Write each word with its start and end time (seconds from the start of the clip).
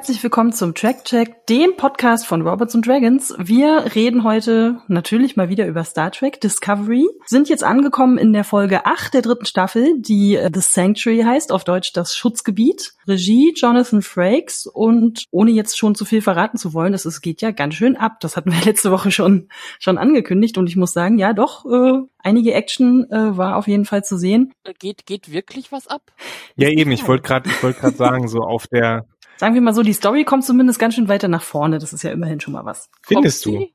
Herzlich 0.00 0.22
willkommen 0.22 0.54
zum 0.54 0.74
Track 0.74 1.04
Check, 1.04 1.46
dem 1.46 1.76
Podcast 1.76 2.26
von 2.26 2.40
Robots 2.40 2.74
and 2.74 2.86
Dragons. 2.86 3.34
Wir 3.36 3.94
reden 3.94 4.24
heute 4.24 4.80
natürlich 4.88 5.36
mal 5.36 5.50
wieder 5.50 5.66
über 5.66 5.84
Star 5.84 6.10
Trek 6.10 6.40
Discovery, 6.40 7.06
sind 7.26 7.50
jetzt 7.50 7.62
angekommen 7.62 8.16
in 8.16 8.32
der 8.32 8.44
Folge 8.44 8.86
8 8.86 9.12
der 9.12 9.20
dritten 9.20 9.44
Staffel, 9.44 10.00
die 10.00 10.36
äh, 10.36 10.48
The 10.50 10.62
Sanctuary 10.62 11.20
heißt, 11.20 11.52
auf 11.52 11.64
Deutsch 11.64 11.92
das 11.92 12.16
Schutzgebiet. 12.16 12.94
Regie 13.06 13.52
Jonathan 13.54 14.00
Frakes 14.00 14.64
und 14.64 15.26
ohne 15.32 15.50
jetzt 15.50 15.76
schon 15.76 15.94
zu 15.94 16.06
viel 16.06 16.22
verraten 16.22 16.56
zu 16.56 16.72
wollen, 16.72 16.94
es 16.94 17.20
geht 17.20 17.42
ja 17.42 17.50
ganz 17.50 17.74
schön 17.74 17.94
ab. 17.94 18.20
Das 18.20 18.38
hatten 18.38 18.52
wir 18.52 18.60
letzte 18.64 18.90
Woche 18.90 19.10
schon, 19.10 19.50
schon 19.80 19.98
angekündigt 19.98 20.56
und 20.56 20.66
ich 20.66 20.76
muss 20.76 20.94
sagen, 20.94 21.18
ja 21.18 21.34
doch, 21.34 21.66
äh, 21.66 21.98
einige 22.18 22.54
Action 22.54 23.04
äh, 23.10 23.36
war 23.36 23.58
auf 23.58 23.68
jeden 23.68 23.84
Fall 23.84 24.02
zu 24.02 24.16
sehen. 24.16 24.54
Geht, 24.78 25.04
geht 25.04 25.30
wirklich 25.30 25.72
was 25.72 25.88
ab? 25.88 26.10
Ja, 26.56 26.70
eben, 26.70 26.90
ich 26.90 27.06
wollte 27.06 27.24
gerade 27.24 27.50
ich 27.50 27.62
wollte 27.62 27.80
gerade 27.80 27.96
sagen, 27.98 28.28
so 28.28 28.38
auf 28.38 28.66
der 28.66 29.04
Sagen 29.40 29.54
wir 29.54 29.62
mal 29.62 29.72
so, 29.72 29.82
die 29.82 29.94
Story 29.94 30.24
kommt 30.24 30.44
zumindest 30.44 30.78
ganz 30.78 30.96
schön 30.96 31.08
weiter 31.08 31.26
nach 31.26 31.40
vorne. 31.40 31.78
Das 31.78 31.94
ist 31.94 32.02
ja 32.02 32.10
immerhin 32.10 32.40
schon 32.40 32.52
mal 32.52 32.66
was. 32.66 32.90
Findest 33.00 33.46
du? 33.46 33.68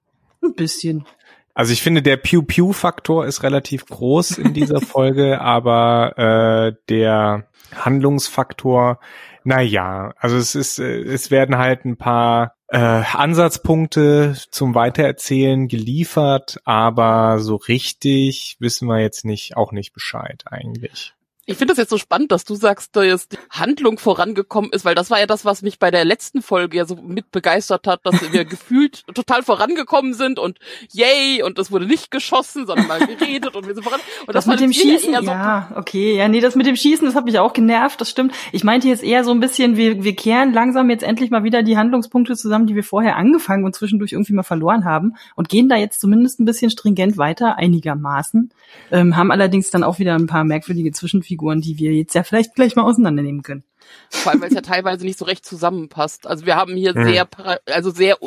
Ein 0.44 0.54
bisschen. 0.54 1.08
Also 1.56 1.74
ich 1.74 1.82
finde, 1.82 2.04
der 2.04 2.18
Pew-Pew-Faktor 2.18 3.26
ist 3.26 3.42
relativ 3.42 3.88
groß 3.88 4.38
in 4.38 4.54
dieser 4.54 4.80
Folge, 4.82 5.42
aber 5.42 6.20
äh, 6.20 6.76
der 6.88 7.48
Handlungsfaktor, 7.74 9.00
na 9.44 9.60
ja, 9.60 10.14
also 10.20 10.38
es 10.38 10.54
ist, 10.54 10.78
äh, 10.78 11.02
es 11.02 11.32
werden 11.32 11.58
halt 11.58 11.84
ein 11.84 11.98
paar 11.98 12.54
äh, 12.68 12.78
Ansatzpunkte 12.78 14.36
zum 14.52 14.76
Weitererzählen 14.76 15.68
geliefert, 15.68 16.60
aber 16.66 17.40
so 17.40 17.56
richtig 17.56 18.56
wissen 18.60 18.88
wir 18.88 19.00
jetzt 19.00 19.26
nicht, 19.26 19.58
auch 19.58 19.72
nicht 19.72 19.94
Bescheid 19.94 20.44
eigentlich. 20.46 21.15
Ich 21.48 21.58
finde 21.58 21.74
das 21.74 21.78
jetzt 21.78 21.92
so 21.92 22.00
spannend, 22.00 22.32
dass 22.32 22.44
du 22.44 22.56
sagst, 22.56 22.96
dass 22.96 23.28
die 23.28 23.38
Handlung 23.52 24.00
vorangekommen 24.00 24.72
ist, 24.72 24.84
weil 24.84 24.96
das 24.96 25.12
war 25.12 25.20
ja 25.20 25.28
das, 25.28 25.46
was 25.46 25.62
mich 25.62 25.78
bei 25.78 25.92
der 25.92 26.04
letzten 26.04 26.42
Folge 26.42 26.78
ja 26.78 26.86
so 26.86 26.96
mit 26.96 27.30
begeistert 27.30 27.86
hat, 27.86 28.00
dass 28.04 28.34
wir 28.34 28.46
gefühlt 28.46 29.04
total 29.14 29.44
vorangekommen 29.44 30.16
sind 30.16 30.40
und 30.40 30.58
yay 30.92 31.44
und 31.44 31.60
es 31.60 31.72
wurde 31.72 31.86
nicht 31.86 32.10
geschossen, 32.10 32.66
sondern 32.66 32.88
mal 32.88 33.06
geredet 33.06 33.56
und 33.56 33.68
wir 33.68 33.76
sind 33.76 33.84
voran. 33.84 34.00
Und 34.26 34.34
das, 34.34 34.46
das 34.46 34.54
mit 34.54 34.60
dem 34.60 34.74
Schießen, 34.74 35.14
so 35.14 35.22
ja, 35.22 35.72
okay, 35.76 36.18
ja, 36.18 36.28
nee, 36.28 36.42
das 36.42 36.56
mit 36.56 36.66
dem 36.66 36.76
Schießen, 36.76 37.06
das 37.06 37.14
hat 37.14 37.26
mich 37.26 37.38
auch 37.38 37.54
genervt, 37.54 38.02
das 38.02 38.10
stimmt. 38.10 38.34
Ich 38.52 38.64
meinte 38.64 38.88
jetzt 38.88 39.04
eher 39.04 39.24
so 39.24 39.30
ein 39.30 39.40
bisschen, 39.40 39.78
wir, 39.78 40.04
wir 40.04 40.16
kehren 40.16 40.52
langsam 40.52 40.90
jetzt 40.90 41.04
endlich 41.04 41.30
mal 41.30 41.44
wieder 41.44 41.62
die 41.62 41.78
Handlungspunkte 41.78 42.36
zusammen, 42.36 42.66
die 42.66 42.74
wir 42.74 42.84
vorher 42.84 43.18
angefangen 43.18 43.66
und 43.66 43.76
zwischendurch 43.76 44.14
irgendwie 44.14 44.34
mal 44.34 44.42
verloren 44.42 44.84
haben 44.84 45.14
und 45.36 45.48
gehen 45.48 45.70
da 45.70 45.76
jetzt 45.76 46.02
zumindest 46.02 46.40
ein 46.40 46.46
bisschen 46.46 46.72
stringent 46.72 47.20
weiter, 47.20 47.60
einigermaßen, 47.60 48.52
ähm, 48.92 49.16
haben 49.16 49.30
allerdings 49.30 49.70
dann 49.70 49.84
auch 49.84 50.00
wieder 50.00 50.16
ein 50.16 50.26
paar 50.26 50.44
merkwürdige 50.44 50.92
Zwischenfiguren 50.92 51.35
Figuren, 51.36 51.60
die 51.60 51.78
wir 51.78 51.94
jetzt 51.94 52.16
ja 52.16 52.24
vielleicht 52.24 52.56
gleich 52.56 52.78
mal 52.78 52.84
auseinandernehmen 52.84 53.44
können. 53.44 53.64
Vor 54.10 54.32
allem, 54.32 54.42
weil 54.42 54.48
es 54.48 54.56
ja 54.56 54.62
teilweise 54.62 55.06
nicht 55.06 55.20
so 55.20 55.26
recht 55.26 55.46
zusammenpasst. 55.46 56.28
Also 56.28 56.46
wir 56.46 56.56
haben 56.56 56.76
hier 56.76 56.94
hm. 56.94 57.06
sehr, 57.06 57.28
also 57.72 57.92
sehr 57.92 58.18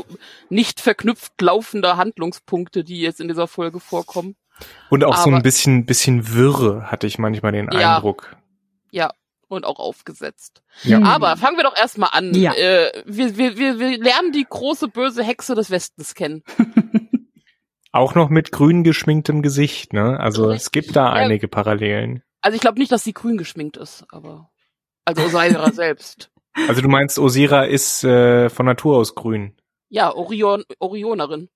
nicht 0.50 0.80
verknüpft 0.80 1.40
laufende 1.40 1.96
Handlungspunkte, 1.96 2.84
die 2.84 3.00
jetzt 3.00 3.20
in 3.20 3.28
dieser 3.28 3.48
Folge 3.48 3.80
vorkommen. 3.80 4.36
Und 4.90 5.04
auch 5.04 5.14
Aber, 5.14 5.22
so 5.22 5.30
ein 5.30 5.42
bisschen, 5.42 5.86
bisschen 5.86 6.34
Wirre 6.34 6.90
hatte 6.90 7.06
ich 7.06 7.18
manchmal 7.18 7.52
den 7.52 7.70
ja, 7.72 7.96
Eindruck. 7.96 8.36
Ja, 8.90 9.12
und 9.48 9.64
auch 9.64 9.78
aufgesetzt. 9.78 10.62
Ja. 10.82 11.02
Aber 11.02 11.36
fangen 11.38 11.56
wir 11.56 11.64
doch 11.64 11.76
erstmal 11.76 12.10
an. 12.12 12.34
Ja. 12.34 12.52
Äh, 12.52 12.90
wir, 13.06 13.38
wir, 13.38 13.56
wir, 13.56 13.78
wir 13.78 13.98
lernen 13.98 14.32
die 14.32 14.46
große 14.48 14.88
böse 14.88 15.22
Hexe 15.22 15.54
des 15.54 15.70
Westens 15.70 16.14
kennen. 16.14 16.42
auch 17.92 18.14
noch 18.14 18.28
mit 18.28 18.52
grün 18.52 18.84
geschminktem 18.84 19.42
Gesicht, 19.42 19.92
ne? 19.92 20.20
Also 20.20 20.46
Richtig. 20.46 20.66
es 20.66 20.70
gibt 20.72 20.96
da 20.96 21.06
ja. 21.06 21.12
einige 21.12 21.48
Parallelen. 21.48 22.22
Also 22.40 22.54
ich 22.54 22.60
glaube 22.60 22.78
nicht, 22.78 22.92
dass 22.92 23.04
sie 23.04 23.14
grün 23.14 23.36
geschminkt 23.36 23.76
ist, 23.76 24.04
aber 24.10 24.50
also 25.04 25.22
Osira 25.22 25.70
selbst. 25.72 26.30
Also 26.68 26.80
du 26.80 26.88
meinst, 26.88 27.18
Osira 27.18 27.64
ist 27.64 28.04
äh, 28.04 28.48
von 28.50 28.66
Natur 28.66 28.96
aus 28.96 29.14
grün? 29.14 29.54
Ja, 29.88 30.14
Orion, 30.14 30.64
Orionerin. 30.78 31.48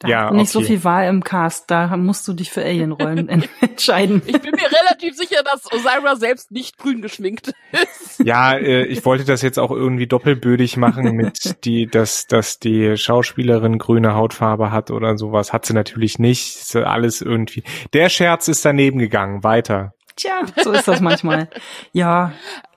Da 0.00 0.08
ja, 0.08 0.22
hast 0.22 0.30
du 0.30 0.36
nicht 0.36 0.56
okay. 0.56 0.64
so 0.64 0.72
viel 0.72 0.84
Wahl 0.84 1.08
im 1.08 1.22
Cast, 1.22 1.70
da 1.70 1.94
musst 1.94 2.26
du 2.26 2.32
dich 2.32 2.50
für 2.50 2.64
Alienrollen 2.64 3.28
entscheiden. 3.60 4.22
Ich 4.24 4.40
bin 4.40 4.52
mir 4.52 4.70
relativ 4.80 5.14
sicher, 5.14 5.42
dass 5.42 5.70
Osira 5.70 6.16
selbst 6.16 6.50
nicht 6.50 6.78
grün 6.78 7.02
geschminkt 7.02 7.52
ist. 7.72 8.20
Ja, 8.24 8.54
äh, 8.54 8.84
ich 8.84 9.04
wollte 9.04 9.24
das 9.24 9.42
jetzt 9.42 9.58
auch 9.58 9.70
irgendwie 9.70 10.06
doppelbödig 10.06 10.78
machen 10.78 11.16
mit 11.16 11.64
die, 11.66 11.86
dass, 11.86 12.26
dass 12.26 12.58
die 12.58 12.96
Schauspielerin 12.96 13.76
grüne 13.78 14.14
Hautfarbe 14.14 14.72
hat 14.72 14.90
oder 14.90 15.18
sowas. 15.18 15.52
Hat 15.52 15.66
sie 15.66 15.74
natürlich 15.74 16.18
nicht. 16.18 16.56
Ist 16.56 16.76
alles 16.76 17.20
irgendwie. 17.20 17.62
Der 17.92 18.08
Scherz 18.08 18.48
ist 18.48 18.64
daneben 18.64 18.98
gegangen. 18.98 19.44
Weiter. 19.44 19.92
Tja, 20.20 20.42
so 20.62 20.72
ist 20.72 20.86
das 20.86 21.00
manchmal. 21.00 21.48
ja. 21.92 22.32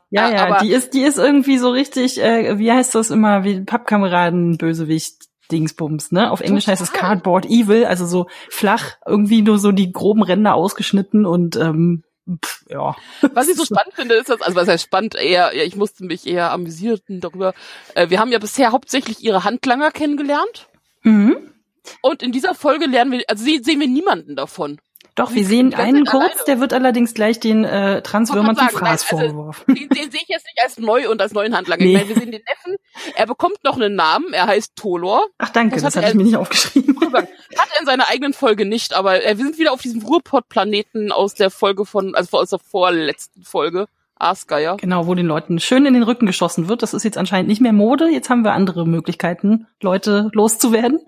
Ja, 0.10 0.30
ja, 0.30 0.50
ja 0.50 0.60
die 0.60 0.72
ist, 0.72 0.94
die 0.94 1.02
ist 1.02 1.18
irgendwie 1.18 1.58
so 1.58 1.72
richtig, 1.72 2.22
äh, 2.22 2.60
wie 2.60 2.72
heißt 2.72 2.94
das 2.94 3.10
immer, 3.10 3.44
wie 3.44 3.62
Pappkameraden, 3.62 4.60
Bösewicht, 4.60 5.24
Dingsbums, 5.52 6.12
ne? 6.12 6.32
Auf 6.32 6.42
Englisch 6.42 6.68
heißt 6.68 6.84
es 6.84 6.94
Cardboard 6.94 7.48
Evil, 7.48 7.86
also 7.86 8.06
so 8.06 8.28
flach, 8.50 8.98
irgendwie 9.08 9.42
nur 9.42 9.58
so 9.58 9.72
die 9.72 9.92
groben 9.92 10.22
Ränder 10.22 10.54
ausgeschnitten 10.54 11.26
und 11.26 11.56
ähm, 11.56 12.04
Pff, 12.46 12.64
ja. 12.70 12.96
Was 13.34 13.50
ich 13.50 13.56
so 13.56 13.66
spannend 13.66 13.96
finde, 13.96 14.16
ist 14.16 14.30
das, 14.30 14.42
also 14.42 14.56
was 14.56 14.68
heißt 14.68 14.86
spannend, 14.86 15.16
eher, 15.16 15.56
ja, 15.56 15.64
ich 15.64 15.76
musste 15.76 16.06
mich 16.06 16.26
eher 16.26 16.52
amüsierten 16.52 17.20
darüber. 17.20 17.54
Äh, 17.96 18.10
wir 18.10 18.20
haben 18.20 18.32
ja 18.32 18.40
bisher 18.40 18.72
hauptsächlich 18.72 19.24
ihre 19.24 19.44
Handlanger 19.44 19.92
kennengelernt. 19.92 20.68
Mhm. 21.02 21.36
Und 22.02 22.24
in 22.24 22.32
dieser 22.32 22.56
Folge 22.56 22.86
lernen 22.86 23.12
wir, 23.12 23.24
also 23.28 23.44
sehen 23.44 23.80
wir 23.80 23.88
niemanden 23.88 24.36
davon. 24.36 24.80
Doch, 25.16 25.34
wir 25.34 25.46
sehen 25.46 25.76
einen 25.76 26.06
kurz, 26.06 26.24
alleine. 26.24 26.44
der 26.48 26.60
wird 26.60 26.74
allerdings 26.74 27.14
gleich 27.14 27.40
den 27.40 27.64
äh, 27.66 28.02
Transwürmern 28.02 28.56
zum 28.56 28.70
Fraß 28.70 29.04
also, 29.04 29.06
vorgeworfen. 29.06 29.76
Den, 29.76 29.90
den 29.90 30.12
sehe 30.12 30.22
ich 30.22 30.28
jetzt 30.28 30.46
nicht 30.46 30.60
als 30.64 30.80
neu 30.80 31.10
und 31.10 31.22
als 31.22 31.34
neuen 31.34 31.56
Handlanger. 31.56 31.84
Nee. 31.84 31.92
Ich 31.92 31.98
meine, 31.98 32.10
wir 32.10 32.16
sehen 32.16 32.32
den 32.32 32.42
Neffen, 32.42 32.78
er 33.16 33.28
bekommt 33.28 33.64
noch 33.64 33.76
einen 33.76 33.96
Namen, 33.96 34.34
er 34.34 34.48
heißt 34.48 34.76
Tolor. 34.76 35.28
Ach 35.38 35.50
danke, 35.50 35.76
das, 35.76 35.84
das 35.84 35.96
hatte 35.98 36.10
ich 36.10 36.16
mir 36.16 36.24
nicht 36.24 36.38
aufgeschrieben. 36.38 37.00
Hat 37.14 37.28
er 37.74 37.80
in 37.80 37.86
seiner 37.86 38.10
eigenen 38.10 38.34
Folge 38.34 38.66
nicht, 38.66 38.94
aber 38.94 39.24
äh, 39.24 39.38
wir 39.38 39.46
sind 39.46 39.60
wieder 39.60 39.72
auf 39.72 39.82
diesem 39.82 40.02
Ruhrpott-Planeten 40.02 41.12
aus 41.12 41.36
der 41.36 41.52
Folge 41.52 41.86
von, 41.86 42.16
also 42.16 42.40
aus 42.40 42.50
der 42.50 42.60
vorletzten 42.60 43.44
Folge. 43.44 43.88
Aasgeier. 44.16 44.78
Genau, 44.78 45.08
wo 45.08 45.16
den 45.16 45.26
Leuten 45.26 45.60
schön 45.60 45.86
in 45.86 45.94
den 45.94 46.04
Rücken 46.04 46.26
geschossen 46.26 46.70
wird. 46.70 46.82
Das 46.82 46.94
ist 46.94 47.04
jetzt 47.04 47.18
anscheinend 47.18 47.50
nicht 47.50 47.62
mehr 47.62 47.74
Mode. 47.74 48.08
Jetzt 48.10 48.30
haben 48.30 48.44
wir 48.44 48.54
andere 48.54 48.88
Möglichkeiten, 48.88 49.68
Leute 49.82 50.30
loszuwerden. 50.34 51.00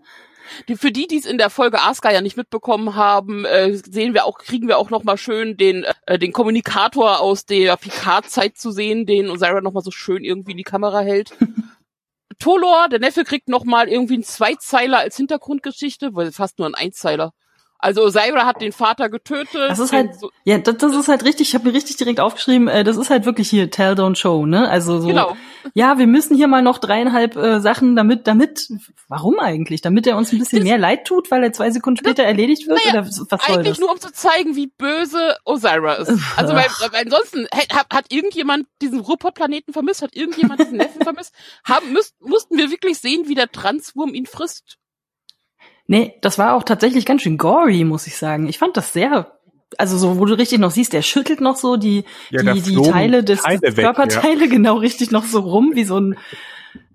Die, 0.68 0.76
für 0.76 0.92
die, 0.92 1.08
die 1.08 1.18
es 1.18 1.26
in 1.26 1.38
der 1.38 1.50
Folge 1.50 1.82
Asuka 1.82 2.12
ja 2.12 2.22
nicht 2.22 2.38
mitbekommen 2.38 2.96
haben, 2.96 3.46
äh, 3.46 3.74
sehen 3.74 4.14
wir 4.14 4.26
auch, 4.26 4.38
kriegen 4.38 4.68
wir 4.68 4.78
auch 4.78 4.90
noch 4.90 5.04
mal 5.04 5.18
schön 5.18 5.58
den, 5.58 5.86
äh, 6.06 6.20
den 6.20 6.32
Kommunikator 6.32 7.20
aus 7.20 7.46
der 7.46 7.78
Picard-Zeit 7.78 8.58
zu 8.58 8.72
sehen, 8.72 9.06
den 9.06 9.30
Osira 9.30 9.62
noch 9.62 9.74
mal 9.74 9.82
so 9.82 9.92
schön 9.92 10.24
irgendwie 10.24 10.52
in 10.52 10.58
die 10.58 10.64
Kamera 10.64 11.02
hält. 11.02 11.32
Tolor, 12.40 12.90
der 12.90 13.00
Neffe, 13.00 13.24
kriegt 13.24 13.50
noch 13.50 13.64
mal 13.64 13.88
irgendwie 13.88 14.16
einen 14.16 14.24
Zweizeiler 14.24 15.00
als 15.00 15.18
Hintergrundgeschichte, 15.18 16.16
weil 16.16 16.32
fast 16.32 16.60
nur 16.60 16.68
ein 16.68 16.76
Einzeiler. 16.76 17.34
Also 17.86 18.02
Osira 18.02 18.48
hat 18.48 18.62
den 18.62 18.72
Vater 18.72 19.10
getötet. 19.10 19.70
Das 19.70 19.78
ist 19.78 19.94
halt, 19.94 20.20
so 20.20 20.32
ja, 20.44 20.58
das, 20.58 20.78
das 20.78 20.96
ist 20.96 21.08
halt 21.08 21.24
richtig, 21.24 21.50
ich 21.50 21.54
habe 21.54 21.68
mir 21.68 21.76
richtig 21.76 21.98
direkt 21.98 22.20
aufgeschrieben, 22.20 22.68
äh, 22.68 22.84
das 22.84 22.98
ist 22.98 23.12
halt 23.12 23.28
wirklich 23.28 23.48
hier 23.48 23.70
Tell, 23.70 23.94
Don't 23.94 24.16
Show, 24.16 24.48
ne? 24.48 24.68
Also 24.68 25.00
so, 25.02 25.08
genau. 25.10 25.38
ja, 25.76 26.00
wir 26.00 26.08
müssen 26.08 26.36
hier 26.36 26.48
mal 26.48 26.64
noch 26.64 26.80
dreieinhalb 26.80 27.36
äh, 27.36 27.60
Sachen, 27.60 27.96
damit, 27.96 28.26
damit, 28.26 28.70
warum 29.08 29.40
eigentlich? 29.40 29.82
Damit 29.82 30.08
er 30.08 30.18
uns 30.18 30.34
ein 30.34 30.40
bisschen 30.40 30.62
das, 30.62 30.68
mehr 30.68 30.80
leid 30.80 31.06
tut, 31.06 31.30
weil 31.30 31.44
er 31.44 31.54
zwei 31.54 31.70
Sekunden 31.70 31.98
später 31.98 32.24
das, 32.24 32.32
erledigt 32.32 32.68
wird? 32.68 32.80
Naja, 32.84 33.02
oder 33.02 33.08
was 33.08 33.16
soll 33.18 33.56
eigentlich 33.56 33.68
das? 33.68 33.80
nur, 33.80 33.92
um 33.92 34.00
zu 34.00 34.12
zeigen, 34.12 34.56
wie 34.56 34.66
böse 34.66 35.38
Osira 35.46 35.94
ist. 35.94 36.12
Also 36.38 36.56
weil, 36.56 36.66
weil 36.92 37.04
ansonsten 37.04 37.48
hat, 37.54 37.86
hat 37.94 38.06
irgendjemand 38.12 38.66
diesen 38.82 39.00
Ruhrpott-Planeten 39.00 39.74
vermisst, 39.74 40.02
hat 40.02 40.16
irgendjemand 40.16 40.60
diesen 40.60 40.78
Neffen 40.78 41.04
vermisst, 41.04 41.36
haben, 41.64 41.94
müsst, 41.94 42.20
mussten 42.20 42.58
wir 42.58 42.72
wirklich 42.72 42.98
sehen, 42.98 43.28
wie 43.28 43.36
der 43.36 43.52
Transwurm 43.52 44.16
ihn 44.16 44.26
frisst. 44.26 44.80
Nee, 45.88 46.16
das 46.22 46.38
war 46.38 46.56
auch 46.56 46.64
tatsächlich 46.64 47.06
ganz 47.06 47.22
schön 47.22 47.38
gory, 47.38 47.84
muss 47.84 48.08
ich 48.08 48.18
sagen. 48.18 48.48
Ich 48.48 48.58
fand 48.58 48.76
das 48.76 48.94
sehr, 48.94 49.38
also 49.78 49.98
so, 49.98 50.18
wo 50.18 50.26
du 50.26 50.38
richtig 50.38 50.60
noch 50.60 50.72
siehst, 50.72 50.94
der 50.94 51.04
schüttelt 51.04 51.42
noch 51.42 51.58
so 51.58 51.78
die, 51.78 52.06
ja, 52.32 52.54
die, 52.54 52.62
die 52.62 52.82
Teile 52.82 53.24
des, 53.24 53.42
Teile 53.42 53.60
des 53.60 53.76
Körperteile 53.76 54.46
ja. 54.46 54.48
genau 54.50 54.78
richtig 54.78 55.12
noch 55.12 55.26
so 55.26 55.40
rum, 55.40 55.72
wie 55.76 55.84
so 55.84 56.00
ein, 56.00 56.18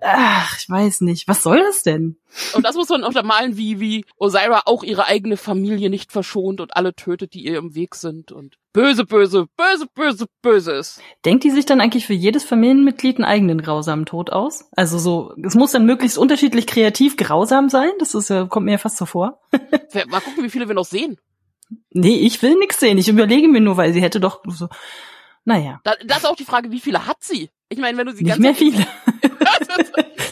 ach, 0.00 0.58
ich 0.58 0.68
weiß 0.68 1.02
nicht, 1.02 1.28
was 1.28 1.42
soll 1.42 1.58
das 1.58 1.82
denn? 1.82 2.16
Und 2.54 2.64
das 2.64 2.76
muss 2.76 2.88
man 2.88 3.04
untermalen, 3.04 3.56
wie, 3.56 3.80
wie 3.80 4.04
Osira 4.16 4.62
auch 4.66 4.82
ihre 4.82 5.06
eigene 5.06 5.36
Familie 5.36 5.90
nicht 5.90 6.12
verschont 6.12 6.60
und 6.60 6.76
alle 6.76 6.94
tötet, 6.94 7.34
die 7.34 7.44
ihr 7.44 7.58
im 7.58 7.74
Weg 7.74 7.94
sind 7.94 8.32
und 8.32 8.56
böse, 8.72 9.04
böse, 9.04 9.46
böse, 9.56 9.86
böse, 9.94 10.26
böse 10.42 10.72
ist. 10.72 11.00
Denkt 11.24 11.44
die 11.44 11.50
sich 11.50 11.66
dann 11.66 11.80
eigentlich 11.80 12.06
für 12.06 12.14
jedes 12.14 12.44
Familienmitglied 12.44 13.16
einen 13.16 13.24
eigenen 13.24 13.62
grausamen 13.62 14.06
Tod 14.06 14.30
aus? 14.30 14.68
Also 14.76 14.98
so, 14.98 15.34
es 15.42 15.54
muss 15.54 15.72
dann 15.72 15.86
möglichst 15.86 16.18
unterschiedlich 16.18 16.66
kreativ 16.66 17.16
grausam 17.16 17.68
sein? 17.68 17.90
Das 17.98 18.14
ist, 18.14 18.32
kommt 18.48 18.66
mir 18.66 18.72
ja 18.72 18.78
fast 18.78 18.96
so 18.96 19.06
vor. 19.06 19.40
Mal 20.08 20.20
gucken, 20.20 20.44
wie 20.44 20.50
viele 20.50 20.68
wir 20.68 20.74
noch 20.74 20.86
sehen. 20.86 21.18
Nee, 21.90 22.16
ich 22.16 22.42
will 22.42 22.56
nix 22.56 22.80
sehen. 22.80 22.98
Ich 22.98 23.08
überlege 23.08 23.48
mir 23.48 23.60
nur, 23.60 23.76
weil 23.76 23.92
sie 23.92 24.02
hätte 24.02 24.20
doch 24.20 24.42
so, 24.46 24.68
naja. 25.44 25.80
Da, 25.84 25.94
das 26.04 26.18
ist 26.18 26.26
auch 26.26 26.36
die 26.36 26.44
Frage, 26.44 26.70
wie 26.70 26.80
viele 26.80 27.06
hat 27.06 27.22
sie? 27.22 27.50
Ich 27.68 27.78
meine, 27.78 27.96
wenn 27.98 28.06
du 28.06 28.12
sie 28.12 28.24
nicht 28.24 28.38
mehr 28.38 28.54
viele. 28.54 28.86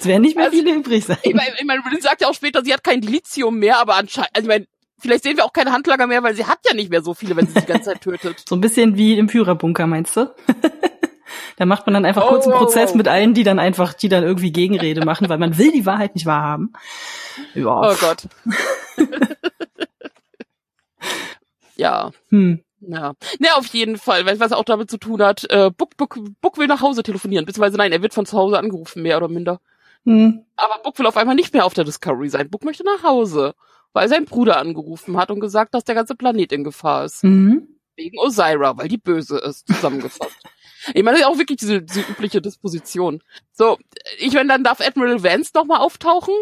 Werden 0.09 0.23
nicht 0.23 0.37
mehr 0.37 0.47
also, 0.47 0.57
viele 0.57 0.75
übrig 0.75 1.05
sein. 1.05 1.19
Ich 1.23 1.35
meine, 1.35 1.53
ich 1.59 1.65
mein, 1.65 1.81
sagt 2.01 2.21
ja 2.23 2.29
auch 2.29 2.35
später, 2.35 2.65
sie 2.65 2.73
hat 2.73 2.83
kein 2.83 3.01
Dilithium 3.01 3.59
mehr, 3.59 3.79
aber 3.79 3.97
anscheinend, 3.97 4.31
also 4.35 4.49
ich 4.49 4.55
meine, 4.55 4.67
Vielleicht 5.01 5.23
sehen 5.23 5.37
wir 5.37 5.45
auch 5.45 5.53
keine 5.53 5.73
Handlager 5.73 6.09
mehr, 6.09 6.23
weil 6.25 6.35
sie 6.35 6.45
hat 6.45 6.59
ja 6.67 6.75
nicht 6.75 6.91
mehr 6.91 7.03
so 7.03 7.15
viele, 7.15 7.37
wenn 7.37 7.47
sie 7.47 7.55
die 7.55 7.67
ganze 7.67 7.91
Zeit 7.91 8.01
tötet. 8.01 8.43
so 8.49 8.57
ein 8.57 8.61
bisschen 8.61 8.97
wie 8.97 9.17
im 9.17 9.29
Führerbunker, 9.29 9.87
meinst 9.87 10.17
du? 10.17 10.35
Da 11.57 11.67
macht 11.67 11.87
man 11.87 11.95
dann 11.95 12.05
einfach 12.05 12.25
Oh, 12.25 12.29
kurz 12.29 12.45
einen 12.45 12.55
oh, 12.55 12.59
Prozess 12.59 12.93
oh. 12.95 12.97
mit 12.97 13.09
allen, 13.09 13.35
die 13.35 13.43
dann 13.43 13.59
einfach, 13.59 13.93
die 13.93 14.09
dann 14.09 14.23
irgendwie 14.23 14.53
Gegenrede 14.53 15.05
machen, 15.05 15.29
weil 15.29 15.39
man 15.39 15.59
will 15.59 15.73
die 15.73 15.87
Wahrheit 15.87 16.15
nicht 16.15 16.25
wahrhaben. 16.25 16.73
Ja. 17.55 17.81
Oh 17.81 17.95
Gott. 18.01 18.29
ja. 21.77 22.13
Hm. 22.31 22.63
Ja. 22.81 23.15
Ne, 23.41 23.49
auf 23.57 23.67
jeden 23.67 23.99
Fall, 23.99 24.25
weil 24.25 24.39
was 24.41 24.53
auch 24.53 24.65
damit 24.65 24.91
zu 24.91 24.99
tun 24.99 25.21
hat, 25.21 25.51
äh, 25.51 25.71
Book, 25.71 25.97
Book, 25.97 26.19
Book 26.41 26.59
will 26.59 26.69
nach 26.69 26.81
Hause 26.81 27.03
telefonieren, 27.03 27.45
beziehungsweise 27.45 27.77
nein, 27.77 27.93
er 27.93 28.03
wird 28.03 28.15
von 28.15 28.25
zu 28.25 28.39
Hause 28.39 28.59
angerufen, 28.59 29.03
mehr 29.03 29.17
oder 29.17 29.29
minder. 29.29 29.61
Hm. 30.05 30.45
Aber 30.57 30.83
Book 30.83 30.99
will 30.99 31.07
auf 31.07 31.17
einmal 31.17 31.35
nicht 31.35 31.55
mehr 31.55 31.65
auf 31.65 31.75
der 31.75 31.85
Discovery 31.85 32.29
sein. 32.29 32.51
Book 32.51 32.65
möchte 32.65 32.85
nach 32.85 33.03
Hause, 33.03 33.55
weil 33.93 34.09
sein 34.09 34.25
Bruder 34.25 34.59
angerufen 34.59 35.17
hat 35.17 35.31
und 35.31 35.41
gesagt, 35.41 35.75
dass 35.75 35.85
der 35.85 35.95
ganze 35.95 36.15
Planet 36.15 36.53
in 36.53 36.65
Gefahr 36.65 37.05
ist. 37.05 37.25
Mhm. 37.25 37.69
Wegen 37.97 38.19
Osira, 38.19 38.77
weil 38.77 38.89
die 38.89 38.99
böse 38.99 39.39
ist, 39.39 39.67
zusammengefasst. 39.67 40.37
ich 40.95 41.03
meine, 41.03 41.19
das 41.19 41.21
ist 41.21 41.27
auch 41.27 41.39
wirklich 41.39 41.59
diese, 41.59 41.83
diese 41.83 42.01
übliche 42.01 42.41
Disposition. 42.41 43.23
So, 43.53 43.79
ich 44.19 44.35
meine, 44.35 44.49
dann 44.49 44.65
darf 44.65 44.81
Admiral 44.81 45.23
Vance 45.23 45.53
nochmal 45.55 45.81
auftauchen. 45.81 46.35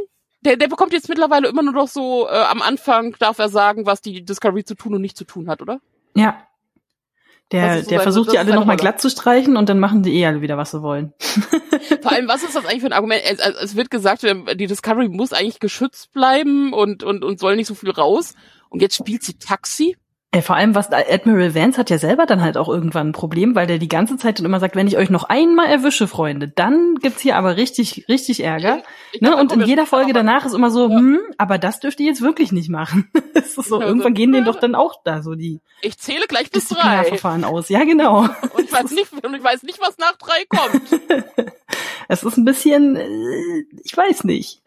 Der, 0.42 0.56
der 0.56 0.68
bekommt 0.68 0.92
jetzt 0.92 1.08
mittlerweile 1.08 1.48
immer 1.48 1.62
nur 1.62 1.72
noch 1.72 1.88
so, 1.88 2.28
äh, 2.28 2.32
am 2.32 2.62
Anfang 2.62 3.16
darf 3.18 3.38
er 3.38 3.48
sagen, 3.48 3.86
was 3.86 4.00
die 4.00 4.24
Discovery 4.24 4.64
zu 4.64 4.74
tun 4.74 4.94
und 4.94 5.00
nicht 5.00 5.16
zu 5.16 5.24
tun 5.24 5.48
hat, 5.48 5.62
oder? 5.62 5.80
Ja. 6.14 6.46
Der, 7.52 7.84
so 7.84 7.90
der 7.90 8.00
versucht 8.00 8.32
die 8.32 8.38
alle 8.38 8.54
nochmal 8.54 8.76
glatt 8.76 9.00
zu 9.00 9.08
streichen 9.08 9.56
und 9.56 9.68
dann 9.68 9.78
machen 9.78 10.02
die 10.02 10.14
eh 10.14 10.26
alle 10.26 10.40
wieder, 10.40 10.56
was 10.56 10.72
sie 10.72 10.82
wollen. 10.82 11.12
Vor 12.02 12.12
allem, 12.12 12.26
was 12.26 12.42
ist 12.42 12.56
das 12.56 12.64
eigentlich 12.64 12.80
für 12.80 12.86
ein 12.86 12.92
Argument? 12.92 13.22
Es, 13.24 13.38
es 13.38 13.54
es 13.54 13.76
wird 13.76 13.90
gesagt, 13.90 14.24
ähm, 14.24 14.46
die 14.54 14.66
Discovery 14.66 15.08
muss 15.08 15.32
eigentlich 15.32 15.60
geschützt 15.60 16.12
bleiben 16.12 16.72
und, 16.72 17.04
und, 17.04 17.22
und 17.22 17.38
soll 17.38 17.54
nicht 17.54 17.68
so 17.68 17.76
viel 17.76 17.90
raus. 17.90 18.34
Und 18.68 18.82
jetzt 18.82 18.96
spielt 18.96 19.22
sie 19.22 19.38
Taxi? 19.38 19.96
Äh, 20.32 20.42
vor 20.42 20.56
allem, 20.56 20.74
was 20.74 20.90
Admiral 20.92 21.54
Vance 21.54 21.78
hat 21.78 21.88
ja 21.88 21.98
selber 21.98 22.26
dann 22.26 22.42
halt 22.42 22.56
auch 22.56 22.68
irgendwann 22.68 23.08
ein 23.08 23.12
Problem, 23.12 23.54
weil 23.54 23.66
der 23.68 23.78
die 23.78 23.88
ganze 23.88 24.16
Zeit 24.16 24.38
dann 24.38 24.44
immer 24.44 24.58
sagt, 24.60 24.74
wenn 24.74 24.88
ich 24.88 24.96
euch 24.96 25.08
noch 25.08 25.24
einmal 25.24 25.66
erwische, 25.66 26.08
Freunde, 26.08 26.48
dann 26.48 26.96
gibt's 26.96 27.20
hier 27.22 27.36
aber 27.36 27.56
richtig, 27.56 28.06
richtig 28.08 28.42
Ärger. 28.42 28.82
Ich 29.12 29.20
Ne? 29.20 29.28
glaub, 29.28 29.40
Und 29.40 29.52
in 29.52 29.60
jeder 29.62 29.86
Folge 29.86 30.12
danach 30.12 30.44
ist 30.44 30.52
immer 30.52 30.70
so, 30.70 30.90
Ja. 30.90 30.96
hm, 30.98 31.20
aber 31.38 31.58
das 31.58 31.78
dürft 31.80 32.00
ihr 32.00 32.06
jetzt 32.06 32.22
wirklich 32.22 32.50
nicht 32.52 32.68
machen. 32.68 33.08
Es 33.34 33.56
ist 33.58 33.68
so, 33.68 33.76
Also, 33.76 33.80
irgendwann 33.86 34.14
gehen 34.14 34.32
denen 34.32 34.46
doch 34.46 34.58
dann 34.58 34.74
auch 34.74 35.00
da 35.04 35.22
so 35.22 35.34
die 35.34 35.60
Ich 35.82 35.98
zähle 35.98 36.26
gleich 36.26 36.50
bis 36.50 36.68
drei. 36.68 36.74
Disziplinarverfahren 36.80 37.44
aus. 37.44 37.68
Ja, 37.68 37.84
genau. 37.84 38.20
Und 38.54 38.64
ich 38.64 38.72
weiß 38.72 38.90
nicht, 38.90 39.12
und 39.24 39.34
ich 39.34 39.44
weiß 39.44 39.62
nicht, 39.62 39.80
was 39.80 39.96
nach 39.98 40.16
drei 40.16 40.44
kommt. 40.48 41.46
Es 42.08 42.22
ist 42.22 42.36
ein 42.36 42.44
bisschen, 42.44 42.94
äh, 42.96 43.64
ich 43.84 43.96
weiß 43.96 44.24
nicht. 44.24 44.62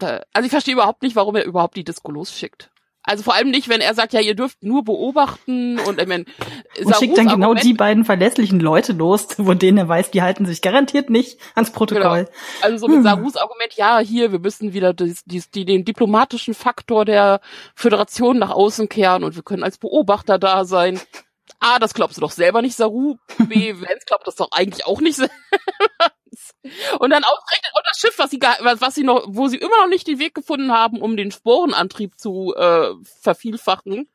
Also 0.00 0.44
ich 0.46 0.50
verstehe 0.50 0.72
überhaupt 0.74 1.02
nicht, 1.02 1.14
warum 1.14 1.36
er 1.36 1.44
überhaupt 1.44 1.76
die 1.76 1.84
Disco 1.84 2.10
losschickt. 2.10 2.70
Also 3.02 3.22
vor 3.22 3.34
allem 3.34 3.50
nicht, 3.50 3.68
wenn 3.68 3.80
er 3.80 3.94
sagt, 3.94 4.12
ja, 4.12 4.20
ihr 4.20 4.34
dürft 4.34 4.62
nur 4.62 4.84
beobachten 4.84 5.78
und 5.80 6.00
ich 6.00 6.06
meine, 6.06 6.26
Und 6.84 6.96
schickt 6.96 7.16
dann 7.16 7.28
genau 7.28 7.46
Argument- 7.48 7.64
die 7.64 7.72
beiden 7.74 8.04
verlässlichen 8.04 8.60
Leute 8.60 8.92
los, 8.92 9.22
von 9.36 9.58
denen 9.58 9.78
er 9.78 9.88
weiß, 9.88 10.10
die 10.10 10.20
halten 10.22 10.44
sich 10.44 10.60
garantiert 10.60 11.08
nicht 11.08 11.40
ans 11.54 11.72
Protokoll. 11.72 12.28
Also 12.60 12.76
so 12.76 12.88
mit 12.88 12.98
Hm. 12.98 13.02
Sarus 13.04 13.36
Argument, 13.36 13.72
ja, 13.74 13.98
hier, 14.00 14.32
wir 14.32 14.38
müssen 14.38 14.74
wieder 14.74 14.92
dies, 14.92 15.24
dies, 15.24 15.50
die, 15.50 15.64
den 15.64 15.84
diplomatischen 15.86 16.52
Faktor 16.54 17.04
der 17.06 17.40
Föderation 17.74 18.38
nach 18.38 18.50
außen 18.50 18.88
kehren 18.90 19.24
und 19.24 19.34
wir 19.34 19.42
können 19.42 19.62
als 19.64 19.78
Beobachter 19.78 20.38
da 20.38 20.64
sein. 20.66 21.00
A, 21.58 21.78
das 21.78 21.94
glaubst 21.94 22.16
du 22.16 22.20
doch 22.20 22.30
selber 22.30 22.60
nicht, 22.62 22.76
Saru. 22.76 23.16
B, 23.38 23.72
Vance 23.80 24.04
glaubt 24.06 24.26
das 24.26 24.36
doch 24.36 24.48
eigentlich 24.52 24.86
auch 24.86 25.00
nicht 25.00 25.16
selber. 25.16 25.32
Und 26.98 27.10
dann 27.10 27.24
ausgerechnet 27.24 27.72
und 27.74 27.82
das 27.88 27.98
Schiff, 27.98 28.18
was 28.18 28.30
sie, 28.30 28.40
was, 28.40 28.94
sie 28.94 29.02
noch, 29.04 29.24
wo 29.28 29.48
sie 29.48 29.56
immer 29.58 29.78
noch 29.82 29.88
nicht 29.88 30.06
den 30.06 30.18
Weg 30.18 30.34
gefunden 30.34 30.72
haben, 30.72 31.00
um 31.00 31.16
den 31.16 31.30
Sporenantrieb 31.30 32.18
zu 32.18 32.54
äh, 32.56 32.90
vervielfachen, 33.22 34.08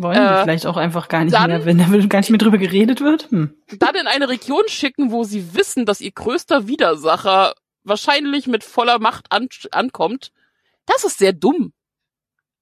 Wollen 0.00 0.14
die 0.14 0.20
Äh, 0.20 0.42
vielleicht 0.44 0.66
auch 0.66 0.76
einfach 0.76 1.08
gar 1.08 1.24
nicht 1.24 1.34
dann- 1.34 1.50
mehr, 1.50 1.64
wenn 1.64 1.78
da 1.78 1.84
gar 2.06 2.20
nicht 2.20 2.30
mehr 2.30 2.38
drüber 2.38 2.58
geredet 2.58 3.00
wird? 3.00 3.30
Hm. 3.30 3.54
dann 3.78 3.94
in 3.96 4.06
eine 4.06 4.28
Region 4.28 4.62
schicken, 4.68 5.10
wo 5.10 5.24
sie 5.24 5.54
wissen, 5.54 5.86
dass 5.86 6.00
ihr 6.00 6.12
größter 6.12 6.68
Widersacher 6.68 7.54
wahrscheinlich 7.84 8.46
mit 8.46 8.62
voller 8.64 8.98
Macht 9.00 9.26
an, 9.32 9.48
ankommt. 9.72 10.30
Das 10.86 11.04
ist 11.04 11.18
sehr 11.18 11.32
dumm. 11.32 11.72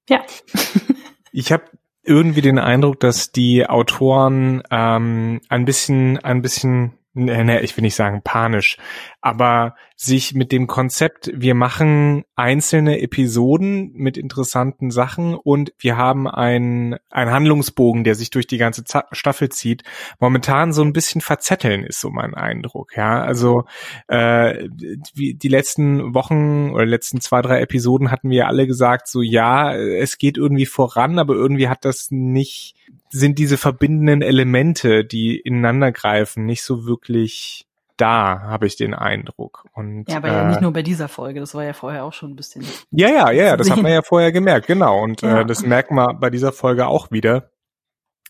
Ja. 0.08 0.24
Ich 1.32 1.52
habe 1.52 1.64
irgendwie 2.02 2.40
den 2.40 2.58
Eindruck, 2.58 2.98
dass 3.00 3.30
die 3.30 3.66
Autoren 3.66 4.62
ähm, 4.70 5.42
ein 5.50 5.64
bisschen, 5.66 6.16
ein 6.24 6.40
bisschen, 6.40 6.95
ne, 7.16 7.44
ne, 7.44 7.60
ich 7.62 7.76
will 7.76 7.82
nicht 7.82 7.96
sagen 7.96 8.22
panisch, 8.22 8.76
aber 9.20 9.74
sich 9.98 10.34
mit 10.34 10.52
dem 10.52 10.66
Konzept, 10.66 11.30
wir 11.34 11.54
machen 11.54 12.24
einzelne 12.34 13.00
Episoden 13.00 13.92
mit 13.94 14.18
interessanten 14.18 14.90
Sachen 14.90 15.34
und 15.34 15.72
wir 15.78 15.96
haben 15.96 16.28
einen, 16.28 16.96
einen 17.08 17.30
Handlungsbogen, 17.30 18.04
der 18.04 18.14
sich 18.14 18.28
durch 18.28 18.46
die 18.46 18.58
ganze 18.58 18.84
Za- 18.84 19.08
Staffel 19.12 19.48
zieht, 19.48 19.84
momentan 20.20 20.74
so 20.74 20.82
ein 20.82 20.92
bisschen 20.92 21.22
verzetteln 21.22 21.82
ist 21.82 21.98
so 21.98 22.10
mein 22.10 22.34
Eindruck. 22.34 22.94
Ja, 22.94 23.22
also 23.22 23.64
äh, 24.08 24.68
wie 25.14 25.32
die 25.32 25.48
letzten 25.48 26.14
Wochen 26.14 26.72
oder 26.72 26.84
letzten 26.84 27.22
zwei, 27.22 27.40
drei 27.40 27.62
Episoden 27.62 28.10
hatten 28.10 28.28
wir 28.28 28.48
alle 28.48 28.66
gesagt, 28.66 29.08
so 29.08 29.22
ja, 29.22 29.74
es 29.74 30.18
geht 30.18 30.36
irgendwie 30.36 30.66
voran, 30.66 31.18
aber 31.18 31.34
irgendwie 31.34 31.68
hat 31.68 31.86
das 31.86 32.10
nicht, 32.10 32.74
sind 33.08 33.38
diese 33.38 33.56
verbindenden 33.56 34.20
Elemente, 34.20 35.06
die 35.06 35.38
ineinander 35.38 35.90
greifen, 35.90 36.44
nicht 36.44 36.62
so 36.62 36.84
wirklich 36.84 37.66
da, 37.96 38.40
habe 38.42 38.66
ich 38.66 38.76
den 38.76 38.94
Eindruck. 38.94 39.64
Und, 39.72 40.08
Ja, 40.08 40.18
aber 40.18 40.28
äh, 40.28 40.32
ja 40.32 40.44
nicht 40.44 40.60
nur 40.60 40.72
bei 40.72 40.82
dieser 40.82 41.08
Folge, 41.08 41.40
das 41.40 41.54
war 41.54 41.64
ja 41.64 41.72
vorher 41.72 42.04
auch 42.04 42.12
schon 42.12 42.30
ein 42.32 42.36
bisschen. 42.36 42.64
ja, 42.90 43.08
ja, 43.08 43.30
ja, 43.30 43.44
ja, 43.44 43.56
das 43.56 43.70
hat 43.70 43.82
man 43.82 43.92
ja 43.92 44.02
vorher 44.02 44.32
gemerkt, 44.32 44.66
genau. 44.66 45.02
Und 45.02 45.22
Ja. 45.22 45.40
äh, 45.40 45.46
das 45.46 45.62
merkt 45.62 45.90
man 45.90 46.20
bei 46.20 46.30
dieser 46.30 46.52
Folge 46.52 46.86
auch 46.86 47.10
wieder, 47.10 47.50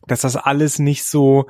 dass 0.07 0.21
das 0.21 0.37
alles 0.37 0.79
nicht 0.79 1.05
so 1.05 1.47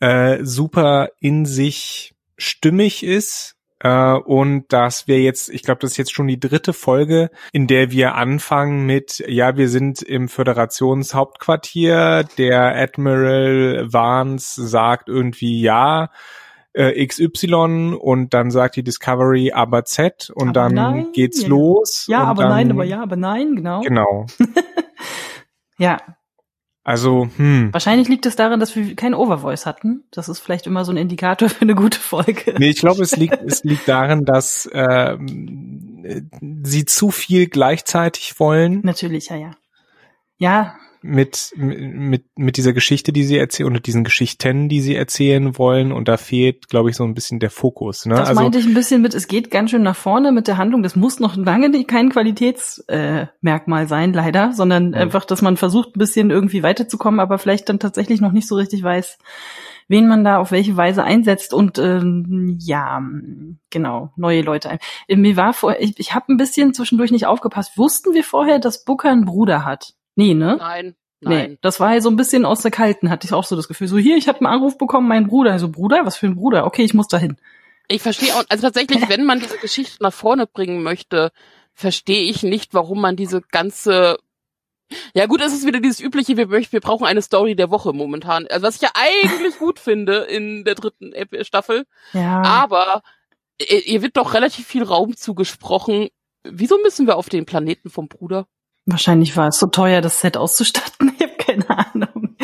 äh, 0.00 0.38
super 0.44 1.10
in 1.20 1.44
sich 1.46 2.14
stimmig 2.38 3.04
ist. 3.04 3.56
Äh, 3.82 4.12
und 4.12 4.70
dass 4.74 5.08
wir 5.08 5.20
jetzt, 5.22 5.48
ich 5.48 5.62
glaube, 5.62 5.80
das 5.80 5.92
ist 5.92 5.96
jetzt 5.96 6.12
schon 6.12 6.26
die 6.26 6.38
dritte 6.38 6.74
Folge, 6.74 7.30
in 7.52 7.66
der 7.66 7.90
wir 7.90 8.14
anfangen 8.14 8.84
mit, 8.84 9.24
ja, 9.26 9.56
wir 9.56 9.70
sind 9.70 10.02
im 10.02 10.28
Föderationshauptquartier, 10.28 12.24
der 12.38 12.76
Admiral 12.76 13.86
Vance 13.90 14.66
sagt 14.66 15.08
irgendwie 15.08 15.60
ja, 15.62 16.10
äh, 16.72 17.06
XY 17.06 17.96
und 18.00 18.32
dann 18.32 18.50
sagt 18.50 18.76
die 18.76 18.82
Discovery 18.82 19.52
aber 19.52 19.84
Z 19.84 20.30
und 20.34 20.48
Aber 20.48 20.52
dann 20.52 20.74
nein, 20.74 21.12
geht's 21.12 21.42
ja. 21.42 21.48
los. 21.48 22.04
Ja, 22.08 22.24
aber 22.24 22.42
dann, 22.44 22.52
nein, 22.52 22.70
aber 22.70 22.84
ja, 22.84 23.02
aber 23.02 23.16
nein, 23.16 23.56
genau. 23.56 23.80
Genau. 23.80 24.26
Ja, 25.78 25.96
Also, 26.84 27.28
hm. 27.36 27.72
wahrscheinlich 27.72 28.08
liegt 28.08 28.26
es 28.26 28.36
daran, 28.36 28.60
dass 28.60 28.76
wir 28.76 28.94
kein 28.96 29.14
Overvoice 29.14 29.64
hatten. 29.64 30.04
Das 30.10 30.28
ist 30.28 30.40
vielleicht 30.40 30.66
immer 30.66 30.84
so 30.84 30.92
ein 30.92 30.98
Indikator 30.98 31.48
für 31.48 31.62
eine 31.62 31.74
gute 31.74 31.98
Folge. 31.98 32.54
Nee, 32.58 32.68
ich 32.68 32.80
glaube, 32.80 33.02
es 33.02 33.16
liegt, 33.16 33.40
es 33.46 33.64
liegt 33.64 33.88
darin, 33.88 34.26
dass 34.26 34.68
ähm, 34.72 36.04
äh, 36.04 36.20
sie 36.62 36.84
zu 36.84 37.10
viel 37.10 37.48
gleichzeitig 37.48 38.38
wollen 38.38 38.80
Natürlich, 38.82 39.30
ja, 39.30 39.36
ja. 39.36 39.50
Ja, 40.36 40.76
mit, 41.02 41.52
mit, 41.56 42.26
mit 42.36 42.56
dieser 42.56 42.72
Geschichte, 42.72 43.12
die 43.12 43.24
sie 43.24 43.38
erzählen, 43.38 43.70
oder 43.70 43.80
diesen 43.80 44.04
Geschichten, 44.04 44.68
die 44.68 44.80
sie 44.80 44.96
erzählen 44.96 45.56
wollen. 45.56 45.92
Und 45.92 46.08
da 46.08 46.16
fehlt, 46.16 46.68
glaube 46.68 46.90
ich, 46.90 46.96
so 46.96 47.04
ein 47.04 47.14
bisschen 47.14 47.38
der 47.38 47.50
Fokus. 47.50 48.06
Ne? 48.06 48.16
das 48.16 48.28
also, 48.28 48.42
meinte 48.42 48.58
ich 48.58 48.66
ein 48.66 48.74
bisschen 48.74 49.00
mit, 49.00 49.14
es 49.14 49.28
geht 49.28 49.50
ganz 49.50 49.70
schön 49.70 49.82
nach 49.82 49.96
vorne 49.96 50.32
mit 50.32 50.46
der 50.46 50.58
Handlung. 50.58 50.82
Das 50.82 50.96
muss 50.96 51.20
noch 51.20 51.36
lange 51.36 51.68
nicht 51.68 51.88
kein 51.88 52.10
Qualitätsmerkmal 52.10 53.84
äh, 53.84 53.86
sein, 53.86 54.12
leider, 54.12 54.52
sondern 54.52 54.90
Mhm. 54.90 54.94
einfach, 54.94 55.24
dass 55.24 55.42
man 55.42 55.56
versucht, 55.56 55.96
ein 55.96 55.98
bisschen 55.98 56.30
irgendwie 56.30 56.62
weiterzukommen, 56.62 57.20
aber 57.20 57.38
vielleicht 57.38 57.68
dann 57.68 57.78
tatsächlich 57.78 58.20
noch 58.20 58.32
nicht 58.32 58.48
so 58.48 58.56
richtig 58.56 58.82
weiß, 58.82 59.18
wen 59.88 60.08
man 60.08 60.24
da 60.24 60.38
auf 60.38 60.52
welche 60.52 60.76
Weise 60.76 61.02
einsetzt 61.02 61.52
und 61.52 61.78
ähm, 61.78 62.56
ja, 62.60 63.02
genau, 63.70 64.12
neue 64.16 64.42
Leute 64.42 64.70
ein. 64.70 64.78
Mir 65.08 65.36
war 65.36 65.52
vor, 65.52 65.76
ich, 65.78 65.98
ich 65.98 66.14
habe 66.14 66.32
ein 66.32 66.36
bisschen 66.36 66.74
zwischendurch 66.74 67.10
nicht 67.10 67.26
aufgepasst. 67.26 67.76
Wussten 67.76 68.14
wir 68.14 68.24
vorher, 68.24 68.58
dass 68.58 68.84
Booker 68.84 69.10
einen 69.10 69.24
Bruder 69.24 69.64
hat? 69.64 69.94
Nee, 70.20 70.34
ne? 70.34 70.56
Nein, 70.58 70.94
Nee, 71.22 71.34
nein. 71.34 71.58
das 71.62 71.80
war 71.80 71.94
ja 71.94 72.00
so 72.00 72.08
ein 72.10 72.16
bisschen 72.16 72.44
aus 72.44 72.62
der 72.62 72.70
Kalten, 72.70 73.10
hatte 73.10 73.26
ich 73.26 73.32
auch 73.32 73.44
so 73.44 73.54
das 73.56 73.68
Gefühl. 73.68 73.88
So, 73.88 73.98
hier, 73.98 74.16
ich 74.16 74.28
habe 74.28 74.38
einen 74.38 74.46
Anruf 74.54 74.78
bekommen, 74.78 75.08
mein 75.08 75.26
Bruder. 75.26 75.52
Also, 75.52 75.68
Bruder, 75.70 76.04
was 76.06 76.16
für 76.16 76.26
ein 76.26 76.34
Bruder? 76.36 76.64
Okay, 76.66 76.82
ich 76.82 76.94
muss 76.94 77.08
dahin. 77.08 77.36
Ich 77.88 78.02
verstehe 78.02 78.34
auch, 78.34 78.44
also 78.48 78.62
tatsächlich, 78.62 79.08
wenn 79.08 79.24
man 79.24 79.40
diese 79.40 79.58
Geschichte 79.58 80.02
nach 80.02 80.12
vorne 80.12 80.46
bringen 80.46 80.82
möchte, 80.82 81.30
verstehe 81.74 82.22
ich 82.30 82.42
nicht, 82.42 82.72
warum 82.74 83.00
man 83.00 83.16
diese 83.16 83.40
ganze 83.40 84.18
ja 85.14 85.26
gut, 85.26 85.40
es 85.40 85.52
ist 85.52 85.66
wieder 85.66 85.78
dieses 85.80 86.00
übliche, 86.00 86.36
wir 86.36 86.48
möchten, 86.48 86.72
wir 86.72 86.80
brauchen 86.80 87.06
eine 87.06 87.22
Story 87.22 87.54
der 87.54 87.70
Woche 87.70 87.92
momentan. 87.92 88.46
Also 88.48 88.66
was 88.66 88.76
ich 88.76 88.82
ja 88.82 88.90
eigentlich 88.94 89.56
gut 89.58 89.78
finde 89.78 90.18
in 90.22 90.64
der 90.64 90.74
dritten 90.74 91.12
Staffel, 91.44 91.84
Ja. 92.12 92.42
aber 92.42 93.02
ihr, 93.60 93.86
ihr 93.86 94.02
wird 94.02 94.16
doch 94.16 94.34
relativ 94.34 94.66
viel 94.66 94.82
Raum 94.82 95.16
zugesprochen. 95.16 96.08
Wieso 96.42 96.78
müssen 96.82 97.06
wir 97.06 97.16
auf 97.16 97.28
den 97.28 97.46
Planeten 97.46 97.88
vom 97.90 98.08
Bruder? 98.08 98.46
Wahrscheinlich 98.90 99.36
war 99.36 99.48
es 99.48 99.58
so 99.58 99.66
teuer, 99.66 100.00
das 100.00 100.20
Set 100.20 100.36
auszustatten. 100.36 101.12
Ich 101.20 101.26
habe 101.26 101.36
keine 101.36 101.68
Ahnung. 101.92 102.36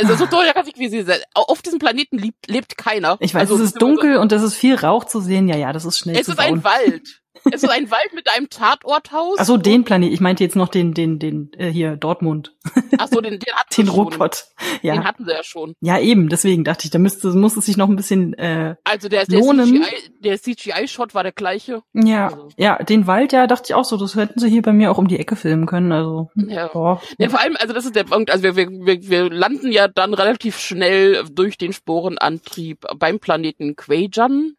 Also 0.00 0.16
so 0.16 0.26
teuer 0.26 0.52
kann 0.52 0.66
ich 0.66 0.76
wie 0.78 0.88
sie 0.88 1.02
sein. 1.02 1.18
Auf 1.34 1.62
diesem 1.62 1.78
Planeten 1.78 2.18
lebt, 2.18 2.48
lebt 2.48 2.76
keiner. 2.76 3.16
Ich 3.20 3.34
weiß, 3.34 3.42
also, 3.42 3.56
es 3.56 3.60
ist 3.70 3.82
dunkel 3.82 4.16
und 4.16 4.32
es 4.32 4.42
ist 4.42 4.54
viel 4.54 4.74
Rauch 4.74 5.04
zu 5.04 5.20
sehen. 5.20 5.46
Ja, 5.46 5.56
ja, 5.56 5.72
das 5.72 5.84
ist 5.84 5.98
schnell 5.98 6.16
Es 6.16 6.26
ist 6.26 6.36
bauen. 6.36 6.46
ein 6.46 6.64
Wald. 6.64 7.19
Es 7.52 7.62
ist 7.62 7.70
ein 7.70 7.90
Wald 7.90 8.12
mit 8.14 8.28
einem 8.36 8.50
Tatorthaus. 8.50 9.36
Ach 9.38 9.44
so, 9.44 9.56
den 9.56 9.84
Planet. 9.84 10.12
Ich 10.12 10.20
meinte 10.20 10.44
jetzt 10.44 10.56
noch 10.56 10.68
den, 10.68 10.94
den, 10.94 11.18
den, 11.18 11.50
äh, 11.56 11.68
hier, 11.70 11.96
Dortmund. 11.96 12.54
Ach 12.98 13.08
so, 13.08 13.20
den, 13.20 13.38
den 13.38 13.54
hatten 13.54 13.68
Den 13.76 13.86
schon. 13.86 13.94
Ruhrpott. 13.94 14.44
Den 14.82 14.94
Ja. 14.94 15.04
hatten 15.04 15.24
sie 15.24 15.30
ja 15.32 15.42
schon. 15.42 15.74
Ja, 15.80 15.98
eben, 15.98 16.28
deswegen 16.28 16.64
dachte 16.64 16.84
ich, 16.84 16.90
da 16.90 16.98
müsste, 16.98 17.28
muss 17.28 17.56
es 17.56 17.64
sich 17.66 17.76
noch 17.76 17.88
ein 17.88 17.96
bisschen, 17.96 18.34
äh, 18.34 18.74
Also 18.84 19.08
der, 19.08 19.24
der 19.26 19.38
Lohnen. 19.38 19.66
CGI, 19.66 20.10
der 20.20 20.38
CGI-Shot 20.40 21.14
war 21.14 21.22
der 21.22 21.32
gleiche. 21.32 21.82
ja, 21.94 22.26
Also. 22.28 22.48
ja, 22.58 22.82
den 22.82 23.06
Wald, 23.06 23.32
ja, 23.32 23.46
dachte 23.46 23.64
ich 23.68 23.74
auch 23.74 23.84
so, 23.84 23.96
das 23.96 24.16
hätten 24.16 24.38
sie 24.40 24.50
hier 24.50 24.62
bei 24.62 24.72
mir 24.72 24.90
auch 24.90 24.98
um 24.98 25.08
die 25.08 25.18
Ecke 25.18 25.36
filmen 25.36 25.66
können, 25.66 25.92
also, 25.92 26.30
Ja. 26.34 26.68
boah. 26.68 27.00
Ja, 27.18 27.28
vor 27.30 27.40
allem, 27.40 27.56
also 27.58 27.72
das 27.72 27.84
ist 27.86 27.96
der 27.96 28.04
Punkt, 28.04 28.30
also 28.30 28.42
wir, 28.44 28.56
wir, 28.56 28.68
wir, 28.70 29.08
wir 29.08 29.30
landen 29.30 29.70
ja 29.72 29.88
dann 29.88 30.14
relativ 30.14 30.58
schnell 30.58 31.24
durch 31.30 31.56
den 31.58 31.72
Sporenantrieb 31.72 32.84
beim 32.98 33.18
Planeten 33.20 33.76
Quajan. 33.76 34.54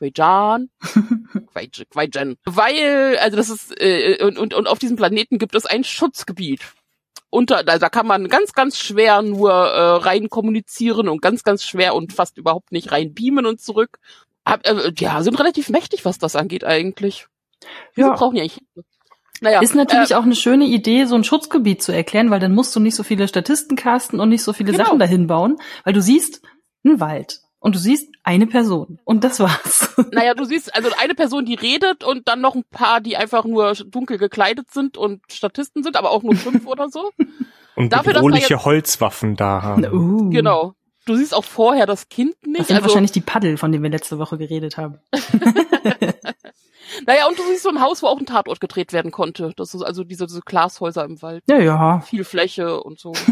Quajan? 0.00 0.70
Quaj- 1.54 1.84
Quajan. 1.90 2.36
Weil, 2.44 3.18
also 3.20 3.36
das 3.36 3.50
ist, 3.50 3.80
äh, 3.80 4.18
und, 4.24 4.38
und, 4.38 4.54
und 4.54 4.66
auf 4.66 4.78
diesem 4.78 4.96
Planeten 4.96 5.38
gibt 5.38 5.54
es 5.54 5.66
ein 5.66 5.84
Schutzgebiet. 5.84 6.60
Unter, 7.28 7.62
da, 7.62 7.78
da 7.78 7.88
kann 7.88 8.06
man 8.08 8.28
ganz, 8.28 8.54
ganz 8.54 8.76
schwer 8.78 9.22
nur 9.22 9.52
äh, 9.52 9.96
rein 9.98 10.28
kommunizieren 10.30 11.08
und 11.08 11.22
ganz, 11.22 11.44
ganz 11.44 11.62
schwer 11.64 11.94
und 11.94 12.12
fast 12.12 12.38
überhaupt 12.38 12.72
nicht 12.72 12.90
rein 12.90 13.14
beamen 13.14 13.46
und 13.46 13.60
zurück. 13.60 13.98
Hab, 14.44 14.66
äh, 14.66 14.92
ja, 14.98 15.22
sind 15.22 15.38
relativ 15.38 15.68
mächtig, 15.68 16.04
was 16.04 16.18
das 16.18 16.34
angeht 16.34 16.64
eigentlich. 16.64 17.26
Wieso 17.94 18.08
Ja. 18.08 18.14
brauchen 18.16 18.34
die 18.36 18.40
eigentlich? 18.40 18.62
Naja, 19.42 19.60
Ist 19.62 19.74
natürlich 19.74 20.10
äh, 20.10 20.14
auch 20.14 20.24
eine 20.24 20.34
schöne 20.34 20.64
Idee, 20.66 21.04
so 21.04 21.14
ein 21.14 21.24
Schutzgebiet 21.24 21.82
zu 21.82 21.92
erklären, 21.92 22.30
weil 22.30 22.40
dann 22.40 22.54
musst 22.54 22.74
du 22.74 22.80
nicht 22.80 22.94
so 22.96 23.02
viele 23.04 23.28
Statisten 23.28 23.76
casten 23.76 24.18
und 24.20 24.28
nicht 24.28 24.42
so 24.42 24.52
viele 24.52 24.72
Genau. 24.72 24.84
Sachen 24.84 24.98
dahin 24.98 25.26
bauen, 25.28 25.58
weil 25.84 25.92
du 25.94 26.02
siehst 26.02 26.42
einen 26.84 27.00
Wald 27.00 27.40
und 27.60 27.74
du 27.74 27.78
siehst 27.78 28.08
eine 28.24 28.46
Person 28.46 28.98
und 29.04 29.22
das 29.24 29.38
war's. 29.40 29.94
Naja, 30.12 30.34
du 30.34 30.44
siehst 30.44 30.74
also 30.74 30.88
eine 31.00 31.14
Person, 31.14 31.44
die 31.44 31.54
redet 31.54 32.02
und 32.04 32.26
dann 32.26 32.40
noch 32.40 32.54
ein 32.54 32.64
paar, 32.70 33.00
die 33.00 33.16
einfach 33.16 33.44
nur 33.44 33.74
dunkel 33.74 34.18
gekleidet 34.18 34.70
sind 34.72 34.96
und 34.96 35.20
Statisten 35.30 35.82
sind, 35.84 35.96
aber 35.96 36.10
auch 36.10 36.22
nur 36.22 36.34
fünf 36.34 36.66
oder 36.66 36.88
so. 36.88 37.10
Und 37.76 37.92
Dafür, 37.92 38.12
dass 38.12 38.20
da 38.22 38.26
bedrohliche 38.26 38.54
jetzt- 38.54 38.64
Holzwaffen 38.64 39.36
da 39.36 39.62
haben. 39.62 39.84
uh. 39.92 40.28
Genau. 40.30 40.74
Du 41.06 41.14
siehst 41.14 41.32
auch 41.34 41.44
vorher 41.44 41.86
das 41.86 42.08
Kind 42.08 42.34
Das 42.42 42.48
nicht. 42.50 42.66
sind 42.66 42.76
Also, 42.76 42.88
wahrscheinlich 42.88 43.12
die 43.12 43.20
Paddel, 43.22 43.56
von 43.56 43.70
denen 43.72 43.84
wir 43.84 43.90
letzte 43.90 44.18
Woche 44.18 44.36
geredet 44.36 44.76
haben. 44.76 44.98
naja, 47.06 47.26
und 47.28 47.38
du 47.38 47.42
siehst 47.44 47.62
so 47.62 47.68
ein 47.70 47.80
Haus, 47.80 48.02
wo 48.02 48.06
auch 48.06 48.18
ein 48.18 48.26
Tatort 48.26 48.60
gedreht 48.60 48.92
werden 48.92 49.10
konnte. 49.10 49.52
Das 49.56 49.74
ist 49.74 49.82
also 49.82 50.04
diese, 50.04 50.26
diese 50.26 50.40
Glashäuser 50.40 51.04
im 51.04 51.20
Wald. 51.22 51.42
Ja, 51.48 51.58
ja. 51.58 52.00
Viel 52.00 52.24
Fläche 52.24 52.82
und 52.82 52.98
so. 52.98 53.12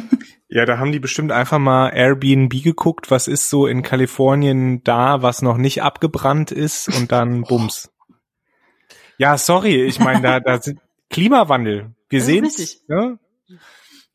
Ja, 0.51 0.65
da 0.65 0.79
haben 0.79 0.93
die 0.93 0.99
bestimmt 0.99 1.31
einfach 1.31 1.59
mal 1.59 1.91
Airbnb 1.91 2.63
geguckt, 2.65 3.11
was 3.11 3.29
ist 3.29 3.51
so 3.51 3.67
in 3.67 3.83
Kalifornien 3.83 4.83
da, 4.83 5.21
was 5.21 5.43
noch 5.43 5.59
nicht 5.59 5.83
abgebrannt 5.83 6.51
ist 6.53 6.89
und 6.89 7.13
dann 7.13 7.43
Bums. 7.49 7.91
Ja, 9.19 9.37
sorry, 9.37 9.83
ich 9.85 9.99
meine, 9.99 10.23
da, 10.23 10.41
da 10.41 10.59
sind 10.63 10.81
Klimawandel. 11.11 11.95
Wir 12.09 12.21
Das 12.21 12.29
ist 12.29 12.33
sehen 12.33 12.45
richtig. 12.47 12.81
ne? 12.89 13.19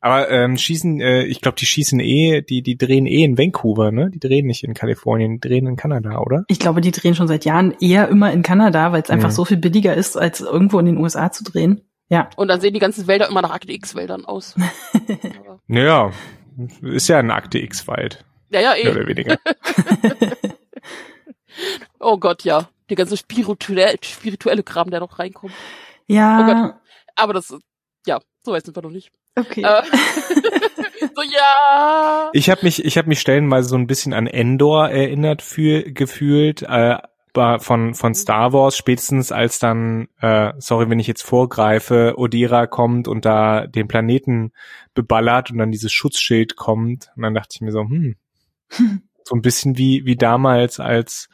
Aber 0.04 0.28
ähm, 0.30 0.58
schießen, 0.58 1.00
äh, 1.00 1.22
ich 1.24 1.40
glaube, 1.40 1.56
die 1.58 1.64
schießen 1.64 1.98
eh, 1.98 2.42
die, 2.42 2.60
die 2.60 2.76
drehen 2.76 3.06
eh 3.06 3.24
in 3.24 3.38
Vancouver, 3.38 3.90
ne? 3.90 4.10
Die 4.12 4.18
drehen 4.20 4.46
nicht 4.46 4.62
in 4.62 4.74
Kalifornien, 4.74 5.40
die 5.40 5.48
drehen 5.48 5.66
in 5.66 5.76
Kanada, 5.76 6.18
oder? 6.18 6.44
Ich 6.48 6.58
glaube, 6.58 6.82
die 6.82 6.90
drehen 6.90 7.14
schon 7.14 7.26
seit 7.26 7.46
Jahren 7.46 7.74
eher 7.80 8.08
immer 8.08 8.30
in 8.30 8.42
Kanada, 8.42 8.92
weil 8.92 9.00
es 9.00 9.08
einfach 9.08 9.30
Mhm. 9.30 9.34
so 9.34 9.46
viel 9.46 9.56
billiger 9.56 9.94
ist, 9.94 10.18
als 10.18 10.42
irgendwo 10.42 10.78
in 10.78 10.84
den 10.84 10.98
USA 10.98 11.32
zu 11.32 11.42
drehen. 11.42 11.80
Ja. 12.10 12.28
Und 12.36 12.48
dann 12.48 12.60
sehen 12.60 12.74
die 12.74 12.80
ganzen 12.80 13.06
Wälder 13.06 13.28
immer 13.30 13.40
nach 13.40 13.52
Akte 13.52 13.72
X-Wäldern 13.72 14.26
aus. 14.26 14.54
Naja, 15.68 16.10
ist 16.82 17.08
ja 17.08 17.18
ein 17.18 17.30
Akte 17.30 17.58
X-Wald, 17.58 18.26
ja, 18.50 18.60
ja, 18.60 18.72
mehr 18.74 18.84
eh. 18.84 18.90
oder 18.90 19.06
weniger. 19.08 19.38
Oh 22.00 22.18
Gott, 22.18 22.44
ja. 22.44 22.68
Die 22.90 22.94
ganze 22.96 23.16
spirituelle, 23.16 23.96
spirituelle 24.02 24.62
Kram, 24.62 24.90
der 24.90 25.00
noch 25.00 25.18
reinkommt. 25.18 25.54
Ja. 26.06 26.78
Aber 27.16 27.32
das, 27.32 27.50
ist- 27.50 27.62
ja, 28.06 28.18
so 28.42 28.52
weit 28.52 28.64
sind 28.66 28.76
wir 28.76 28.82
noch 28.82 28.90
nicht. 28.90 29.10
Okay. 29.36 29.62
Äh, 29.62 29.82
so, 31.14 31.22
ja. 31.22 32.30
Ich 32.32 32.50
habe 32.50 32.60
mich, 32.62 32.84
ich 32.84 32.98
habe 32.98 33.08
mich 33.08 33.20
stellenweise 33.20 33.68
so 33.68 33.76
ein 33.76 33.86
bisschen 33.86 34.12
an 34.12 34.26
Endor 34.26 34.88
erinnert 34.88 35.42
für, 35.42 35.82
gefühlt, 35.82 36.62
äh, 36.62 36.98
von 37.34 37.94
von 37.94 38.14
Star 38.14 38.52
Wars 38.52 38.76
spätestens 38.76 39.32
als 39.32 39.58
dann, 39.58 40.06
äh, 40.20 40.52
sorry, 40.58 40.88
wenn 40.88 41.00
ich 41.00 41.08
jetzt 41.08 41.22
vorgreife, 41.22 42.14
Odira 42.16 42.68
kommt 42.68 43.08
und 43.08 43.24
da 43.24 43.66
den 43.66 43.88
Planeten 43.88 44.52
beballert 44.94 45.50
und 45.50 45.58
dann 45.58 45.72
dieses 45.72 45.92
Schutzschild 45.92 46.54
kommt 46.54 47.10
und 47.16 47.22
dann 47.22 47.34
dachte 47.34 47.50
ich 47.54 47.60
mir 47.60 47.72
so, 47.72 47.80
hm, 47.80 48.14
so 49.24 49.34
ein 49.34 49.42
bisschen 49.42 49.76
wie 49.76 50.04
wie 50.06 50.16
damals 50.16 50.78
als 50.78 51.28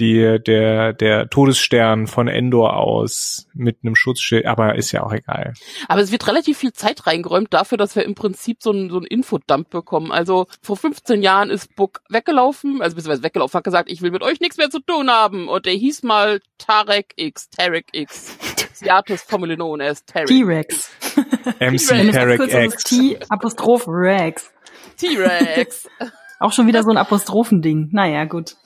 die 0.00 0.38
der 0.44 0.92
der 0.92 1.28
Todesstern 1.28 2.06
von 2.06 2.26
Endor 2.26 2.76
aus 2.76 3.46
mit 3.54 3.78
einem 3.82 3.94
Schutzschild, 3.94 4.46
aber 4.46 4.74
ist 4.74 4.92
ja 4.92 5.04
auch 5.04 5.12
egal. 5.12 5.54
Aber 5.88 6.00
es 6.00 6.10
wird 6.10 6.26
relativ 6.26 6.58
viel 6.58 6.72
Zeit 6.72 7.06
reingeräumt 7.06 7.52
dafür, 7.52 7.78
dass 7.78 7.94
wir 7.94 8.04
im 8.04 8.14
Prinzip 8.14 8.62
so 8.62 8.72
einen 8.72 8.90
so 8.90 8.96
einen 8.96 9.06
Infodump 9.06 9.70
bekommen. 9.70 10.10
Also 10.10 10.46
vor 10.62 10.76
15 10.76 11.22
Jahren 11.22 11.50
ist 11.50 11.76
Book 11.76 12.00
weggelaufen, 12.08 12.82
also 12.82 12.96
beziehungsweise 12.96 13.22
weggelaufen, 13.22 13.58
hat 13.58 13.64
gesagt, 13.64 13.90
ich 13.90 14.02
will 14.02 14.10
mit 14.10 14.22
euch 14.22 14.40
nichts 14.40 14.56
mehr 14.56 14.70
zu 14.70 14.80
tun 14.80 15.10
haben. 15.10 15.48
Und 15.48 15.66
der 15.66 15.74
hieß 15.74 16.02
mal 16.02 16.40
Tarek 16.58 17.12
X, 17.16 17.50
Tarek 17.50 17.86
X. 17.92 18.36
Siatus 18.72 19.22
formerly 19.22 19.56
known 19.56 19.80
as 19.80 20.04
Tarek. 20.04 20.28
T-Rex. 20.28 20.90
MC 21.60 22.12
Tarek 22.12 22.40
X. 22.40 22.74
ist 22.74 22.86
T 22.86 23.18
Apostroph 23.28 23.86
Rex. 23.86 24.50
T-Rex. 24.96 25.88
Auch 26.40 26.52
schon 26.52 26.66
wieder 26.66 26.82
so 26.82 26.90
ein 26.90 26.96
Apostrophending. 26.96 27.90
Naja, 27.92 28.24
gut. 28.24 28.56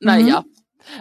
Naja. 0.00 0.44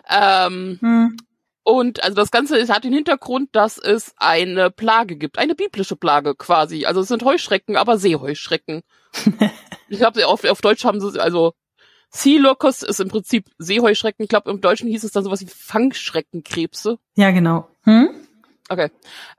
Ähm, 0.10 0.78
Hm. 0.82 1.18
Und 1.64 2.04
also 2.04 2.16
das 2.16 2.32
Ganze 2.32 2.58
ist, 2.58 2.74
hat 2.74 2.84
den 2.84 2.94
Hintergrund, 2.94 3.50
dass 3.52 3.78
es 3.78 4.14
eine 4.18 4.72
Plage 4.72 5.18
gibt, 5.18 5.38
eine 5.38 5.54
biblische 5.54 5.96
Plage 5.96 6.34
quasi. 6.34 6.86
Also 6.86 7.02
es 7.02 7.10
sind 7.10 7.24
Heuschrecken, 7.24 7.78
aber 7.78 8.00
Seeheuschrecken. 8.00 8.82
ich 9.88 10.00
glaube, 10.00 10.26
auf, 10.26 10.44
auf 10.46 10.62
Deutsch 10.62 10.84
haben 10.84 11.00
sie 11.00 11.22
also 11.22 11.54
Sea 12.10 12.40
Locust 12.40 12.84
ist 12.84 13.00
im 13.00 13.10
Prinzip 13.10 13.46
Seeheuschrecken. 13.60 14.24
Ich 14.24 14.30
glaube, 14.30 14.50
im 14.50 14.62
Deutschen 14.62 14.90
hieß 14.90 15.04
es 15.04 15.12
dann 15.12 15.24
sowas 15.24 15.42
wie 15.42 15.46
Fangschreckenkrebse. 15.46 16.98
Ja, 17.16 17.30
genau. 17.30 17.70
Hm? 17.84 18.10
Okay. 18.70 18.92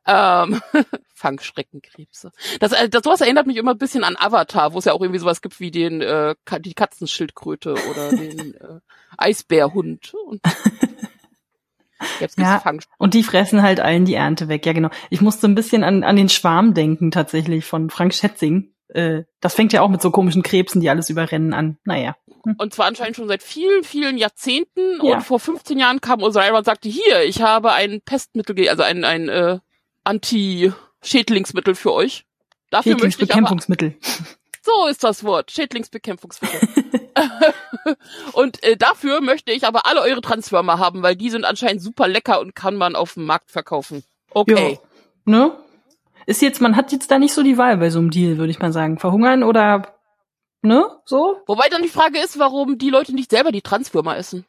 Ähm, 0.07 0.61
Fangschreckenkrebse. 1.15 2.33
Das, 2.59 2.73
äh, 2.73 2.89
das 2.89 3.03
sowas 3.05 3.21
erinnert 3.21 3.47
mich 3.47 3.57
immer 3.57 3.73
ein 3.73 3.79
bisschen 3.79 4.05
an 4.05 4.17
Avatar, 4.19 4.73
wo 4.73 4.79
es 4.79 4.85
ja 4.85 4.93
auch 4.93 5.01
irgendwie 5.01 5.21
sowas 5.21 5.41
gibt 5.41 5.61
wie 5.61 5.71
den 5.71 6.01
äh, 6.01 6.35
die 6.61 6.75
Katzenschildkröte 6.75 7.75
oder 7.91 8.11
den 8.17 8.55
äh, 8.55 8.81
Eisbärhund. 9.17 10.15
Und 10.27 10.41
Ja. 12.39 12.63
Und 12.97 13.13
die 13.13 13.23
fressen 13.23 13.63
halt 13.63 13.81
allen 13.81 14.07
die 14.07 14.15
Ernte 14.15 14.49
weg. 14.49 14.65
Ja, 14.65 14.73
genau. 14.73 14.89
Ich 15.11 15.21
musste 15.21 15.47
ein 15.47 15.55
bisschen 15.55 15.85
an, 15.85 16.03
an 16.03 16.17
den 16.17 16.31
Schwarm 16.31 16.73
denken, 16.73 17.11
tatsächlich, 17.11 17.67
von 17.67 17.91
Frank 17.91 18.15
Schätzing. 18.15 18.73
Äh, 18.89 19.25
das 19.41 19.55
fängt 19.55 19.73
ja 19.73 19.83
auch 19.83 19.89
mit 19.91 20.01
so 20.01 20.11
komischen 20.11 20.43
Krebsen, 20.43 20.81
die 20.81 20.89
alles 20.89 21.11
überrennen 21.11 21.53
an. 21.53 21.79
Naja. 21.85 22.17
Und 22.59 22.75
zwar 22.75 22.87
anscheinend 22.87 23.17
schon 23.17 23.29
seit 23.29 23.43
vielen, 23.43 23.85
vielen 23.85 24.19
Jahrzehnten. 24.19 25.05
Ja. 25.05 25.17
Und 25.17 25.23
vor 25.23 25.41
15 25.41 25.79
Jahren 25.79 26.01
kam 26.01 26.23
Osiris 26.23 26.59
und 26.59 26.65
sagte, 26.65 26.89
hier, 26.89 27.23
ich 27.25 27.43
habe 27.43 27.73
ein 27.73 28.01
Pestmittel, 28.03 28.69
also 28.69 28.83
ein, 28.83 29.05
ein 29.05 29.29
äh, 29.29 29.59
Anti-Schädlingsmittel 30.05 31.75
für 31.75 31.93
euch. 31.93 32.25
Dafür 32.71 32.93
möchte 32.93 33.25
ich 33.25 33.33
aber, 33.33 33.49
Schädlingsbekämpfungsmittel. 33.49 33.95
so 34.63 34.87
ist 34.87 35.05
das 35.05 35.25
Wort, 35.25 35.51
Schädlingsbekämpfungsmittel. 35.51 36.61
und 38.33 38.63
äh, 38.63 38.77
dafür 38.77 39.21
möchte 39.21 39.53
ich 39.53 39.67
aber 39.67 39.87
alle 39.87 40.01
eure 40.03 40.21
Transformer 40.21 40.79
haben, 40.79 41.03
weil 41.03 41.17
die 41.17 41.31
sind 41.31 41.45
anscheinend 41.45 41.83
super 41.83 42.09
lecker 42.09 42.41
und 42.41 42.55
kann 42.55 42.77
man 42.77 42.97
auf 42.97 43.15
dem 43.15 43.25
Markt 43.27 43.51
verkaufen. 43.51 44.05
Okay. 44.31 44.73
Jo. 44.73 44.79
Ne? 45.25 45.53
Ist 46.27 46.43
jetzt, 46.43 46.61
man 46.61 46.77
hat 46.77 46.93
jetzt 46.93 47.11
da 47.11 47.19
nicht 47.19 47.35
so 47.35 47.43
die 47.43 47.59
Wahl 47.59 47.79
bei 47.79 47.91
so 47.91 47.99
einem 47.99 48.11
Deal, 48.11 48.39
würde 48.39 48.51
ich 48.51 48.61
mal 48.61 48.73
sagen. 48.73 48.99
Verhungern 48.99 49.43
oder, 49.43 49.95
ne? 50.63 50.85
So? 51.05 51.41
Wobei 51.47 51.69
dann 51.69 51.83
die 51.83 51.89
Frage 51.89 52.19
ist, 52.19 52.39
warum 52.39 52.79
die 52.79 52.91
Leute 52.91 53.15
nicht 53.15 53.31
selber 53.31 53.53
die 53.53 53.63
Transformer 53.63 54.17
essen. 54.17 54.47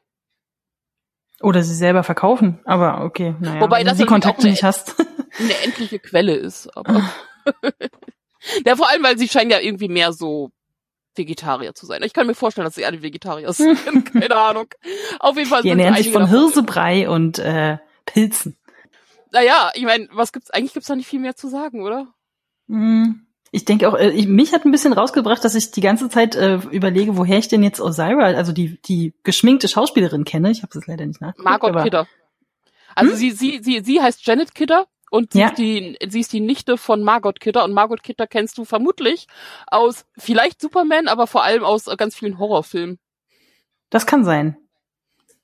Oder 1.41 1.63
sie 1.63 1.73
selber 1.73 2.03
verkaufen. 2.03 2.59
Aber 2.65 3.03
okay, 3.03 3.35
naja. 3.39 3.61
Wobei 3.61 3.83
das 3.83 3.97
du 3.97 4.03
die 4.03 4.07
Kontakte 4.09 4.43
eine- 4.43 4.51
nicht 4.51 4.63
hast. 4.63 4.95
eine 5.39 5.57
endliche 5.63 5.99
Quelle 5.99 6.35
ist. 6.35 6.75
Aber 6.77 7.09
ja, 8.65 8.75
vor 8.75 8.89
allem, 8.89 9.03
weil 9.03 9.17
sie 9.17 9.27
scheinen 9.27 9.49
ja 9.51 9.59
irgendwie 9.59 9.87
mehr 9.87 10.13
so 10.13 10.51
Vegetarier 11.15 11.73
zu 11.73 11.85
sein. 11.87 12.03
Ich 12.03 12.13
kann 12.13 12.27
mir 12.27 12.35
vorstellen, 12.35 12.65
dass 12.65 12.75
sie 12.75 12.85
alle 12.85 13.01
Vegetarier 13.01 13.51
sind. 13.53 13.77
Keine 14.13 14.35
Ahnung. 14.35 14.67
Auf 15.19 15.35
jeden 15.35 15.49
Fall 15.49 15.61
Die 15.63 15.69
ernähren 15.69 15.95
sich 15.95 16.11
von 16.11 16.21
davon- 16.23 16.37
Hirsebrei 16.39 17.09
und 17.09 17.39
äh, 17.39 17.79
Pilzen. 18.05 18.55
Naja, 19.31 19.71
ich 19.73 19.83
meine, 19.83 20.09
was 20.11 20.31
gibt's, 20.33 20.51
eigentlich 20.51 20.73
gibt's 20.73 20.87
da 20.89 20.95
nicht 20.95 21.07
viel 21.07 21.19
mehr 21.19 21.35
zu 21.35 21.47
sagen, 21.47 21.81
oder? 21.83 22.07
Hm. 22.67 23.25
Ich 23.53 23.65
denke 23.65 23.87
auch, 23.89 23.95
äh, 23.95 24.11
ich, 24.11 24.27
mich 24.27 24.53
hat 24.53 24.63
ein 24.65 24.71
bisschen 24.71 24.93
rausgebracht, 24.93 25.43
dass 25.43 25.55
ich 25.55 25.71
die 25.71 25.81
ganze 25.81 26.07
Zeit 26.09 26.35
äh, 26.35 26.55
überlege, 26.71 27.17
woher 27.17 27.37
ich 27.37 27.49
denn 27.49 27.63
jetzt 27.63 27.81
Osira, 27.81 28.23
also 28.27 28.53
die, 28.53 28.81
die 28.83 29.13
geschminkte 29.23 29.67
Schauspielerin 29.67 30.23
kenne. 30.23 30.51
Ich 30.51 30.63
habe 30.63 30.77
es 30.77 30.87
leider 30.87 31.05
nicht 31.05 31.19
nachgeguckt. 31.19 31.43
Margot 31.45 31.69
aber- 31.71 31.83
Kidder. 31.83 32.07
Also 32.95 33.11
Hm? 33.11 33.17
sie, 33.17 33.31
sie, 33.31 33.59
sie, 33.61 33.81
sie 33.83 34.01
heißt 34.01 34.25
Janet 34.25 34.55
Kidder 34.55 34.87
und 35.11 35.33
sie, 35.33 35.39
Ja. 35.39 35.47
ist 35.49 35.57
die, 35.57 35.97
sie 36.09 36.19
ist 36.21 36.31
die 36.33 36.39
Nichte 36.39 36.77
von 36.77 37.03
Margot 37.03 37.39
Kidder 37.41 37.63
und 37.65 37.73
Margot 37.73 38.03
Kidder 38.03 38.25
kennst 38.27 38.57
du 38.57 38.63
vermutlich 38.65 39.27
aus 39.67 40.05
vielleicht 40.17 40.61
Superman, 40.61 41.07
aber 41.09 41.27
vor 41.27 41.43
allem 41.43 41.63
aus 41.65 41.85
ganz 41.97 42.15
vielen 42.15 42.37
Horrorfilmen. 42.37 42.99
Das 43.89 44.05
kann 44.05 44.23
sein. 44.23 44.57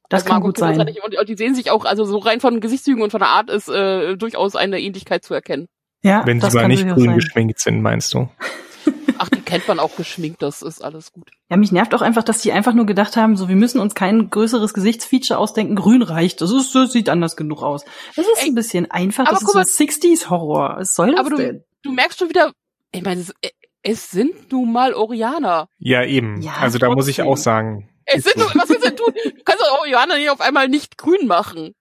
Das 0.10 0.22
Also 0.22 0.28
kann 0.30 0.36
Margot 0.42 0.56
gut 0.56 0.58
sein. 0.60 0.78
Kidder 0.86 1.04
Und, 1.06 1.18
und 1.18 1.30
die 1.30 1.36
sehen 1.36 1.56
sich 1.56 1.72
auch, 1.72 1.84
also 1.84 2.06
so 2.06 2.18
rein 2.20 2.40
von 2.40 2.62
Gesichtszügen 2.62 3.04
und 3.04 3.12
von 3.12 3.20
der 3.20 3.30
Art 3.30 3.50
ist 3.50 3.68
äh, 3.68 4.16
durchaus 4.16 4.56
eine 4.56 4.80
Ähnlichkeit 4.80 5.24
zu 5.26 5.34
erkennen. 5.34 5.68
Ja, 6.08 6.26
Wenn 6.26 6.42
sie 6.42 6.50
mal 6.56 6.68
nicht 6.68 6.88
grün 6.88 7.06
sein. 7.06 7.16
geschminkt 7.16 7.60
sind, 7.60 7.82
meinst 7.82 8.14
du? 8.14 8.30
Ach, 9.20 9.30
die 9.30 9.42
kennt 9.42 9.68
man 9.68 9.80
auch 9.80 9.96
geschminkt, 9.96 10.42
das 10.42 10.62
ist 10.62 10.82
alles 10.84 11.12
gut. 11.12 11.30
Ja, 11.50 11.58
mich 11.58 11.72
nervt 11.72 11.94
auch 11.96 12.02
einfach, 12.02 12.24
dass 12.24 12.42
die 12.42 12.52
einfach 12.52 12.74
nur 12.74 12.86
gedacht 12.86 13.18
haben, 13.18 13.36
so 13.36 13.50
wir 13.50 13.56
müssen 13.56 13.80
uns 13.80 13.96
kein 13.96 14.30
größeres 14.30 14.74
Gesichtsfeature 14.74 15.40
ausdenken, 15.40 15.76
grün 15.76 16.04
reicht. 16.04 16.40
Das 16.42 16.52
ist 16.52 16.74
das 16.76 16.92
sieht 16.94 17.10
anders 17.10 17.36
genug 17.36 17.64
aus. 17.64 17.84
Das 18.16 18.26
ist 18.28 18.44
Ey, 18.44 18.50
ein 18.50 18.56
bisschen 18.56 18.90
einfach, 18.92 19.24
aber 19.26 19.32
das 19.34 19.42
ist 19.42 19.46
guck 19.46 19.54
so 19.54 19.60
mal- 19.60 19.66
60s 19.66 20.30
Horror. 20.30 20.76
Was 20.78 20.96
soll 20.96 21.12
das 21.12 21.20
Aber 21.20 21.32
du, 21.32 21.38
denn? 21.38 21.64
du 21.84 21.92
merkst 21.92 22.20
schon 22.20 22.30
wieder, 22.30 22.52
ich 22.92 23.02
meine, 23.04 23.22
es, 23.22 23.32
äh, 23.42 23.50
es 23.82 24.12
sind 24.12 24.52
nun 24.52 24.72
mal 24.72 24.94
Orianer. 24.94 25.68
Ja, 25.80 26.04
eben. 26.04 26.42
Ja, 26.42 26.54
also 26.62 26.78
da 26.78 26.90
muss 26.90 27.08
ich 27.08 27.16
trotzdem. 27.18 27.32
auch 27.34 27.38
sagen. 27.38 27.90
Es 28.06 28.24
sind 28.24 28.38
nur, 28.38 28.48
was 28.54 28.70
willst 28.70 28.84
du 28.86 28.88
denn 28.90 28.98
tun? 28.98 29.14
Du 29.26 29.44
kannst 29.44 29.62
doch 29.66 29.80
Orianer 29.80 30.16
nicht 30.16 30.30
auf 30.30 30.40
einmal 30.42 30.70
nicht 30.70 30.98
grün 30.98 31.26
machen. 31.28 31.74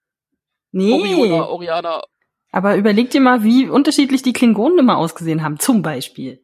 Nee, 0.71 0.91
Orioner, 0.91 1.49
Orianer. 1.49 2.03
Aber 2.51 2.75
überleg 2.75 3.09
dir 3.09 3.21
mal, 3.21 3.43
wie 3.43 3.67
unterschiedlich 3.67 4.21
die 4.21 4.33
Klingonen 4.33 4.79
immer 4.79 4.97
ausgesehen 4.97 5.43
haben, 5.43 5.59
zum 5.59 5.81
Beispiel. 5.81 6.41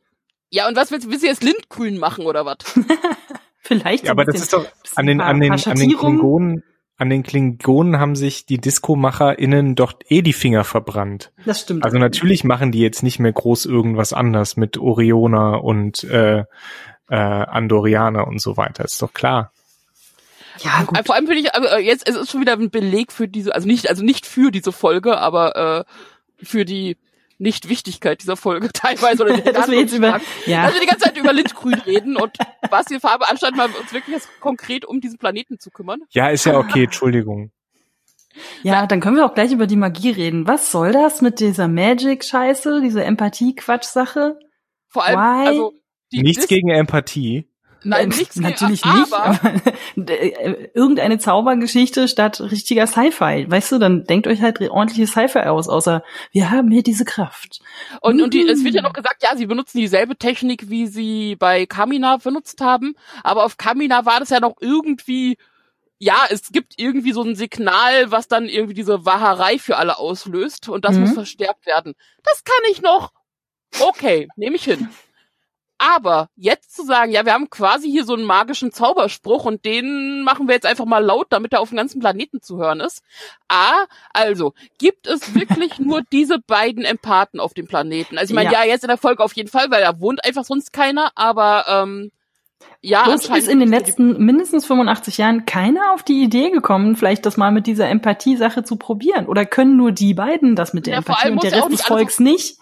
Ja, 0.50 0.67
und 0.67 0.75
was 0.75 0.91
willst 0.91 1.07
du, 1.07 1.10
willst 1.10 1.24
du 1.24 1.27
jetzt 1.27 1.43
lindgrün 1.43 1.98
machen 1.98 2.25
oder 2.25 2.45
was? 2.45 2.57
Vielleicht 3.60 4.05
Ja, 4.05 4.12
aber 4.12 4.25
das 4.25 4.36
ist 4.36 4.53
doch 4.53 4.67
an 4.95 5.07
den, 5.07 5.22
an 5.22 5.39
den, 5.39 5.51
an 5.51 5.77
den. 5.77 5.98
Klingonen, 5.98 6.63
an 6.98 7.10
den 7.10 7.24
Klingonen 7.24 7.98
haben 7.98 8.15
sich 8.15 8.45
die 8.45 8.60
Disco-MacherInnen 8.60 9.75
doch 9.75 9.93
eh 10.10 10.22
die 10.22 10.33
Finger 10.33 10.65
verbrannt. 10.65 11.31
Das 11.45 11.62
stimmt. 11.62 11.86
Also 11.86 11.98
natürlich 11.98 12.43
machen 12.43 12.72
die 12.72 12.81
jetzt 12.81 13.03
nicht 13.03 13.19
mehr 13.19 13.31
groß 13.31 13.65
irgendwas 13.65 14.12
anders 14.12 14.57
mit 14.57 14.77
Oriona 14.77 15.55
und 15.55 16.03
äh, 16.03 16.43
äh, 17.10 17.15
Andorianer 17.15 18.27
und 18.27 18.41
so 18.41 18.57
weiter. 18.57 18.83
Ist 18.83 19.01
doch 19.01 19.13
klar. 19.13 19.52
Ja, 20.60 20.83
gut. 20.83 20.98
Äh, 20.98 21.03
Vor 21.03 21.15
allem 21.15 21.25
finde 21.27 21.41
ich, 21.41 21.55
aber 21.55 21.77
äh, 21.77 21.81
jetzt 21.81 22.07
es 22.07 22.15
ist 22.15 22.31
schon 22.31 22.41
wieder 22.41 22.53
ein 22.53 22.69
Beleg 22.69 23.12
für 23.12 23.27
diese, 23.27 23.53
also 23.55 23.67
nicht, 23.67 23.89
also 23.89 24.03
nicht 24.03 24.25
für 24.25 24.51
diese 24.51 24.72
Folge, 24.72 25.17
aber 25.17 25.86
äh, 25.88 26.45
für 26.45 26.65
die 26.65 26.98
Nichtwichtigkeit 27.39 28.22
dieser 28.22 28.38
Folge 28.38 28.69
teilweise. 28.74 29.24
Oder 29.24 29.38
die 29.38 29.43
Dass 29.53 29.69
wir 29.69 29.79
jetzt 29.79 29.93
über, 29.93 30.19
ja. 30.45 30.63
Also 30.63 30.79
die 30.79 30.86
ganze 30.86 31.05
Zeit 31.05 31.17
über 31.17 31.33
Lindgrün 31.33 31.74
reden 31.75 32.17
und 32.17 32.38
was 32.69 32.89
wir 32.89 33.00
Farbe 33.00 33.29
anstatt 33.29 33.55
mal 33.55 33.69
uns 33.69 33.93
wirklich 33.93 34.15
jetzt 34.15 34.29
konkret 34.39 34.86
um 34.86 35.01
diesen 35.01 35.17
Planeten 35.17 35.60
zu 35.60 35.72
kümmern. 35.72 36.01
Ja, 36.12 36.29
ist 36.29 36.45
ja 36.45 36.57
okay, 36.57 36.86
Entschuldigung. 36.86 37.51
Ja, 38.63 38.88
dann 38.88 39.00
können 39.00 39.15
wir 39.15 39.25
auch 39.25 39.36
gleich 39.36 39.51
über 39.51 39.67
die 39.67 39.75
Magie 39.75 40.10
reden. 40.10 40.48
Was 40.48 40.72
soll 40.72 40.91
das 40.91 41.22
mit 41.22 41.39
dieser 41.39 41.67
Magic-Scheiße, 41.67 42.81
diese 42.81 43.03
Empathie-Quatsch-Sache? 43.03 44.39
Vor 44.88 45.03
allem, 45.03 45.19
Why? 45.19 45.48
also 45.48 45.74
die 46.12 46.22
Nichts 46.24 46.43
Dis- 46.43 46.48
gegen 46.50 46.69
Empathie. 46.69 47.48
Nein, 47.84 48.12
Äh, 48.12 48.16
nichts 48.16 48.36
Natürlich 48.38 48.84
aber, 48.86 49.00
nicht, 49.00 49.13
aber 49.13 49.40
äh, 50.12 50.70
irgendeine 50.74 51.20
Zaubergeschichte 51.20 52.08
statt 52.08 52.40
richtiger 52.42 52.88
Sci-Fi. 52.88 53.50
Weißt 53.50 53.72
du, 53.72 53.80
dann 53.80 54.06
denkt 54.06 54.28
euch 54.28 54.42
halt 54.42 54.62
ordentliches 54.62 55.12
Sci-Fi 55.12 55.40
aus, 55.42 55.68
außer 55.70 56.04
wir 56.32 56.52
haben 56.52 56.72
hier 56.72 56.84
diese 56.84 57.06
Kraft. 57.06 57.60
Und, 58.02 58.22
und 58.22 58.34
die, 58.34 58.48
es 58.48 58.63
wird 58.63 58.75
ja 58.75 58.82
Mhm. 58.82 58.88
noch 58.88 58.94
gesagt, 58.94 59.24
ja, 59.24 59.36
sie 59.36 59.46
benutzen 59.46 59.78
dieselbe 59.80 60.16
Technik, 60.18 60.70
wie 60.70 60.88
sie 60.88 61.36
bei 61.36 61.66
Kamina 61.66 62.18
benutzt 62.18 62.62
haben. 62.62 62.96
Aber 63.24 63.46
auf 63.46 63.58
Kamina 63.58 64.06
war 64.06 64.20
das 64.20 64.30
ja 64.30 64.40
noch 64.40 64.56
irgendwie, 64.62 65.38
ja, 66.00 66.18
es 66.30 66.52
gibt 66.52 66.74
irgendwie 66.78 67.12
so 67.13 67.24
ein 67.24 67.36
Signal, 67.36 68.12
was 68.12 68.28
dann 68.28 68.46
irgendwie 68.50 68.74
diese 68.74 69.06
Wahrerei 69.06 69.58
für 69.60 69.78
alle 69.78 69.98
auslöst. 70.00 70.70
Und 70.70 70.86
das 70.86 70.96
Mhm. 70.96 71.02
muss 71.02 71.13
verstärkt 71.13 71.66
werden. 71.66 71.94
Das 72.24 72.44
kann 72.44 72.72
ich 72.72 72.82
noch. 72.82 73.12
Okay, 73.80 74.28
nehme 74.36 74.56
ich 74.56 74.63
hin. 74.65 74.88
Aber 75.84 76.30
jetzt 76.38 76.74
zu 76.76 76.86
sagen, 76.86 77.12
ja, 77.12 77.26
wir 77.26 77.34
haben 77.34 77.50
quasi 77.50 77.89
hier 77.89 78.06
so 78.06 78.13
einen 78.13 78.24
magischen 78.24 78.72
Zauberspruch 78.72 79.43
und 79.43 79.65
den 79.65 80.24
machen 80.24 80.48
wir 80.48 80.56
jetzt 80.56 80.65
einfach 80.65 80.86
mal 80.86 81.04
laut, 81.04 81.28
damit 81.30 81.52
er 81.52 81.60
auf 81.60 81.69
dem 81.69 81.78
ganzen 81.78 82.00
Planeten 82.00 82.41
zu 82.41 82.58
hören 82.58 82.80
ist. 82.80 83.04
A, 83.50 83.86
also, 84.13 84.54
gibt 84.78 85.08
es 85.08 85.36
wirklich 85.36 85.80
nur 85.80 86.02
diese 86.12 86.39
beiden 86.39 86.86
Empathen 86.86 87.41
auf 87.41 87.54
dem 87.54 87.67
Planeten? 87.67 88.17
Also 88.17 88.32
ich 88.32 88.36
meine, 88.36 88.52
Ja. 88.52 88.63
ja. 88.63 88.69
jetzt 88.69 88.84
in 88.84 88.88
der 88.88 88.98
Folge 88.98 89.24
auf 89.24 89.34
jeden 89.34 89.50
Fall, 89.50 89.72
weil 89.72 89.82
da 89.82 90.00
wohnt 90.00 90.24
einfach 90.24 90.46
sonst 90.46 90.72
keiner, 90.72 91.12
aber 91.15 91.65
ähm, 91.67 92.12
ja, 92.80 93.04
Bloß 93.04 93.30
ist 93.30 93.48
in 93.50 93.60
den 93.60 93.69
letzten 93.69 94.24
mindestens 94.24 94.65
85 94.65 95.17
Jahren 95.17 95.46
keiner 95.46 95.93
auf 95.93 96.04
die 96.04 96.24
Idee 96.24 96.50
gekommen, 96.50 96.96
vielleicht 96.96 97.26
das 97.26 97.36
mal 97.36 97.52
mit 97.52 97.67
dieser 97.67 97.89
Empathie-Sache 97.89 98.63
zu 98.63 98.78
probieren. 98.78 99.26
Oder 99.26 99.46
können 99.46 99.76
nur 99.76 99.91
die 99.91 100.13
beiden 100.13 100.56
das 100.56 100.74
mit 100.74 100.86
der 100.86 100.93
Ja, 100.93 100.98
Empathie 101.00 101.30
und 101.30 101.43
der 101.43 101.52
Rest 101.52 101.72
des 101.72 101.82
Volks 101.82 102.19
nicht? 102.19 102.58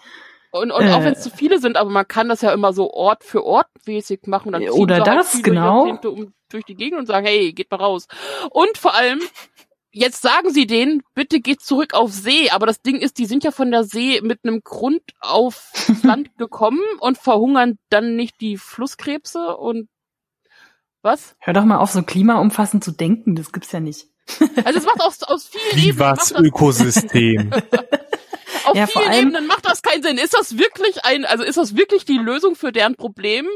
Und, 0.52 0.70
und 0.70 0.86
auch 0.88 1.00
Äh. 1.00 1.04
wenn 1.04 1.12
es 1.14 1.22
zu 1.22 1.30
viele 1.30 1.58
sind, 1.58 1.76
aber 1.76 1.90
man 1.90 2.06
kann 2.06 2.28
das 2.28 2.42
ja 2.42 2.52
immer 2.52 2.74
so 2.74 2.92
Ort 2.92 3.24
für 3.24 3.44
Ort 3.44 3.68
mäßig 3.86 4.26
machen. 4.26 4.52
Dann 4.52 4.60
ziehen 4.62 4.70
Oder 4.70 4.96
sie 4.96 5.00
halt 5.10 5.18
das, 5.18 5.30
viele 5.30 5.42
genau. 5.42 5.98
Um, 6.04 6.34
durch 6.50 6.64
die 6.64 6.74
Gegend 6.74 7.00
und 7.00 7.06
sagen, 7.06 7.26
hey, 7.26 7.52
geht 7.54 7.70
mal 7.70 7.78
raus. 7.78 8.06
Und 8.50 8.76
vor 8.76 8.94
allem, 8.94 9.20
jetzt 9.92 10.20
sagen 10.20 10.50
sie 10.50 10.66
denen, 10.66 11.02
bitte 11.14 11.40
geht 11.40 11.62
zurück 11.62 11.94
auf 11.94 12.12
See. 12.12 12.50
Aber 12.50 12.66
das 12.66 12.82
Ding 12.82 12.96
ist, 12.96 13.16
die 13.16 13.24
sind 13.24 13.44
ja 13.44 13.50
von 13.50 13.70
der 13.70 13.84
See 13.84 14.20
mit 14.22 14.40
einem 14.44 14.60
Grund 14.62 15.02
aufs 15.20 15.88
Land 16.04 16.36
gekommen 16.36 16.82
und 17.00 17.16
verhungern 17.16 17.78
dann 17.88 18.14
nicht 18.14 18.38
die 18.42 18.58
Flusskrebse 18.58 19.56
und 19.56 19.88
was? 21.00 21.34
Hör 21.40 21.54
doch 21.54 21.64
mal 21.64 21.78
auf, 21.78 21.90
so 21.90 22.02
klimaumfassend 22.02 22.84
zu 22.84 22.92
denken, 22.92 23.34
das 23.34 23.52
gibt's 23.52 23.72
ja 23.72 23.80
nicht. 23.80 24.06
Also 24.64 24.78
es 24.78 24.84
macht 24.84 25.00
aus, 25.00 25.22
aus 25.22 25.48
vielen 25.48 25.82
Wie 25.82 25.88
Ebenen, 25.88 26.10
was 26.10 26.30
Ökosystem. 26.30 27.50
auf 28.66 28.76
Ja, 28.76 28.86
vor 28.86 29.02
vielen 29.02 29.12
allem- 29.14 29.28
Ebenen 29.28 29.46
macht 29.46 29.64
das 29.64 29.82
keinen 29.82 30.02
Sinn. 30.02 30.18
Ist 30.18 30.34
das 30.34 30.58
wirklich 30.58 31.04
ein, 31.04 31.24
also 31.24 31.44
ist 31.44 31.56
das 31.58 31.76
wirklich 31.76 32.04
die 32.04 32.18
Lösung 32.18 32.54
für 32.56 32.72
deren 32.72 32.94
Problem? 32.96 33.46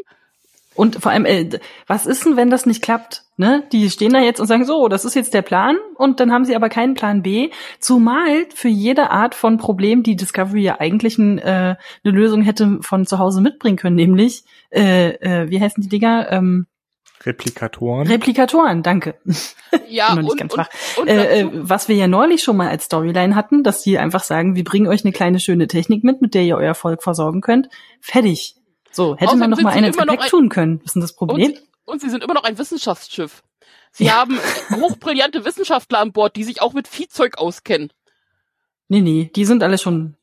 Und 0.75 0.97
vor 1.03 1.11
allem, 1.11 1.25
äh, 1.25 1.49
was 1.87 2.05
ist 2.05 2.27
denn, 2.27 2.37
wenn 2.37 2.51
das 2.51 2.67
nicht 2.67 2.83
klappt? 2.83 3.23
Ne? 3.39 3.65
Die 3.73 3.89
stehen 3.89 4.13
da 4.13 4.21
jetzt 4.21 4.41
und 4.41 4.47
sagen, 4.47 4.67
so, 4.67 4.89
das 4.89 5.07
ist 5.07 5.15
jetzt 5.15 5.33
der 5.33 5.41
Plan 5.41 5.77
und 5.95 6.21
dann 6.21 6.33
haben 6.33 6.45
sie 6.45 6.55
aber 6.55 6.69
keinen 6.69 6.93
Plan 6.95 7.23
B. 7.23 7.51
Zumal 7.81 8.47
für 8.55 8.69
jede 8.69 9.11
Art 9.11 9.35
von 9.35 9.57
Problem 9.57 10.03
die 10.03 10.17
Discovery 10.17 10.61
ja 10.63 10.79
eigentlich 10.79 11.17
ein, 11.17 11.39
äh, 11.39 11.77
eine 12.05 12.15
Lösung 12.15 12.43
hätte 12.43 12.79
von 12.83 13.07
zu 13.07 13.19
Hause 13.19 13.41
mitbringen 13.41 13.77
können, 13.79 13.97
nämlich, 13.97 14.45
äh, 14.71 15.13
äh, 15.15 15.51
wie 15.51 15.61
heißen 15.61 15.83
die 15.83 15.89
Dinger? 15.89 16.31
Ähm, 16.31 16.67
Replikatoren. 17.27 18.07
Replikatoren, 18.07 18.83
danke. 18.83 19.17
Ja, 19.89 20.13
und, 20.15 20.25
und, 20.25 20.41
und 20.99 21.07
Äh, 21.09 21.41
äh, 21.41 21.51
was 21.53 21.89
wir 21.89 21.97
ja 21.97 22.07
neulich 22.07 22.43
schon 22.43 22.57
mal 22.57 22.69
als 22.69 22.85
Storyline 22.85 23.35
hatten, 23.35 23.63
dass 23.65 23.83
die 23.83 23.99
einfach 23.99 24.23
sagen, 24.23 24.55
wir 24.55 24.65
bringen 24.65 24.87
euch 24.87 25.05
eine 25.05 25.13
kleine 25.13 25.41
schöne 25.41 25.67
Technik 25.67 26.05
mit, 26.05 26.23
mit 26.23 26.35
der 26.35 26.43
ihr 26.45 26.57
euer 26.57 26.75
Volk 26.75 27.03
versorgen 27.03 27.41
könnt. 27.41 27.69
Fertig. 28.01 28.55
So, 28.93 29.15
hätte 29.17 29.25
Außerdem 29.27 29.41
man 29.41 29.51
noch 29.51 29.61
mal 29.61 29.73
sie 29.73 29.77
einen 29.79 29.87
ins 29.89 29.97
Gepäck 29.97 30.21
ein- 30.23 30.29
tun 30.29 30.49
können. 30.49 30.79
Was 30.79 30.87
ist 30.87 30.95
denn 30.95 31.03
das 31.03 31.11
Und 31.13 31.17
Problem? 31.29 31.53
sie, 31.55 31.61
und 31.85 32.01
sie 32.01 32.09
sind 32.11 32.23
immer 32.25 32.35
noch 32.35 32.45
ein 32.45 32.57
Wissenschaftsschiff. 32.59 33.43
Sie 33.93 34.05
Ja. 34.05 34.13
haben 34.15 34.39
hochbrillante 34.81 35.45
Wissenschaftler 35.45 35.99
an 35.99 36.13
Bord, 36.13 36.37
die 36.37 36.45
sich 36.45 36.63
auch 36.63 36.73
mit 36.73 36.87
Viehzeug 36.89 37.39
auskennen. 37.39 37.93
Nee, 38.89 39.01
nee, 39.01 39.31
die 39.35 39.45
sind 39.45 39.63
alle 39.65 39.79
schon, 39.79 40.17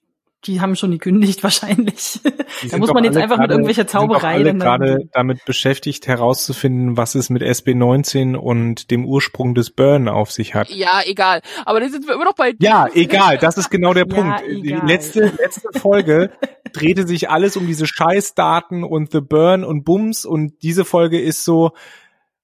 die 0.45 0.61
haben 0.61 0.75
schon 0.75 0.91
gekündigt 0.91 1.43
wahrscheinlich. 1.43 2.19
Die 2.61 2.69
da 2.69 2.77
muss 2.77 2.93
man 2.93 3.03
jetzt 3.03 3.17
einfach 3.17 3.37
mit 3.37 3.43
gerade- 3.47 3.53
irgendwelcher 3.53 3.83
die 3.83 3.89
Zauberei 3.89 4.33
alle 4.35 4.43
dann 4.45 4.59
gerade 4.59 4.97
damit 5.13 5.45
beschäftigt 5.45 6.07
herauszufinden, 6.07 6.97
was 6.97 7.15
es 7.15 7.29
mit 7.29 7.41
SB19 7.41 8.35
und 8.35 8.91
dem 8.91 9.05
Ursprung 9.05 9.55
des 9.55 9.71
Burn 9.71 10.07
auf 10.09 10.31
sich 10.31 10.55
hat. 10.55 10.69
Ja, 10.69 11.01
egal. 11.05 11.41
Aber 11.65 11.79
dann 11.79 11.91
sind 11.91 12.07
wir 12.07 12.15
immer 12.15 12.25
noch 12.25 12.35
bei 12.35 12.53
Ja, 12.59 12.87
egal, 12.93 13.37
das 13.37 13.57
ist 13.57 13.69
genau 13.69 13.93
der 13.93 14.07
Ja, 14.07 14.15
Punkt. 14.15 14.41
Die 14.47 14.69
egal. 14.73 14.87
letzte, 14.87 15.31
letzte 15.37 15.79
Folge 15.79 16.31
drehte 16.73 17.07
sich 17.07 17.29
alles 17.29 17.55
um 17.57 17.67
diese 17.67 17.85
Scheißdaten 17.87 18.83
und 18.83 19.11
The 19.11 19.21
Burn 19.21 19.63
und 19.63 19.83
Bums 19.83 20.25
und 20.25 20.61
diese 20.63 20.85
Folge 20.85 21.19
ist 21.21 21.43
so, 21.45 21.71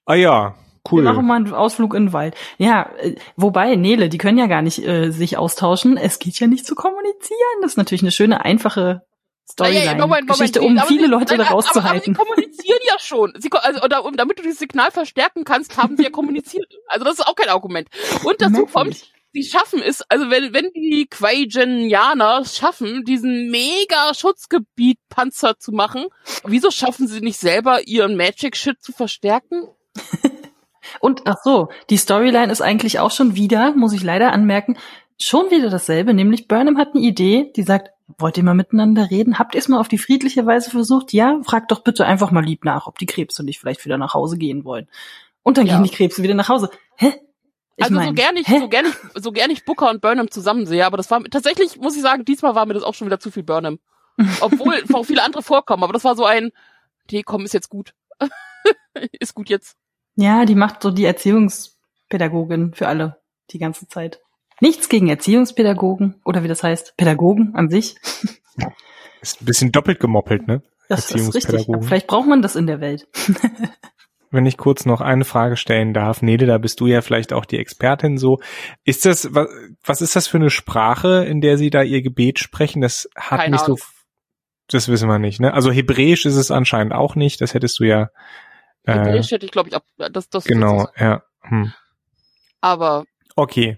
ah 0.06 0.16
ja, 0.16 0.56
Wir 0.98 1.04
machen 1.04 1.18
cool. 1.18 1.24
mal 1.24 1.36
einen 1.36 1.54
Ausflug 1.54 1.94
in 1.94 2.08
den 2.08 2.14
Wald. 2.14 2.36
Ja, 2.58 2.90
äh, 3.00 3.16
wobei, 3.36 3.76
Nele, 3.76 4.10
die 4.10 4.18
können 4.18 4.38
ja 4.38 4.48
gar 4.48 4.62
nicht 4.62 4.86
äh, 4.86 5.12
sich 5.12 5.38
austauschen. 5.38 5.98
Es 5.98 6.20
geht 6.20 6.40
ja 6.40 6.48
nicht 6.48 6.66
zu 6.66 6.76
kommunizieren. 6.76 7.62
Das 7.62 7.72
ist 7.72 7.78
natürlich 7.78 8.02
eine 8.02 8.12
schöne, 8.12 8.44
einfache 8.44 9.04
Naja, 9.60 9.96
Moment, 9.96 10.28
Moment, 10.28 10.50
Storyline-Geschichte, 10.50 10.62
um 10.62 10.80
viele 10.88 11.06
sie, 11.06 11.10
Leute 11.10 11.26
nein, 11.26 11.38
da 11.40 11.46
aber, 11.46 11.52
aber 11.54 11.62
sie 11.62 11.68
rauszuhalten. 11.68 12.14
kommunizieren 12.14 12.80
ja 12.88 13.00
schon. 13.00 13.34
Sie, 13.38 13.50
also, 13.52 13.82
oder, 13.82 14.06
um, 14.06 14.16
damit 14.16 14.40
du 14.40 14.44
dieses 14.44 14.60
Signal 14.60 14.92
verstärken 14.92 15.44
kannst, 15.44 15.78
haben 15.78 15.98
sie 15.98 16.04
ja 16.04 16.10
kommuniziert. 16.10 16.68
Also 16.88 17.06
das 17.06 17.20
ist 17.20 17.28
auch 17.28 17.36
kein 17.36 17.50
Argument. 17.50 17.88
Und 18.24 18.42
dazu 18.42 18.66
kommt, 18.66 19.12
sie 19.34 19.44
schaffen 19.44 19.82
es, 19.82 20.02
also 20.10 20.30
wenn, 20.30 20.54
wenn 20.54 20.72
die 20.74 21.08
Quaijanianer 21.10 22.40
es 22.42 22.58
schaffen, 22.58 23.04
diesen 23.06 23.50
mega 23.50 24.14
Schutzgebiet-Panzer 24.14 25.58
zu 25.60 25.72
machen, 25.72 26.06
wieso 26.46 26.72
schaffen 26.72 27.08
sie 27.08 27.22
nicht 27.22 27.40
selber 27.40 27.88
ihren 27.88 28.16
Magic-Shit 28.16 28.82
zu 28.82 28.92
verstärken? 28.92 29.68
Und 31.00 31.24
ach 31.26 31.38
so, 31.44 31.70
die 31.90 31.98
Storyline 31.98 32.52
ist 32.52 32.62
eigentlich 32.62 33.00
auch 33.00 33.12
schon 33.12 33.36
wieder, 33.36 33.74
muss 33.76 33.94
ich 33.94 34.04
leider 34.04 34.32
anmerken, 34.32 34.78
schon 35.20 35.52
wieder 35.52 35.70
dasselbe, 35.70 36.14
nämlich 36.14 36.48
Burnham 36.48 36.78
hat 36.78 36.96
eine 36.96 37.04
Idee, 37.04 37.52
die 37.56 37.64
sagt, 37.64 37.92
wollt 38.18 38.38
ihr 38.38 38.44
mal 38.44 38.54
miteinander 38.56 39.10
reden? 39.12 39.38
Habt 39.38 39.54
ihr 39.54 39.60
es 39.60 39.68
mal 39.68 39.80
auf 39.80 39.88
die 39.88 39.98
friedliche 39.98 40.46
Weise 40.46 40.72
versucht? 40.72 41.14
Ja, 41.14 41.40
fragt 41.44 41.72
doch 41.72 41.84
bitte 41.84 42.06
einfach 42.06 42.32
mal 42.32 42.44
lieb 42.44 42.66
nach, 42.66 42.88
ob 42.88 42.98
die 42.98 43.06
Krebse 43.06 43.44
nicht 43.44 43.60
vielleicht 43.60 43.86
wieder 43.86 43.98
nach 43.98 44.14
Hause 44.14 44.38
gehen 44.38 44.64
wollen. 44.66 44.88
Und 45.44 45.58
dann 45.58 45.68
Ja. 45.68 45.76
gehen 45.76 45.84
die 45.84 45.92
Krebse 45.96 46.24
wieder 46.24 46.34
nach 46.34 46.50
Hause. 46.50 46.70
Hä? 46.96 47.14
Ich 47.76 47.84
also 47.86 47.96
so 47.96 48.02
mein, 48.02 48.16
gerne 48.16 48.40
ich, 48.40 48.48
hä? 48.48 48.60
so 48.60 48.68
gerne 48.68 48.90
ich, 48.90 49.22
so 49.24 49.32
gerne 49.32 49.54
ich 49.54 49.64
Booker 49.64 49.90
und 49.90 50.02
Burnham 50.02 50.32
zusammen 50.32 50.66
sehe, 50.66 50.86
aber 50.86 50.98
das 50.98 51.10
war 51.12 51.24
tatsächlich, 51.26 51.78
muss 51.78 51.96
ich 51.96 52.02
sagen, 52.02 52.26
diesmal 52.26 52.56
war 52.56 52.66
mir 52.66 52.74
das 52.74 52.84
auch 52.84 52.94
schon 52.94 53.08
wieder 53.08 53.20
zu 53.20 53.32
viel 53.32 53.44
Burnham. 53.44 53.80
Obwohl 54.42 54.84
auch 54.92 55.06
viele 55.06 55.24
andere 55.24 55.44
vorkommen, 55.44 55.84
aber 55.84 55.94
das 55.94 56.04
war 56.04 56.16
so 56.16 56.26
ein, 56.26 56.52
nee, 57.12 57.24
komm, 57.24 57.46
ist 57.46 57.54
jetzt 57.54 57.70
gut. 57.70 57.94
ist 59.20 59.34
gut 59.34 59.50
jetzt. 59.50 59.78
Ja, 60.20 60.44
die 60.44 60.56
macht 60.56 60.84
so 60.84 60.92
die 60.92 61.06
Erziehungs 61.06 61.78
Pädagogin 62.10 62.74
für 62.74 62.90
alle 62.90 63.22
die 63.52 63.58
ganze 63.58 63.88
Zeit. 63.88 64.20
Nichts 64.60 64.90
gegen 64.90 65.08
Erziehungspädagogen 65.08 66.20
oder 66.26 66.44
wie 66.44 66.50
das 66.50 66.62
heißt, 66.62 66.98
Pädagogen 66.98 67.56
an 67.56 67.70
sich. 67.70 67.96
Ist 69.22 69.42
ein 69.42 69.46
bisschen 69.46 69.72
doppelt 69.72 70.02
gemoppelt, 70.02 70.46
ne? 70.46 70.62
Das 70.90 71.12
ist 71.12 71.36
richtig. 71.36 71.68
Vielleicht 71.82 72.08
braucht 72.08 72.28
man 72.28 72.42
das 72.42 72.56
in 72.56 72.68
der 72.68 72.82
Welt. 72.82 73.08
Wenn 74.32 74.46
ich 74.46 74.58
kurz 74.58 74.86
noch 74.86 75.02
eine 75.02 75.26
Frage 75.26 75.56
stellen 75.56 75.94
darf, 75.94 76.22
Nede, 76.22 76.46
da 76.46 76.58
bist 76.58 76.80
du 76.80 76.88
ja 76.88 77.02
vielleicht 77.02 77.32
auch 77.32 77.46
die 77.46 77.58
Expertin 77.58 78.18
so. 78.18 78.40
Ist 78.84 79.06
das, 79.06 79.34
was, 79.34 79.48
was 79.84 80.02
ist 80.02 80.16
das 80.16 80.28
für 80.28 80.38
eine 80.38 80.50
Sprache, 80.50 81.26
in 81.26 81.42
der 81.42 81.58
Sie 81.58 81.70
da 81.70 81.84
Ihr 81.84 82.02
Gebet 82.02 82.40
sprechen? 82.40 82.82
Das 82.82 83.10
hat 83.16 83.40
Keine 83.40 83.56
nicht 83.56 83.66
so, 83.66 83.78
das 84.68 84.88
wissen 84.88 85.10
wir 85.10 85.20
nicht, 85.20 85.40
ne? 85.40 85.54
Also 85.54 85.72
Hebräisch 85.72 86.26
ist 86.26 86.36
es 86.36 86.52
anscheinend 86.52 86.94
auch 86.94 87.16
nicht, 87.16 87.42
das 87.42 87.54
hättest 87.54 87.80
du 87.80 87.84
ja. 87.84 88.10
Äh, 88.90 89.00
Hebräisch 89.00 89.32
hätte 89.32 89.46
ich, 89.46 89.52
glaube 89.52 89.70
ich, 89.70 89.76
ab, 89.76 89.84
das, 89.98 90.30
das 90.30 90.46
genau, 90.46 90.88
ja. 90.98 91.24
Hm. 91.42 91.74
Aber 92.62 93.06
Okay. 93.36 93.78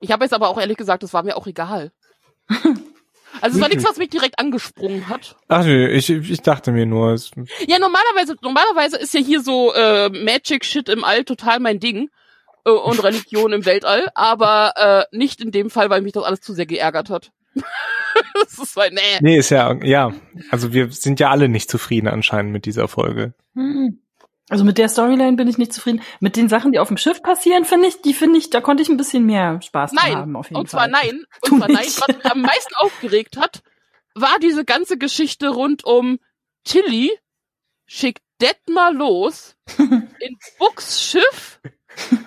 ich 0.00 0.12
habe 0.12 0.24
jetzt 0.24 0.32
aber 0.32 0.48
auch 0.48 0.58
ehrlich 0.58 0.76
gesagt, 0.76 1.02
das 1.02 1.12
war 1.12 1.22
mir 1.22 1.36
auch 1.36 1.46
egal. 1.46 1.92
Also 3.40 3.56
es 3.56 3.62
war 3.62 3.68
nichts, 3.68 3.84
was 3.84 3.96
mich 3.96 4.10
direkt 4.10 4.38
angesprungen 4.38 5.08
hat. 5.08 5.36
Ach 5.48 5.64
nö, 5.64 5.88
ich, 5.88 6.08
ich 6.08 6.40
dachte 6.40 6.70
mir 6.70 6.86
nur, 6.86 7.12
es, 7.12 7.32
Ja, 7.66 7.78
normalerweise, 7.78 8.36
normalerweise 8.42 8.96
ist 8.96 9.12
ja 9.12 9.20
hier 9.20 9.40
so 9.42 9.72
äh, 9.74 10.08
Magic 10.08 10.64
Shit 10.64 10.88
im 10.88 11.04
All 11.04 11.24
total 11.24 11.58
mein 11.58 11.80
Ding 11.80 12.10
äh, 12.64 12.70
und 12.70 13.02
Religion 13.02 13.52
im 13.52 13.66
Weltall, 13.66 14.08
aber 14.14 15.08
äh, 15.10 15.16
nicht 15.16 15.40
in 15.40 15.50
dem 15.50 15.68
Fall, 15.68 15.90
weil 15.90 16.00
mich 16.00 16.12
das 16.12 16.22
alles 16.22 16.40
zu 16.40 16.54
sehr 16.54 16.66
geärgert 16.66 17.10
hat. 17.10 17.32
das 18.34 18.58
ist 18.58 18.76
halt, 18.76 18.94
nee. 18.94 19.18
nee, 19.20 19.36
ist 19.36 19.50
ja, 19.50 19.74
ja. 19.82 20.12
Also 20.50 20.72
wir 20.72 20.90
sind 20.92 21.20
ja 21.20 21.30
alle 21.30 21.48
nicht 21.48 21.70
zufrieden 21.70 22.08
anscheinend 22.08 22.52
mit 22.52 22.66
dieser 22.66 22.88
Folge. 22.88 23.34
Hm. 23.54 24.00
Also 24.50 24.62
mit 24.64 24.76
der 24.76 24.88
Storyline 24.88 25.36
bin 25.36 25.48
ich 25.48 25.56
nicht 25.56 25.72
zufrieden. 25.72 26.02
Mit 26.20 26.36
den 26.36 26.48
Sachen, 26.48 26.72
die 26.72 26.78
auf 26.78 26.88
dem 26.88 26.98
Schiff 26.98 27.22
passieren, 27.22 27.64
finde 27.64 27.88
ich, 27.88 28.02
die 28.02 28.12
finde 28.12 28.38
ich, 28.38 28.50
da 28.50 28.60
konnte 28.60 28.82
ich 28.82 28.88
ein 28.90 28.96
bisschen 28.98 29.24
mehr 29.24 29.60
Spaß 29.62 29.92
Nein, 29.92 30.16
haben 30.16 30.36
auf 30.36 30.48
jeden 30.48 30.58
und 30.58 30.68
zwar 30.68 30.82
Fall. 30.82 30.90
nein, 30.90 31.24
und 31.40 31.48
Tu 31.48 31.58
zwar 31.58 31.68
nein, 31.68 31.76
nicht. 31.84 32.00
was 32.00 32.08
mich 32.16 32.26
am 32.26 32.42
meisten 32.42 32.74
aufgeregt 32.76 33.36
hat, 33.38 33.62
war 34.14 34.38
diese 34.40 34.64
ganze 34.64 34.98
Geschichte 34.98 35.48
rund 35.48 35.84
um 35.84 36.18
Tilly 36.64 37.10
schickt 37.86 38.22
Detmar 38.40 38.92
los 38.92 39.56
in 39.78 40.36
Books 40.58 41.00
Schiff, 41.02 41.60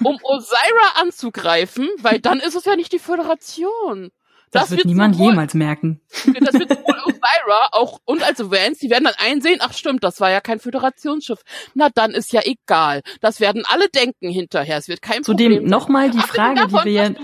um 0.04 0.18
Osira 0.24 1.02
anzugreifen, 1.02 1.88
weil 2.00 2.20
dann 2.20 2.40
ist 2.40 2.56
es 2.56 2.66
ja 2.66 2.76
nicht 2.76 2.94
die 2.94 3.00
Föderation. 3.00 4.10
Das, 4.52 4.72
wird 4.72 4.86
niemand 4.86 5.16
sowohl- 5.16 5.32
jemals 5.32 5.54
merken. 5.54 6.00
Das 6.40 6.54
wird 6.54 6.70
sowohl 6.70 6.96
Osira 7.06 7.68
auch 7.74 8.00
und 8.06 8.24
also 8.24 8.50
Vance, 8.52 8.80
die 8.82 8.90
werden 8.90 9.04
dann 9.06 9.14
einsehen, 9.18 9.58
ach 9.62 9.74
stimmt, 9.74 10.04
das 10.04 10.20
war 10.22 10.32
ja 10.32 10.40
kein 10.42 10.60
Föderationsschiff. 10.60 11.40
Na 11.74 11.90
dann 11.94 12.12
ist 12.12 12.32
ja 12.34 12.42
egal. 12.46 13.02
Das 13.22 13.40
werden 13.40 13.64
alle 13.68 13.90
denken 13.90 14.30
hinterher. 14.30 14.78
Es 14.78 14.88
wird 14.88 15.02
kein 15.02 15.24
Problem. 15.24 15.52
Zudem 15.54 15.66
nochmal 15.70 16.10
die 16.12 16.20
Frage, 16.20 16.56
die 16.66 16.72
davon, 16.72 16.86
wir 16.86 17.02
dass 17.10 17.14
du- 17.18 17.24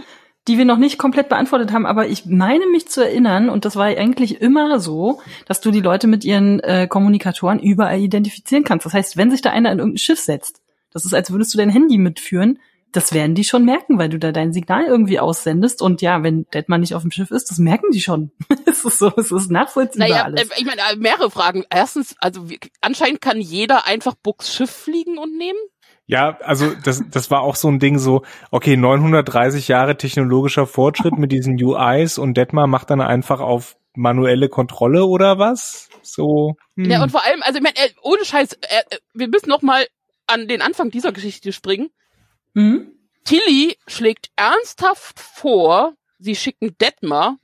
die 0.49 0.57
wir 0.57 0.65
noch 0.65 0.77
nicht 0.77 0.97
komplett 0.97 1.29
beantwortet 1.29 1.71
haben, 1.71 1.85
aber 1.85 2.07
ich 2.07 2.25
meine 2.25 2.67
mich 2.67 2.89
zu 2.89 2.99
erinnern, 3.01 3.47
und 3.47 3.63
das 3.63 3.77
war 3.77 3.85
eigentlich 3.85 4.41
immer 4.41 4.77
so, 4.81 5.21
dass 5.45 5.61
du 5.61 5.71
die 5.71 5.79
Leute 5.79 6.07
mit 6.07 6.25
ihren 6.25 6.59
äh, 6.59 6.85
Kommunikatoren 6.87 7.59
überall 7.59 8.01
identifizieren 8.01 8.65
kannst. 8.65 8.85
Das 8.85 8.93
heißt, 8.93 9.15
wenn 9.15 9.31
sich 9.31 9.41
da 9.41 9.51
einer 9.51 9.71
in 9.71 9.79
irgendein 9.79 9.99
Schiff 9.99 10.19
setzt, 10.19 10.61
das 10.91 11.05
ist, 11.05 11.13
als 11.13 11.31
würdest 11.31 11.53
du 11.53 11.57
dein 11.57 11.69
Handy 11.69 11.97
mitführen, 11.97 12.59
das 12.93 13.11
werden 13.11 13.35
die 13.35 13.43
schon 13.43 13.65
merken, 13.65 13.97
weil 13.97 14.09
du 14.09 14.19
da 14.19 14.31
dein 14.31 14.53
Signal 14.53 14.85
irgendwie 14.85 15.19
aussendest. 15.19 15.81
Und 15.81 16.01
ja, 16.01 16.23
wenn 16.23 16.45
Detmar 16.53 16.77
nicht 16.77 16.95
auf 16.95 17.01
dem 17.01 17.11
Schiff 17.11 17.31
ist, 17.31 17.49
das 17.49 17.57
merken 17.57 17.91
die 17.91 18.01
schon. 18.01 18.31
es 18.65 18.85
ist 18.85 18.99
so, 18.99 19.11
es 19.17 19.31
ist 19.31 19.51
nachvollziehbar 19.51 20.07
Naja, 20.07 20.23
alles. 20.23 20.49
äh, 20.49 20.53
ich 20.57 20.65
meine, 20.65 20.81
äh, 20.81 20.95
mehrere 20.95 21.29
Fragen. 21.29 21.65
Erstens, 21.69 22.15
also 22.19 22.45
anscheinend 22.81 23.19
kann 23.19 23.41
jeder 23.41 23.87
einfach 23.87 24.13
Bucks 24.15 24.53
Schiff 24.53 24.69
fliegen 24.69 25.17
und 25.17 25.37
nehmen. 25.37 25.59
Ja, 26.05 26.37
also 26.41 26.71
das, 26.83 27.03
das 27.09 27.31
war 27.31 27.41
auch 27.41 27.55
so 27.55 27.67
ein 27.69 27.79
Ding 27.79 27.97
so, 27.97 28.23
okay, 28.51 28.77
930 28.77 29.67
Jahre 29.69 29.97
technologischer 29.97 30.67
Fortschritt 30.67 31.17
mit 31.17 31.31
diesen 31.31 31.61
UIs 31.61 32.17
und 32.17 32.35
Detmar 32.35 32.67
macht 32.67 32.89
dann 32.89 33.01
einfach 33.01 33.39
auf 33.39 33.77
manuelle 33.95 34.49
Kontrolle 34.49 35.05
oder 35.05 35.39
was? 35.39 35.89
So. 36.01 36.55
Hm. 36.75 36.91
Ja, 36.91 37.01
und 37.01 37.11
vor 37.11 37.23
allem, 37.23 37.41
also 37.41 37.57
ich 37.57 37.63
meine, 37.63 37.77
äh, 37.77 37.89
ohne 38.01 38.25
Scheiß, 38.25 38.57
wir 39.13 39.27
müssen 39.29 39.49
noch 39.49 39.61
mal 39.61 39.85
an 40.27 40.47
den 40.47 40.61
Anfang 40.61 40.91
dieser 40.91 41.11
Geschichte 41.11 41.53
springen. 41.53 41.89
Hm? 42.55 42.91
Tilly 43.23 43.77
schlägt 43.87 44.29
ernsthaft 44.35 45.19
vor, 45.19 45.95
sie 46.19 46.35
schicken 46.35 46.77
Detmar 46.79 47.37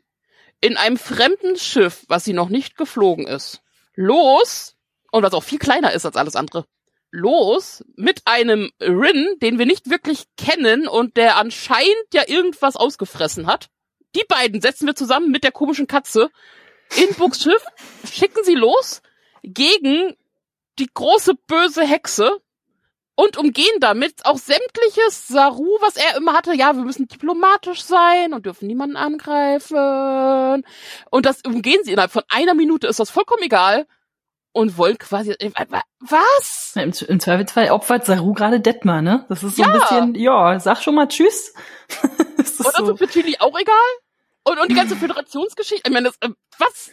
in 0.62 0.78
einem 0.78 0.98
fremden 0.98 1.58
Schiff, 1.58 2.06
was 2.08 2.26
sie 2.26 2.34
noch 2.34 2.50
nicht 2.50 2.78
geflogen 2.78 3.28
ist, 3.28 3.62
los, 3.96 4.76
und 5.12 5.24
was 5.24 5.34
auch 5.34 5.44
viel 5.44 5.60
kleiner 5.60 5.94
ist 5.94 6.06
als 6.06 6.18
alles 6.18 6.36
andere, 6.36 6.66
los 7.12 7.84
mit 7.96 8.22
einem 8.26 8.72
Rin, 8.80 9.36
den 9.42 9.58
wir 9.58 9.66
nicht 9.66 9.90
wirklich 9.90 10.26
kennen 10.38 10.88
und 10.88 11.18
der 11.18 11.38
anscheinend 11.38 12.14
ja 12.14 12.24
irgendwas 12.28 12.76
ausgefressen 12.76 13.48
hat. 13.48 13.70
Die 14.16 14.26
beiden 14.28 14.62
setzen 14.62 14.86
wir 14.86 14.96
zusammen 14.96 15.32
mit 15.32 15.44
der 15.44 15.52
komischen 15.52 15.88
Katze 15.88 16.30
in 16.96 17.16
Bucks 17.16 17.42
Schiff, 17.42 17.64
schicken 18.12 18.44
sie 18.44 18.56
los 18.56 19.02
gegen 19.44 20.16
die 20.78 20.90
große 20.94 21.34
böse 21.48 21.84
Hexe 21.84 22.42
und 23.22 23.38
umgehen 23.38 23.80
damit 23.82 24.26
auch 24.26 24.38
sämtliches 24.38 25.28
Saru, 25.28 25.68
was 25.82 25.96
er 25.98 26.16
immer 26.18 26.34
hatte. 26.34 26.54
Ja, 26.54 26.76
wir 26.76 26.84
müssen 26.84 27.08
diplomatisch 27.08 27.82
sein 27.84 28.34
und 28.34 28.46
dürfen 28.46 28.68
niemanden 28.68 28.96
angreifen. 28.96 30.64
Und 31.12 31.26
das 31.26 31.42
umgehen 31.46 31.82
sie 31.84 31.92
innerhalb 31.92 32.12
von 32.12 32.24
einer 32.30 32.54
Minute, 32.54 32.88
ist 32.88 33.00
das 33.00 33.10
vollkommen 33.10 33.44
egal. 33.44 33.86
Und 34.52 34.78
wollen 34.78 34.98
quasi, 34.98 35.32
äh, 35.34 35.52
wa- 35.70 35.82
was? 36.00 36.72
Im, 36.76 36.92
Im 37.08 37.20
Zweifelsfall 37.20 37.70
opfert 37.70 38.06
Saru 38.06 38.34
gerade 38.34 38.60
Detmar, 38.60 39.02
ne? 39.04 39.26
Das 39.30 39.44
ist 39.44 39.58
so 39.58 39.64
ein 39.64 39.70
Ja. 39.70 39.78
bisschen, 39.80 40.16
ja, 40.16 40.60
sag 40.60 40.82
schon 40.82 40.96
mal 40.96 41.08
Tschüss. 41.08 41.54
das 42.38 42.50
ist 42.52 42.60
Und 42.60 42.66
das 42.68 42.76
so. 42.78 42.92
ist 42.94 42.98
für 43.00 43.08
Chili 43.08 43.36
auch 43.40 43.58
egal? 43.60 43.76
Und, 44.46 44.60
und 44.60 44.72
die 44.72 44.76
ganze 44.76 44.96
Föderationsgeschichte, 44.96 45.88
ich 45.90 45.94
meine, 45.94 46.08
das, 46.10 46.18
äh, 46.30 46.34
was? 46.58 46.90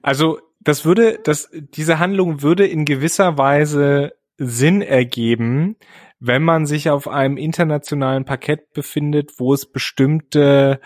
Also 0.00 0.38
das 0.60 0.84
würde, 0.86 1.18
das, 1.22 1.50
diese 1.52 1.98
Handlung 1.98 2.40
würde 2.40 2.66
in 2.66 2.84
gewisser 2.86 3.36
Weise 3.36 4.12
Sinn 4.38 4.82
ergeben, 4.82 5.76
wenn 6.18 6.42
man 6.42 6.66
sich 6.66 6.90
auf 6.90 7.08
einem 7.08 7.36
internationalen 7.36 8.24
Parkett 8.24 8.72
befindet, 8.72 9.32
wo 9.38 9.52
es 9.54 9.70
bestimmte 9.70 10.80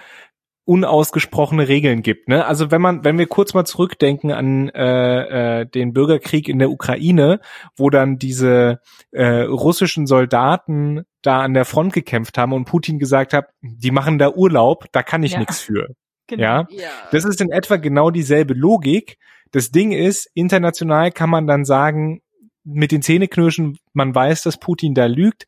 unausgesprochene 0.64 1.66
Regeln 1.66 2.02
gibt. 2.02 2.28
Ne? 2.28 2.44
Also 2.46 2.70
wenn 2.70 2.80
man, 2.80 3.02
wenn 3.04 3.18
wir 3.18 3.26
kurz 3.26 3.54
mal 3.54 3.64
zurückdenken 3.64 4.30
an 4.30 4.68
äh, 4.68 5.62
äh, 5.62 5.66
den 5.66 5.92
Bürgerkrieg 5.92 6.48
in 6.48 6.60
der 6.60 6.70
Ukraine, 6.70 7.40
wo 7.76 7.90
dann 7.90 8.18
diese 8.18 8.78
äh, 9.10 9.40
russischen 9.42 10.06
Soldaten 10.06 11.02
da 11.22 11.40
an 11.40 11.54
der 11.54 11.64
Front 11.64 11.92
gekämpft 11.92 12.38
haben 12.38 12.52
und 12.52 12.66
Putin 12.66 13.00
gesagt 13.00 13.32
hat, 13.32 13.46
die 13.62 13.90
machen 13.90 14.18
da 14.18 14.30
Urlaub, 14.30 14.84
da 14.92 15.02
kann 15.02 15.22
ich 15.24 15.32
Ja. 15.32 15.38
nichts 15.40 15.60
für. 15.60 15.88
Genau. 16.28 16.44
Ja, 16.44 16.66
Ja. 16.70 16.88
das 17.10 17.24
ist 17.24 17.40
in 17.40 17.50
etwa 17.50 17.74
genau 17.74 18.12
dieselbe 18.12 18.54
Logik. 18.54 19.18
Das 19.50 19.72
Ding 19.72 19.90
ist, 19.90 20.30
international 20.34 21.10
kann 21.10 21.28
man 21.28 21.48
dann 21.48 21.64
sagen, 21.64 22.20
mit 22.64 22.92
den 22.92 23.02
Zähneknirschen, 23.02 23.78
man 23.92 24.14
weiß, 24.14 24.42
dass 24.42 24.58
Putin 24.58 24.94
da 24.94 25.06
lügt, 25.06 25.46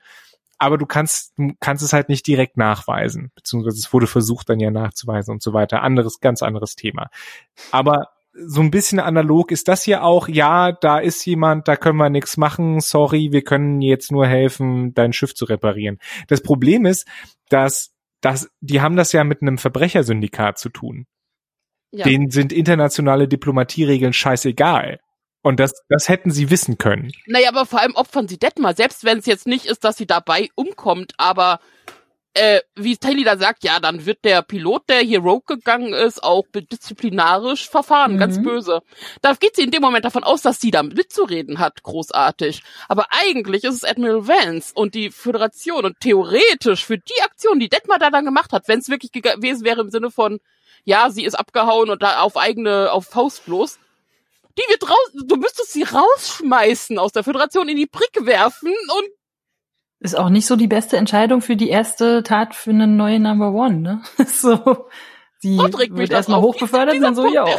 aber 0.58 0.78
du 0.78 0.86
kannst, 0.86 1.32
du 1.36 1.52
kannst 1.60 1.82
es 1.82 1.92
halt 1.92 2.08
nicht 2.08 2.26
direkt 2.26 2.56
nachweisen, 2.56 3.32
beziehungsweise 3.34 3.78
es 3.78 3.92
wurde 3.92 4.06
versucht 4.06 4.48
dann 4.48 4.60
ja 4.60 4.70
nachzuweisen 4.70 5.32
und 5.32 5.42
so 5.42 5.52
weiter. 5.52 5.82
Anderes, 5.82 6.20
ganz 6.20 6.42
anderes 6.42 6.76
Thema. 6.76 7.08
Aber 7.70 8.08
so 8.32 8.60
ein 8.60 8.70
bisschen 8.70 8.98
analog 8.98 9.50
ist 9.50 9.68
das 9.68 9.82
hier 9.82 10.04
auch, 10.04 10.28
ja, 10.28 10.72
da 10.72 10.98
ist 10.98 11.24
jemand, 11.26 11.68
da 11.68 11.76
können 11.76 11.98
wir 11.98 12.08
nichts 12.08 12.36
machen, 12.36 12.80
sorry, 12.80 13.32
wir 13.32 13.42
können 13.42 13.82
jetzt 13.82 14.10
nur 14.10 14.26
helfen, 14.26 14.94
dein 14.94 15.12
Schiff 15.12 15.34
zu 15.34 15.44
reparieren. 15.44 15.98
Das 16.28 16.42
Problem 16.42 16.86
ist, 16.86 17.06
dass, 17.50 17.92
dass 18.22 18.50
die 18.60 18.80
haben 18.80 18.96
das 18.96 19.12
ja 19.12 19.24
mit 19.24 19.42
einem 19.42 19.58
Verbrechersyndikat 19.58 20.58
zu 20.58 20.70
tun 20.70 21.06
ja. 21.92 22.04
denen 22.04 22.30
sind 22.30 22.52
internationale 22.52 23.28
Diplomatieregeln 23.28 24.12
scheißegal. 24.12 24.98
Und 25.42 25.58
das, 25.58 25.72
das 25.88 26.08
hätten 26.08 26.30
sie 26.30 26.50
wissen 26.50 26.78
können. 26.78 27.12
Naja, 27.26 27.48
aber 27.48 27.66
vor 27.66 27.80
allem 27.80 27.96
opfern 27.96 28.28
sie 28.28 28.38
Detmar, 28.38 28.74
selbst 28.74 29.04
wenn 29.04 29.18
es 29.18 29.26
jetzt 29.26 29.46
nicht 29.46 29.66
ist, 29.66 29.82
dass 29.84 29.96
sie 29.96 30.06
dabei 30.06 30.48
umkommt, 30.54 31.14
aber 31.16 31.58
äh, 32.34 32.60
wie 32.76 32.96
Tilly 32.96 33.24
da 33.24 33.36
sagt, 33.36 33.62
ja, 33.62 33.78
dann 33.78 34.06
wird 34.06 34.24
der 34.24 34.40
Pilot, 34.42 34.88
der 34.88 35.00
hier 35.00 35.18
Rogue 35.18 35.42
gegangen 35.46 35.92
ist, 35.92 36.22
auch 36.22 36.44
disziplinarisch 36.54 37.68
verfahren, 37.68 38.14
Mhm. 38.14 38.18
ganz 38.18 38.42
böse. 38.42 38.80
Da 39.20 39.34
geht 39.34 39.56
sie 39.56 39.64
in 39.64 39.70
dem 39.70 39.82
Moment 39.82 40.04
davon 40.06 40.24
aus, 40.24 40.40
dass 40.40 40.60
sie 40.60 40.70
da 40.70 40.82
mitzureden 40.82 41.58
hat, 41.58 41.82
großartig. 41.82 42.62
Aber 42.88 43.06
eigentlich 43.10 43.64
ist 43.64 43.74
es 43.74 43.84
Admiral 43.84 44.26
Vance 44.28 44.72
und 44.74 44.94
die 44.94 45.10
Föderation 45.10 45.84
und 45.84 46.00
theoretisch 46.00 46.86
für 46.86 46.96
die 46.96 47.22
Aktion, 47.22 47.58
die 47.58 47.68
Detmar 47.68 47.98
da 47.98 48.10
dann 48.10 48.24
gemacht 48.24 48.52
hat, 48.52 48.66
wenn 48.66 48.78
es 48.78 48.88
wirklich 48.88 49.12
gewesen 49.12 49.64
wäre 49.64 49.82
im 49.82 49.90
Sinne 49.90 50.10
von, 50.10 50.38
ja, 50.84 51.10
sie 51.10 51.24
ist 51.24 51.34
abgehauen 51.34 51.90
und 51.90 52.02
da 52.02 52.20
auf 52.20 52.36
eigene, 52.38 52.92
auf 52.92 53.06
Faust 53.06 53.46
los, 53.46 53.78
die 54.58 54.62
wird 54.68 54.88
raus, 54.88 55.24
du 55.26 55.36
müsstest 55.36 55.72
sie 55.72 55.82
rausschmeißen 55.82 56.98
aus 56.98 57.12
der 57.12 57.24
Föderation, 57.24 57.68
in 57.68 57.76
die 57.76 57.86
Brick 57.86 58.26
werfen 58.26 58.68
und 58.68 59.08
Ist 60.00 60.18
auch 60.18 60.28
nicht 60.28 60.46
so 60.46 60.56
die 60.56 60.68
beste 60.68 60.96
Entscheidung 60.96 61.40
für 61.40 61.56
die 61.56 61.68
erste 61.68 62.22
Tat 62.22 62.54
für 62.54 62.70
einen 62.70 62.96
neuen 62.96 63.22
Number 63.22 63.52
One, 63.52 63.80
ne? 63.80 64.02
so, 64.26 64.88
mich 65.42 65.96
wird 65.96 66.10
erstmal 66.10 66.38
auf. 66.38 66.44
hochbefördert 66.44 67.02
dann 67.02 67.14
so, 67.14 67.26
ja. 67.26 67.46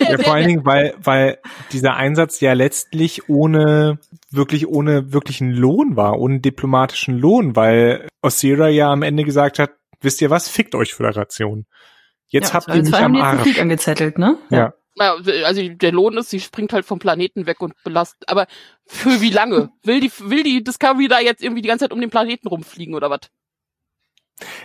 Ja, 0.00 0.18
vor 0.18 0.34
allen 0.34 0.48
Dingen, 0.48 0.66
weil, 0.66 0.94
weil 1.02 1.38
dieser 1.70 1.94
Einsatz 1.94 2.40
ja 2.40 2.54
letztlich 2.54 3.28
ohne, 3.28 3.98
wirklich 4.30 4.66
ohne 4.66 5.12
wirklichen 5.12 5.50
Lohn 5.50 5.96
war, 5.96 6.18
ohne 6.18 6.40
diplomatischen 6.40 7.18
Lohn, 7.18 7.56
weil 7.56 8.08
Osira 8.20 8.68
ja 8.68 8.90
am 8.90 9.02
Ende 9.02 9.24
gesagt 9.24 9.58
hat, 9.58 9.70
wisst 10.00 10.20
ihr 10.20 10.30
was, 10.30 10.48
fickt 10.48 10.74
euch 10.74 10.94
Föderation. 10.94 11.66
Jetzt 12.28 12.48
ja, 12.48 12.54
habt 12.54 12.68
ihr 12.68 12.82
mich 12.82 12.94
am 12.94 13.12
die 13.12 13.20
Arsch. 13.20 13.42
Krieg 13.42 13.60
angezettelt, 13.60 14.18
ne? 14.18 14.38
Ja. 14.50 14.58
Ja, 14.58 14.74
also 14.98 15.68
der 15.68 15.92
Lohn 15.92 16.16
ist, 16.18 16.30
sie 16.30 16.40
springt 16.40 16.72
halt 16.72 16.84
vom 16.84 16.98
Planeten 16.98 17.46
weg 17.46 17.60
und 17.60 17.74
belastet. 17.82 18.28
Aber 18.28 18.46
für 18.86 19.20
wie 19.20 19.30
lange? 19.30 19.70
Will 19.82 20.00
die, 20.00 20.12
will 20.18 20.42
die 20.42 20.62
Discovery 20.62 21.08
da 21.08 21.20
jetzt 21.20 21.42
irgendwie 21.42 21.62
die 21.62 21.68
ganze 21.68 21.84
Zeit 21.84 21.92
um 21.92 22.00
den 22.00 22.10
Planeten 22.10 22.48
rumfliegen 22.48 22.94
oder 22.94 23.10
was? 23.10 23.20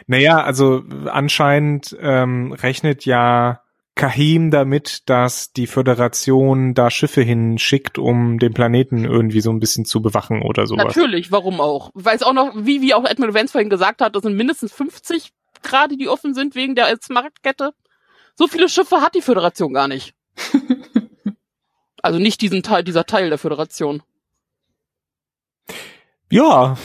Naja, 0.07 0.41
also 0.43 0.83
anscheinend 1.05 1.95
ähm, 1.99 2.51
rechnet 2.53 3.05
ja 3.05 3.61
Kahim 3.95 4.51
damit, 4.51 5.09
dass 5.09 5.51
die 5.51 5.67
Föderation 5.67 6.73
da 6.73 6.89
Schiffe 6.89 7.21
hinschickt, 7.21 7.97
um 7.97 8.39
den 8.39 8.53
Planeten 8.53 9.05
irgendwie 9.05 9.41
so 9.41 9.51
ein 9.51 9.59
bisschen 9.59 9.85
zu 9.85 10.01
bewachen 10.01 10.41
oder 10.41 10.67
sowas. 10.67 10.95
Natürlich, 10.95 11.31
warum 11.31 11.59
auch? 11.59 11.91
Weil 11.93 12.15
es 12.15 12.23
auch 12.23 12.33
noch, 12.33 12.53
wie, 12.55 12.81
wie 12.81 12.93
auch 12.93 13.05
Admiral 13.05 13.33
Vance 13.33 13.51
vorhin 13.51 13.69
gesagt 13.69 14.01
hat, 14.01 14.15
das 14.15 14.23
sind 14.23 14.35
mindestens 14.35 14.71
50 14.71 15.31
gerade, 15.63 15.97
die 15.97 16.07
offen 16.07 16.33
sind 16.33 16.55
wegen 16.55 16.75
der 16.75 16.95
Smaragdkette. 17.01 17.73
So 18.35 18.47
viele 18.47 18.69
Schiffe 18.69 19.01
hat 19.01 19.15
die 19.15 19.21
Föderation 19.21 19.73
gar 19.73 19.87
nicht. 19.87 20.13
also 22.02 22.19
nicht 22.19 22.41
diesen 22.41 22.63
Teil, 22.63 22.84
dieser 22.84 23.06
Teil 23.06 23.30
der 23.30 23.38
Föderation. 23.38 24.04
Ja, 26.30 26.78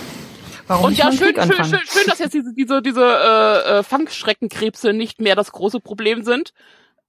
Warum 0.67 0.87
Und 0.87 0.97
ja, 0.99 1.12
schön, 1.12 1.35
schön, 1.35 1.65
schön, 1.65 1.81
schön, 1.87 2.07
dass 2.07 2.19
jetzt 2.19 2.35
diese, 2.35 2.55
diese, 2.55 2.83
diese 2.83 3.05
äh, 3.05 3.79
äh, 3.79 3.83
Fangschreckenkrebse 3.83 4.93
nicht 4.93 5.21
mehr 5.21 5.35
das 5.35 5.53
große 5.53 5.81
Problem 5.81 6.23
sind. 6.23 6.53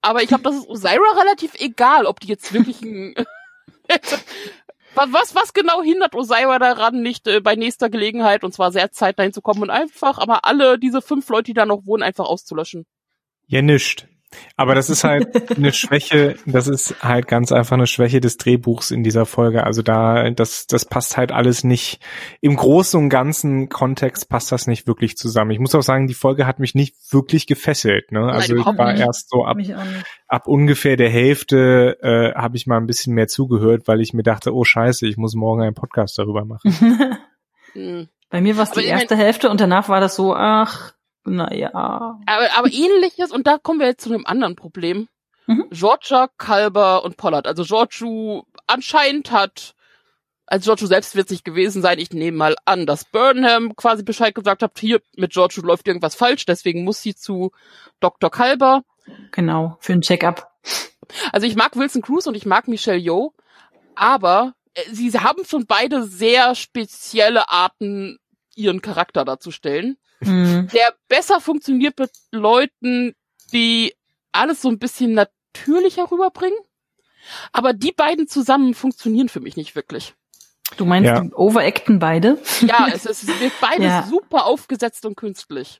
Aber 0.02 0.22
ich 0.22 0.28
glaube, 0.28 0.44
das 0.44 0.56
ist 0.56 0.68
Osira 0.68 1.18
relativ 1.18 1.54
egal, 1.60 2.06
ob 2.06 2.20
die 2.20 2.28
jetzt 2.28 2.54
wirklich 2.54 2.82
ein 2.82 3.16
was, 4.96 5.14
was, 5.14 5.36
was 5.36 5.54
genau 5.54 5.82
hindert 5.82 6.16
Osira 6.16 6.60
daran, 6.60 7.02
nicht 7.02 7.28
äh, 7.28 7.40
bei 7.40 7.56
nächster 7.56 7.90
Gelegenheit, 7.90 8.44
und 8.44 8.54
zwar 8.54 8.72
sehr 8.72 8.92
zeitnah 8.92 9.24
hinzukommen 9.24 9.64
und 9.64 9.70
einfach, 9.70 10.18
aber 10.18 10.46
alle 10.46 10.78
diese 10.78 11.02
fünf 11.02 11.30
Leute, 11.30 11.46
die 11.46 11.54
da 11.54 11.66
noch 11.66 11.86
wohnen, 11.86 12.04
einfach 12.04 12.26
auszulöschen. 12.26 12.86
ja 13.48 13.62
nischt. 13.62 14.08
Aber 14.56 14.76
das 14.76 14.90
ist 14.90 15.04
halt 15.04 15.58
eine 15.58 15.74
Schwäche, 15.74 16.36
das 16.46 16.68
ist 16.68 16.96
halt 17.02 17.28
ganz 17.28 17.52
einfach 17.52 17.74
eine 17.76 17.88
Schwäche 17.88 18.22
des 18.22 18.38
Drehbuchs 18.38 18.92
in 18.92 19.04
dieser 19.04 19.26
Folge. 19.26 19.64
Also 19.66 19.82
da, 19.82 20.30
das, 20.32 20.68
das 20.68 20.86
passt 20.86 21.18
halt 21.18 21.32
alles 21.32 21.64
nicht, 21.64 22.00
im 22.42 22.56
großen 22.56 23.00
und 23.00 23.10
ganzen 23.10 23.70
Kontext 23.70 24.30
passt 24.30 24.52
das 24.52 24.68
nicht 24.68 24.88
wirklich 24.88 25.18
zusammen. 25.18 25.52
Ich 25.52 25.60
muss 25.60 25.76
auch 25.76 25.82
sagen, 25.82 26.08
die 26.08 26.14
Folge 26.14 26.46
hat 26.46 26.60
mich 26.60 26.76
nicht 26.76 26.96
wirklich 27.12 27.48
gefesselt. 27.48 28.12
Ne? 28.12 28.22
Also 28.32 28.54
ich 28.54 28.62
überhaupt 28.62 28.78
war 28.78 28.94
nicht. 28.94 29.02
erst 29.02 29.30
so 29.30 29.46
ab, 29.46 29.58
ab 30.28 30.48
ungefähr 30.48 30.98
der 30.98 31.10
Hälfte 31.10 31.98
äh, 32.02 32.34
habe 32.40 32.58
ich 32.58 32.68
mal 32.68 32.78
ein 32.78 32.88
bisschen 32.88 33.14
mehr 33.14 33.28
zugehört, 33.28 33.88
weil 33.88 34.02
ich 34.02 34.14
mir 34.14 34.24
dachte, 34.24 34.54
oh 34.54 34.64
scheiße, 34.64 35.08
ich 35.08 35.18
muss 35.18 35.36
morgen 35.36 35.62
einen 35.62 35.76
Podcast 35.76 36.18
darüber 36.18 36.46
machen. 36.46 36.62
Hm. 37.74 38.08
Bei 38.30 38.40
mir 38.40 38.56
war 38.58 38.64
es 38.64 38.72
die 38.72 38.82
ich 38.82 38.90
mein- 38.92 39.00
erste 39.00 39.16
Hälfte 39.16 39.50
und 39.50 39.60
danach 39.60 39.90
war 39.90 40.00
das 40.00 40.16
so, 40.16 40.36
ach, 40.36 40.94
naja. 41.26 41.72
Aber, 41.74 42.58
aber 42.58 42.72
ähnliches, 42.72 43.32
und 43.32 43.48
da 43.48 43.58
kommen 43.58 43.80
wir 43.80 43.88
jetzt 43.88 44.04
zu 44.04 44.14
einem 44.14 44.26
anderen 44.26 44.56
Problem. 44.56 45.08
Mhm. 45.48 45.66
Georgia, 45.72 46.30
Kalber 46.38 47.04
und 47.04 47.18
Pollard. 47.18 47.48
Also 47.48 47.64
Giorgio 47.64 48.46
anscheinend 48.68 49.32
hat, 49.32 49.76
also 50.46 50.66
Giorgio 50.66 50.88
selbst 50.88 51.16
wird 51.16 51.30
sich 51.30 51.44
gewesen 51.44 51.82
sein, 51.82 52.00
ich 52.00 52.12
nehme 52.12 52.38
mal 52.38 52.56
an, 52.66 52.86
dass 52.86 53.06
Burnham 53.06 53.76
quasi 53.76 54.04
Bescheid 54.04 54.36
gesagt 54.36 54.64
hat, 54.64 54.80
hier 54.80 55.02
mit 55.16 55.34
Giorgio 55.34 55.64
läuft 55.64 55.88
irgendwas 55.88 56.16
falsch, 56.16 56.46
deswegen 56.46 56.84
muss 56.84 57.02
sie 57.02 57.16
zu 57.16 57.52
Dr. 58.00 58.30
Kalber. 58.30 58.84
Genau, 59.32 59.78
für 59.80 59.94
ein 59.94 60.02
Check-up. 60.02 60.52
Also 61.32 61.46
ich 61.46 61.56
mag 61.56 61.76
Wilson 61.76 62.02
Cruz 62.02 62.28
und 62.28 62.36
ich 62.36 62.46
mag 62.46 62.68
Michelle 62.68 62.98
Yeoh, 62.98 63.34
aber 63.96 64.54
äh, 64.74 64.82
sie 64.92 65.12
haben 65.12 65.44
schon 65.46 65.66
beide 65.66 66.04
sehr 66.04 66.56
spezielle 66.56 67.50
Arten, 67.50 68.20
ihren 68.56 68.82
Charakter 68.82 69.26
darzustellen 69.26 69.98
Mhm. 70.28 70.68
der 70.74 70.94
besser 71.08 71.40
funktioniert 71.42 71.98
mit 72.00 72.12
Leuten, 72.32 73.14
die 73.52 73.94
alles 74.32 74.62
so 74.62 74.70
ein 74.70 74.80
bisschen 74.80 75.14
natürlicher 75.14 76.10
rüberbringen. 76.12 76.58
Aber 77.52 77.74
die 77.74 77.92
beiden 77.92 78.28
zusammen 78.28 78.74
funktionieren 78.74 79.30
für 79.30 79.40
mich 79.40 79.56
nicht 79.56 79.76
wirklich. 79.76 80.14
Du 80.78 80.86
meinst, 80.86 81.08
Ja. 81.08 81.22
die 81.22 81.32
overacten 81.34 82.00
beide? 82.00 82.38
Ja, 82.62 82.88
es, 82.94 83.06
ist- 83.06 83.24
es 83.24 83.40
wird 83.40 83.54
beides 83.62 83.86
Ja. 83.86 84.08
super 84.10 84.46
aufgesetzt 84.46 85.06
und 85.06 85.16
künstlich. 85.16 85.80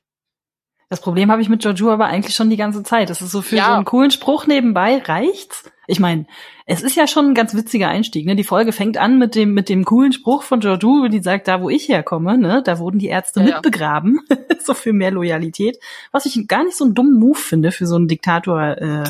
Das 0.94 1.00
Problem 1.00 1.32
habe 1.32 1.42
ich 1.42 1.48
mit 1.48 1.60
Giorgio 1.60 1.90
aber 1.90 2.06
eigentlich 2.06 2.36
schon 2.36 2.50
die 2.50 2.56
ganze 2.56 2.84
Zeit. 2.84 3.10
Das 3.10 3.20
ist 3.20 3.32
so 3.32 3.42
für 3.42 3.56
Ja. 3.56 3.66
so 3.66 3.72
einen 3.72 3.84
coolen 3.84 4.12
Spruch 4.12 4.46
nebenbei 4.46 4.98
reicht's. 5.04 5.68
Ich 5.88 5.98
meine, 5.98 6.26
es 6.66 6.82
ist 6.82 6.94
ja 6.94 7.08
schon 7.08 7.26
ein 7.30 7.34
ganz 7.34 7.52
witziger 7.52 7.88
Einstieg. 7.88 8.26
Ne? 8.26 8.36
Die 8.36 8.44
Folge 8.44 8.70
fängt 8.70 8.96
an 8.96 9.18
mit 9.18 9.34
dem 9.34 9.54
mit 9.54 9.68
dem 9.68 9.84
coolen 9.84 10.12
Spruch 10.12 10.44
von 10.44 10.60
Giorgio, 10.60 11.08
die 11.08 11.20
sagt, 11.20 11.48
da 11.48 11.60
wo 11.60 11.68
ich 11.68 11.88
herkomme, 11.88 12.38
ne, 12.38 12.62
da 12.64 12.78
wurden 12.78 13.00
die 13.00 13.08
Ärzte 13.08 13.40
Ja, 13.40 13.46
ja. 13.46 13.54
mitbegraben, 13.56 14.20
so 14.64 14.72
für 14.72 14.92
mehr 14.92 15.10
Loyalität. 15.10 15.78
Was 16.12 16.26
ich 16.26 16.46
gar 16.46 16.62
nicht 16.62 16.76
so 16.76 16.84
einen 16.84 16.94
dummen 16.94 17.18
Move 17.18 17.38
finde 17.40 17.72
für 17.72 17.86
so 17.88 17.96
ein 17.98 18.06
Diktator 18.06 18.62
äh, 18.78 19.04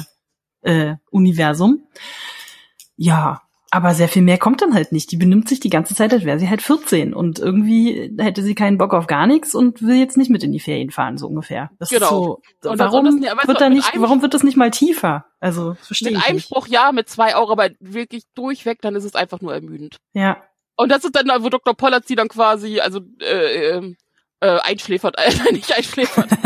äh, 0.62 0.96
Universum. 1.10 1.82
Ja, 2.96 3.42
aber 3.74 3.92
sehr 3.94 4.08
viel 4.08 4.22
mehr 4.22 4.38
kommt 4.38 4.62
dann 4.62 4.72
halt 4.72 4.92
nicht. 4.92 5.10
Die 5.10 5.16
benimmt 5.16 5.48
sich 5.48 5.58
die 5.58 5.68
ganze 5.68 5.94
Zeit, 5.94 6.12
als 6.12 6.24
wäre 6.24 6.38
sie 6.38 6.48
halt 6.48 6.62
14 6.62 7.12
und 7.12 7.40
irgendwie 7.40 8.14
hätte 8.18 8.42
sie 8.42 8.54
keinen 8.54 8.78
Bock 8.78 8.94
auf 8.94 9.06
gar 9.08 9.26
nichts 9.26 9.54
und 9.54 9.82
will 9.82 9.96
jetzt 9.96 10.16
nicht 10.16 10.30
mit 10.30 10.44
in 10.44 10.52
die 10.52 10.60
Ferien 10.60 10.90
fahren, 10.90 11.18
so 11.18 11.26
ungefähr. 11.26 11.70
Das 11.78 11.88
Genau. 11.90 12.38
ist 12.40 12.62
so, 12.62 12.72
warum 12.78 13.24
aber 13.26 13.48
wird 13.48 13.60
da 13.60 13.68
nicht, 13.68 13.90
warum 13.96 14.22
wird 14.22 14.32
das 14.32 14.44
nicht 14.44 14.56
mal 14.56 14.70
tiefer? 14.70 15.26
Also, 15.40 15.74
verstehe 15.74 16.12
Mit 16.12 16.20
ich 16.20 16.26
einem 16.26 16.36
nicht. 16.36 16.46
Spruch 16.46 16.68
ja, 16.68 16.92
mit 16.92 17.08
zwei 17.08 17.36
Euro, 17.36 17.52
aber 17.52 17.70
wirklich 17.80 18.22
durchweg, 18.34 18.80
dann 18.80 18.94
ist 18.94 19.04
es 19.04 19.14
einfach 19.14 19.40
nur 19.40 19.52
ermüdend. 19.52 19.96
Ja. 20.12 20.42
Und 20.76 20.90
das 20.90 21.04
ist 21.04 21.14
dann, 21.16 21.28
wo 21.42 21.48
Dr. 21.48 21.74
Pollard 21.74 22.06
sie 22.06 22.14
dann 22.14 22.28
quasi, 22.28 22.80
also 22.80 23.00
äh, 23.20 23.70
ähm, 23.70 23.96
äh, 24.40 24.58
einschläfert, 24.60 25.16
äh, 25.18 25.52
nicht 25.52 25.76
einschläfert. 25.76 26.30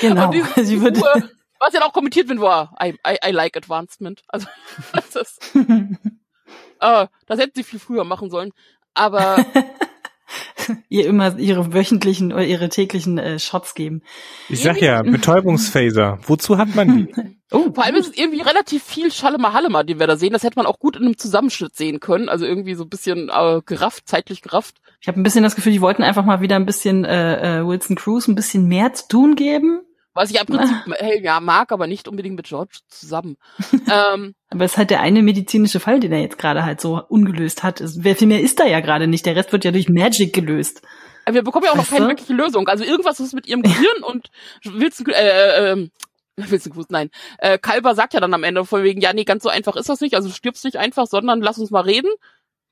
Genau. 0.00 0.26
Und 0.26 0.34
diese 0.34 0.64
Sie 0.64 0.78
Figur, 0.78 1.28
was 1.60 1.74
ja 1.74 1.82
auch 1.82 1.92
kommentiert 1.92 2.28
wird, 2.28 2.40
war 2.40 2.74
I, 2.82 2.94
I, 3.06 3.28
I 3.28 3.30
like 3.30 3.56
advancement. 3.56 4.22
Also 4.28 4.48
das 4.92 5.14
ist, 5.14 5.54
äh, 6.80 7.06
das 7.26 7.38
hätten 7.38 7.52
sie 7.54 7.64
viel 7.64 7.78
früher 7.78 8.04
machen 8.04 8.30
sollen. 8.30 8.52
Aber 8.94 9.44
ihr 10.88 11.06
immer 11.06 11.38
ihre 11.38 11.72
wöchentlichen 11.72 12.32
oder 12.32 12.44
ihre 12.44 12.68
täglichen 12.68 13.18
äh, 13.18 13.38
Shots 13.38 13.74
geben. 13.74 14.02
Ich 14.48 14.62
sag 14.62 14.80
ja, 14.80 15.02
Betäubungsphaser. 15.02 16.18
Wozu 16.26 16.58
hat 16.58 16.74
man 16.74 16.96
die? 16.96 17.14
Oh, 17.52 17.72
vor 17.74 17.84
allem 17.84 17.96
ist 17.96 18.10
es 18.10 18.16
irgendwie 18.16 18.42
relativ 18.42 18.82
viel 18.82 19.10
Schalema 19.10 19.52
Hallema, 19.52 19.82
den 19.82 19.98
wir 19.98 20.06
da 20.06 20.16
sehen. 20.16 20.32
Das 20.32 20.44
hätte 20.44 20.56
man 20.56 20.66
auch 20.66 20.78
gut 20.78 20.96
in 20.96 21.04
einem 21.04 21.18
Zusammenschnitt 21.18 21.76
sehen 21.76 22.00
können. 22.00 22.28
Also 22.28 22.46
irgendwie 22.46 22.74
so 22.74 22.84
ein 22.84 22.88
bisschen 22.88 23.28
äh, 23.28 23.60
gerafft, 23.64 24.08
zeitlich 24.08 24.40
gerafft. 24.40 24.76
ich 25.00 25.08
habe 25.08 25.20
ein 25.20 25.24
bisschen 25.24 25.42
das 25.42 25.56
Gefühl, 25.56 25.72
die 25.72 25.80
wollten 25.80 26.02
einfach 26.02 26.24
mal 26.24 26.40
wieder 26.40 26.56
ein 26.56 26.66
bisschen 26.66 27.04
äh, 27.04 27.60
äh, 27.60 27.66
Wilson 27.66 27.96
Cruz 27.96 28.28
ein 28.28 28.34
bisschen 28.34 28.66
mehr 28.66 28.92
zu 28.92 29.08
tun 29.08 29.34
geben. 29.34 29.82
Was 30.14 30.30
ich 30.30 30.40
im 30.40 30.46
Prinzip 30.46 30.76
hey, 30.98 31.22
ja, 31.22 31.40
mag, 31.40 31.72
aber 31.72 31.86
nicht 31.86 32.08
unbedingt 32.08 32.36
mit 32.36 32.46
George 32.46 32.78
zusammen. 32.88 33.36
ähm, 33.90 34.34
Aber 34.50 34.64
es 34.64 34.72
ist 34.72 34.78
halt 34.78 34.90
der 34.90 35.00
eine 35.00 35.22
medizinische 35.22 35.78
Fall, 35.78 36.00
den 36.00 36.12
er 36.12 36.20
jetzt 36.20 36.38
gerade 36.38 36.64
halt 36.64 36.80
so 36.80 37.00
ungelöst 37.08 37.62
hat. 37.62 37.80
Es, 37.80 38.02
wer 38.02 38.16
viel 38.16 38.26
mehr 38.26 38.40
ist 38.40 38.58
da 38.58 38.66
ja 38.66 38.80
gerade 38.80 39.06
nicht. 39.06 39.24
Der 39.26 39.36
Rest 39.36 39.52
wird 39.52 39.64
ja 39.64 39.70
durch 39.70 39.88
Magic 39.88 40.32
gelöst. 40.32 40.82
aber 41.24 41.34
wir 41.34 41.44
bekommen 41.44 41.66
ja 41.66 41.72
auch 41.72 41.76
noch 41.76 41.88
keine 41.88 42.06
du? 42.06 42.08
wirkliche 42.08 42.32
Lösung. 42.32 42.66
Also 42.68 42.82
irgendwas 42.84 43.20
ist 43.20 43.32
mit 43.32 43.46
ihrem 43.46 43.62
Gehirn 43.62 44.02
und 44.02 44.30
Wilson, 44.64 45.06
äh, 45.10 45.72
äh, 45.72 45.88
Wilson 46.36 46.72
Cruz, 46.72 46.86
nein. 46.88 47.10
Äh, 47.38 47.58
Kalber 47.58 47.94
sagt 47.94 48.14
ja 48.14 48.20
dann 48.20 48.34
am 48.34 48.42
Ende 48.42 48.64
von 48.64 48.82
wegen, 48.82 49.00
ja, 49.00 49.12
nee, 49.12 49.24
ganz 49.24 49.44
so 49.44 49.48
einfach 49.48 49.76
ist 49.76 49.88
das 49.88 50.00
nicht. 50.00 50.14
Also 50.14 50.28
du 50.28 50.34
stirbst 50.34 50.64
nicht 50.64 50.76
einfach, 50.76 51.06
sondern 51.06 51.40
lass 51.40 51.58
uns 51.58 51.70
mal 51.70 51.82
reden. 51.82 52.10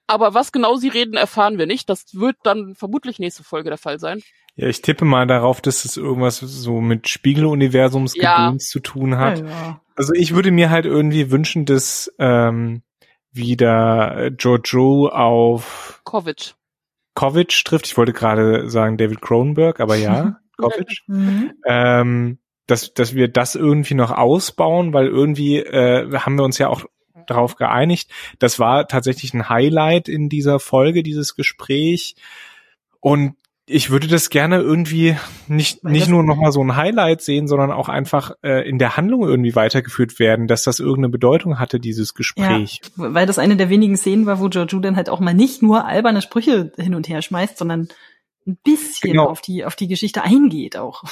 Aber 0.09 0.35
was 0.35 0.53
genau 0.53 0.77
sie 0.77 0.89
reden, 0.89 1.15
erfahren 1.15 1.59
wir 1.59 1.67
nicht. 1.67 1.89
Das 1.89 2.07
wird 2.15 2.37
dann 2.43 2.75
vermutlich 2.75 3.19
nächste 3.19 3.45
Folge 3.45 3.69
der 3.69 3.79
Fall 3.79 4.01
sein. 4.01 4.23
Ja, 4.57 4.67
ich 4.67 4.83
tippe 4.83 5.05
mal 5.05 5.27
darauf, 5.27 5.61
dass 5.61 5.85
es 5.85 5.97
irgendwas 5.97 6.39
so 6.39 6.81
mit 6.81 7.09
Spiegeluniversums 7.09 8.17
Ja. 8.17 8.57
Zu 8.59 8.81
tun 8.81 9.17
hat. 9.19 9.41
Ja. 9.41 9.81
Also 9.95 10.15
ich 10.15 10.35
würde 10.35 10.51
mir 10.51 10.71
halt 10.71 10.87
irgendwie 10.87 11.31
wünschen, 11.31 11.65
dass 11.67 12.13
ähm, 12.19 12.83
wieder 13.31 14.31
Jojo 14.39 15.09
auf 15.09 16.01
Kovic. 16.05 16.55
Kovic 17.15 17.65
trifft. 17.65 17.87
Ich 17.87 17.97
wollte 17.97 18.13
gerade 18.13 18.71
sagen 18.71 18.97
David 18.97 19.21
Cronenberg, 19.21 19.79
aber 19.79 19.97
ja, 19.97 20.39
Kovic. 20.57 21.03
Mhm. 21.07 21.53
ähm, 21.67 22.39
dass, 22.67 22.93
dass 22.95 23.15
wir 23.15 23.29
das 23.29 23.55
irgendwie 23.55 23.95
noch 23.95 24.11
ausbauen, 24.11 24.93
weil 24.93 25.07
irgendwie 25.07 25.59
äh, 25.59 26.13
haben 26.19 26.37
wir 26.37 26.45
uns 26.45 26.59
ja 26.59 26.69
auch 26.69 26.85
darauf 27.31 27.57
geeinigt. 27.57 28.11
Das 28.39 28.59
war 28.59 28.89
tatsächlich 28.89 29.35
ein 29.35 29.49
Highlight 29.49 30.09
in 30.09 30.29
dieser 30.29 30.61
Folge, 30.61 31.03
dieses 31.03 31.35
Gespräch. 31.35 32.17
Und 33.01 33.35
ich 33.71 33.91
würde 33.91 34.07
das 34.09 34.31
gerne 34.31 34.61
irgendwie 34.61 35.17
nicht, 35.47 35.85
nicht 35.85 36.09
nur 36.09 36.23
nochmal 36.23 36.53
so 36.53 36.63
ein 36.65 36.75
Highlight 36.75 37.21
sehen, 37.21 37.47
sondern 37.47 37.71
auch 37.71 37.91
einfach 37.91 38.33
äh, 38.43 38.67
in 38.67 38.79
der 38.79 38.97
Handlung 38.97 39.29
irgendwie 39.29 39.55
weitergeführt 39.55 40.19
werden, 40.19 40.47
dass 40.47 40.63
das 40.63 40.81
irgendeine 40.81 41.11
Bedeutung 41.11 41.59
hatte, 41.59 41.79
dieses 41.79 42.15
Gespräch. 42.15 42.81
Weil 42.97 43.27
das 43.27 43.39
eine 43.39 43.57
der 43.57 43.69
wenigen 43.69 43.99
Szenen 43.99 44.25
war, 44.25 44.41
wo 44.41 44.49
Giorgio 44.49 44.81
dann 44.81 44.97
halt 44.97 45.11
auch 45.11 45.21
mal 45.21 45.35
nicht 45.35 45.61
nur 45.63 45.85
alberne 45.85 46.23
Sprüche 46.23 46.73
hin 46.79 46.95
und 46.95 47.11
her 47.11 47.21
schmeißt, 47.21 47.59
sondern 47.59 47.89
ein 48.47 48.57
bisschen 48.65 49.13
Genau. 49.13 49.27
auf 49.27 49.43
die, 49.43 49.67
auf 49.67 49.77
die 49.77 49.89
Geschichte 49.89 50.23
eingeht 50.23 50.79
auch. 50.79 51.05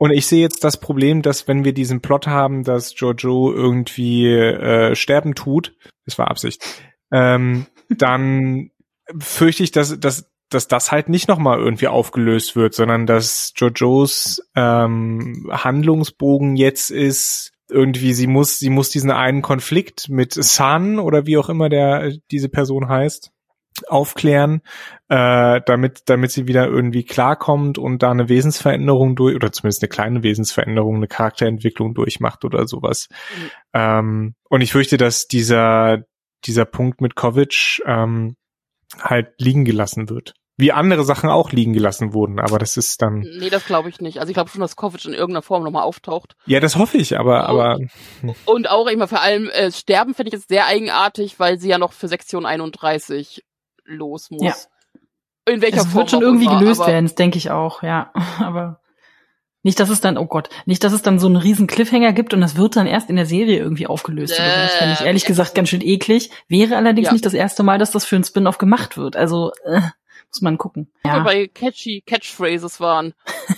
Und 0.00 0.12
ich 0.12 0.26
sehe 0.26 0.40
jetzt 0.40 0.64
das 0.64 0.78
Problem, 0.78 1.20
dass 1.20 1.46
wenn 1.46 1.62
wir 1.62 1.74
diesen 1.74 2.00
Plot 2.00 2.26
haben, 2.26 2.64
dass 2.64 2.98
Jojo 2.98 3.52
irgendwie 3.52 4.28
äh, 4.28 4.94
sterben 4.96 5.34
tut, 5.34 5.76
das 6.06 6.16
war 6.16 6.30
Absicht, 6.30 6.64
ähm, 7.12 7.66
dann 7.90 8.70
fürchte 9.18 9.62
ich, 9.62 9.72
dass, 9.72 10.00
dass, 10.00 10.26
dass 10.48 10.68
das 10.68 10.90
halt 10.90 11.10
nicht 11.10 11.28
nochmal 11.28 11.58
irgendwie 11.58 11.88
aufgelöst 11.88 12.56
wird, 12.56 12.72
sondern 12.72 13.04
dass 13.04 13.52
Jojos 13.54 14.40
ähm, 14.56 15.50
Handlungsbogen 15.50 16.56
jetzt 16.56 16.90
ist, 16.90 17.52
irgendwie, 17.68 18.14
sie 18.14 18.26
muss, 18.26 18.58
sie 18.58 18.70
muss 18.70 18.88
diesen 18.88 19.10
einen 19.10 19.42
Konflikt 19.42 20.08
mit 20.08 20.32
Sun 20.32 20.98
oder 20.98 21.26
wie 21.26 21.36
auch 21.36 21.50
immer 21.50 21.68
der 21.68 22.14
diese 22.30 22.48
Person 22.48 22.88
heißt, 22.88 23.32
aufklären, 23.88 24.62
äh, 25.08 25.60
damit, 25.64 26.02
damit 26.06 26.32
sie 26.32 26.46
wieder 26.46 26.66
irgendwie 26.66 27.04
klarkommt 27.04 27.78
und 27.78 28.02
da 28.02 28.10
eine 28.10 28.28
Wesensveränderung 28.28 29.16
durch, 29.16 29.34
oder 29.34 29.52
zumindest 29.52 29.82
eine 29.82 29.88
kleine 29.88 30.22
Wesensveränderung, 30.22 30.96
eine 30.96 31.08
Charakterentwicklung 31.08 31.94
durchmacht 31.94 32.44
oder 32.44 32.66
sowas. 32.66 33.08
Mhm. 33.10 33.50
Ähm, 33.74 34.34
und 34.48 34.60
ich 34.60 34.72
fürchte, 34.72 34.96
dass 34.96 35.26
dieser, 35.26 36.04
dieser 36.44 36.64
Punkt 36.64 37.00
mit 37.00 37.14
Kovic 37.14 37.82
ähm, 37.86 38.36
halt 38.98 39.34
liegen 39.38 39.64
gelassen 39.64 40.08
wird. 40.08 40.34
Wie 40.60 40.72
andere 40.72 41.04
Sachen 41.04 41.30
auch 41.30 41.52
liegen 41.52 41.72
gelassen 41.72 42.12
wurden, 42.12 42.38
aber 42.38 42.58
das 42.58 42.76
ist 42.76 43.00
dann. 43.00 43.20
Nee, 43.20 43.48
das 43.48 43.64
glaube 43.64 43.88
ich 43.88 44.02
nicht. 44.02 44.18
Also 44.18 44.28
ich 44.28 44.34
glaube 44.34 44.50
schon, 44.50 44.60
dass 44.60 44.76
Kovic 44.76 45.06
in 45.06 45.14
irgendeiner 45.14 45.40
Form 45.40 45.64
nochmal 45.64 45.84
auftaucht. 45.84 46.36
Ja, 46.44 46.60
das 46.60 46.76
hoffe 46.76 46.98
ich, 46.98 47.18
aber, 47.18 47.48
und, 47.48 47.48
aber. 47.48 47.78
Und 48.44 48.68
auch 48.68 48.86
immer 48.86 49.08
vor 49.08 49.22
allem 49.22 49.48
äh, 49.48 49.72
Sterben 49.72 50.12
finde 50.12 50.28
ich 50.28 50.34
jetzt 50.34 50.50
sehr 50.50 50.66
eigenartig, 50.66 51.40
weil 51.40 51.58
sie 51.58 51.70
ja 51.70 51.78
noch 51.78 51.94
für 51.94 52.08
Sektion 52.08 52.44
31 52.44 53.42
los 53.90 54.30
muss. 54.30 54.42
Ja. 54.42 54.54
In 55.52 55.62
welcher 55.62 55.78
es 55.78 55.86
Form? 55.86 55.94
wird 55.94 56.10
schon 56.10 56.22
irgendwie 56.22 56.46
immer, 56.46 56.58
gelöst 56.58 56.86
werden, 56.86 57.06
das 57.06 57.14
denke 57.14 57.38
ich 57.38 57.50
auch, 57.50 57.82
ja. 57.82 58.12
Aber 58.38 58.80
nicht, 59.62 59.78
dass 59.78 59.90
es 59.90 60.00
dann, 60.00 60.16
oh 60.16 60.26
Gott, 60.26 60.48
nicht, 60.64 60.82
dass 60.84 60.92
es 60.92 61.02
dann 61.02 61.18
so 61.18 61.26
einen 61.26 61.36
riesen 61.36 61.66
Cliffhanger 61.66 62.12
gibt 62.12 62.32
und 62.32 62.40
das 62.40 62.56
wird 62.56 62.76
dann 62.76 62.86
erst 62.86 63.10
in 63.10 63.16
der 63.16 63.26
Serie 63.26 63.58
irgendwie 63.58 63.86
aufgelöst. 63.86 64.38
Äh, 64.38 64.62
das 64.62 64.72
fände 64.72 64.94
ich 64.94 65.04
ehrlich 65.04 65.24
gesagt 65.26 65.54
ganz 65.54 65.68
schön 65.68 65.82
eklig. 65.82 66.30
Wäre 66.48 66.76
allerdings 66.76 67.08
ja. 67.08 67.12
nicht 67.12 67.26
das 67.26 67.34
erste 67.34 67.62
Mal, 67.62 67.78
dass 67.78 67.90
das 67.90 68.06
für 68.06 68.16
ein 68.16 68.24
Spin-off 68.24 68.56
gemacht 68.56 68.96
wird. 68.96 69.16
Also 69.16 69.52
äh, 69.64 69.80
muss 70.30 70.40
man 70.40 70.56
gucken. 70.56 70.90
Ja. 71.04 71.18
Bei 71.20 71.46
catchy 71.48 72.02
Catchphrases 72.06 72.80
waren. 72.80 73.12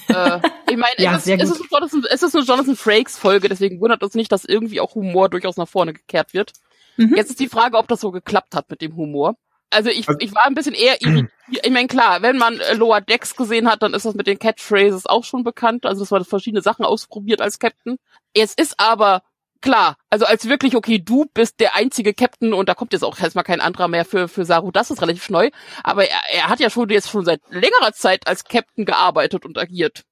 äh, 0.08 0.40
ich 0.68 0.76
meine, 0.76 0.94
ja, 0.98 1.16
es, 1.16 1.26
ist, 1.26 1.40
es, 1.40 1.50
ist 1.50 1.70
Jonathan, 1.70 2.04
es 2.10 2.22
ist 2.22 2.34
eine 2.34 2.44
Jonathan 2.44 2.76
Frakes 2.76 3.18
Folge, 3.18 3.48
deswegen 3.48 3.80
wundert 3.80 4.02
uns 4.02 4.14
nicht, 4.14 4.32
dass 4.32 4.44
irgendwie 4.44 4.80
auch 4.80 4.94
Humor 4.94 5.28
durchaus 5.28 5.56
nach 5.56 5.68
vorne 5.68 5.92
gekehrt 5.92 6.34
wird. 6.34 6.52
Mhm. 6.96 7.14
Jetzt 7.14 7.30
ist 7.30 7.40
die 7.40 7.48
Frage, 7.48 7.76
ob 7.76 7.88
das 7.88 8.00
so 8.00 8.10
geklappt 8.10 8.54
hat 8.54 8.70
mit 8.70 8.80
dem 8.80 8.96
Humor. 8.96 9.36
Also 9.72 9.90
ich, 9.90 10.08
also 10.08 10.18
ich 10.20 10.34
war 10.34 10.44
ein 10.46 10.54
bisschen 10.54 10.74
eher 10.74 11.00
irritiert. 11.00 11.30
Ich 11.48 11.70
meine, 11.70 11.88
klar, 11.88 12.22
wenn 12.22 12.38
man 12.38 12.58
äh, 12.60 12.74
Lower 12.74 13.00
Decks 13.00 13.36
gesehen 13.36 13.70
hat, 13.70 13.82
dann 13.82 13.94
ist 13.94 14.06
das 14.06 14.14
mit 14.14 14.26
den 14.26 14.38
Catchphrases 14.38 15.06
auch 15.06 15.24
schon 15.24 15.44
bekannt. 15.44 15.84
Also 15.84 16.00
das 16.00 16.10
war 16.10 16.24
verschiedene 16.24 16.62
Sachen 16.62 16.84
ausprobiert 16.84 17.40
als 17.40 17.58
Captain. 17.58 17.98
Es 18.32 18.54
ist 18.54 18.80
aber 18.80 19.22
klar, 19.60 19.96
also 20.10 20.26
als 20.26 20.48
wirklich, 20.48 20.76
okay, 20.76 20.98
du 20.98 21.26
bist 21.32 21.60
der 21.60 21.74
einzige 21.74 22.14
Captain 22.14 22.52
und 22.52 22.68
da 22.68 22.74
kommt 22.74 22.92
jetzt 22.92 23.04
auch 23.04 23.18
erstmal 23.18 23.44
kein 23.44 23.60
anderer 23.60 23.88
mehr 23.88 24.04
für, 24.04 24.28
für 24.28 24.44
Saru, 24.44 24.70
das 24.70 24.90
ist 24.90 25.00
relativ 25.00 25.30
neu. 25.30 25.50
Aber 25.82 26.04
er, 26.08 26.20
er 26.32 26.48
hat 26.48 26.60
ja 26.60 26.68
schon 26.68 26.88
jetzt 26.90 27.10
schon 27.10 27.24
seit 27.24 27.40
längerer 27.48 27.92
Zeit 27.92 28.26
als 28.26 28.44
Captain 28.44 28.84
gearbeitet 28.84 29.44
und 29.46 29.58
agiert. 29.58 30.04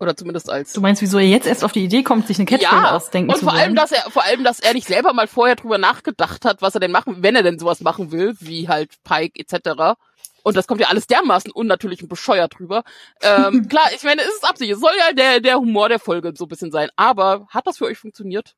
Oder 0.00 0.16
zumindest 0.16 0.48
als. 0.48 0.72
Du 0.72 0.80
meinst, 0.80 1.02
wieso 1.02 1.18
er 1.18 1.26
jetzt 1.26 1.46
erst 1.46 1.62
auf 1.62 1.72
die 1.72 1.84
Idee 1.84 2.02
kommt, 2.02 2.26
sich 2.26 2.38
eine 2.38 2.46
Catchphrase 2.46 2.82
ja, 2.84 2.96
ausdenken 2.96 3.32
und 3.32 3.40
vor 3.40 3.52
allem, 3.52 3.74
dass 3.74 3.92
er, 3.92 4.10
vor 4.10 4.24
allem, 4.24 4.44
dass 4.44 4.58
er 4.58 4.72
nicht 4.72 4.88
selber 4.88 5.12
mal 5.12 5.26
vorher 5.26 5.56
drüber 5.56 5.76
nachgedacht 5.76 6.46
hat, 6.46 6.62
was 6.62 6.74
er 6.74 6.80
denn 6.80 6.90
machen, 6.90 7.22
wenn 7.22 7.36
er 7.36 7.42
denn 7.42 7.58
sowas 7.58 7.80
machen 7.80 8.10
will, 8.10 8.34
wie 8.40 8.66
halt 8.68 8.94
Pike 9.04 9.38
etc. 9.38 9.98
Und 10.42 10.56
das 10.56 10.66
kommt 10.66 10.80
ja 10.80 10.88
alles 10.88 11.06
dermaßen 11.06 11.52
unnatürlich 11.52 12.02
und 12.02 12.08
bescheuert 12.08 12.58
drüber. 12.58 12.82
Ähm, 13.22 13.66
klar, 13.68 13.90
ich 13.94 14.02
meine, 14.02 14.22
es 14.22 14.28
ist 14.28 14.48
Absicht. 14.48 14.72
Es 14.72 14.80
soll 14.80 14.92
ja 14.98 15.12
der, 15.12 15.40
der 15.40 15.58
Humor 15.58 15.90
der 15.90 15.98
Folge 15.98 16.32
so 16.34 16.46
ein 16.46 16.48
bisschen 16.48 16.70
sein. 16.70 16.88
Aber 16.96 17.46
hat 17.50 17.66
das 17.66 17.78
für 17.78 17.84
euch 17.84 17.98
funktioniert? 17.98 18.56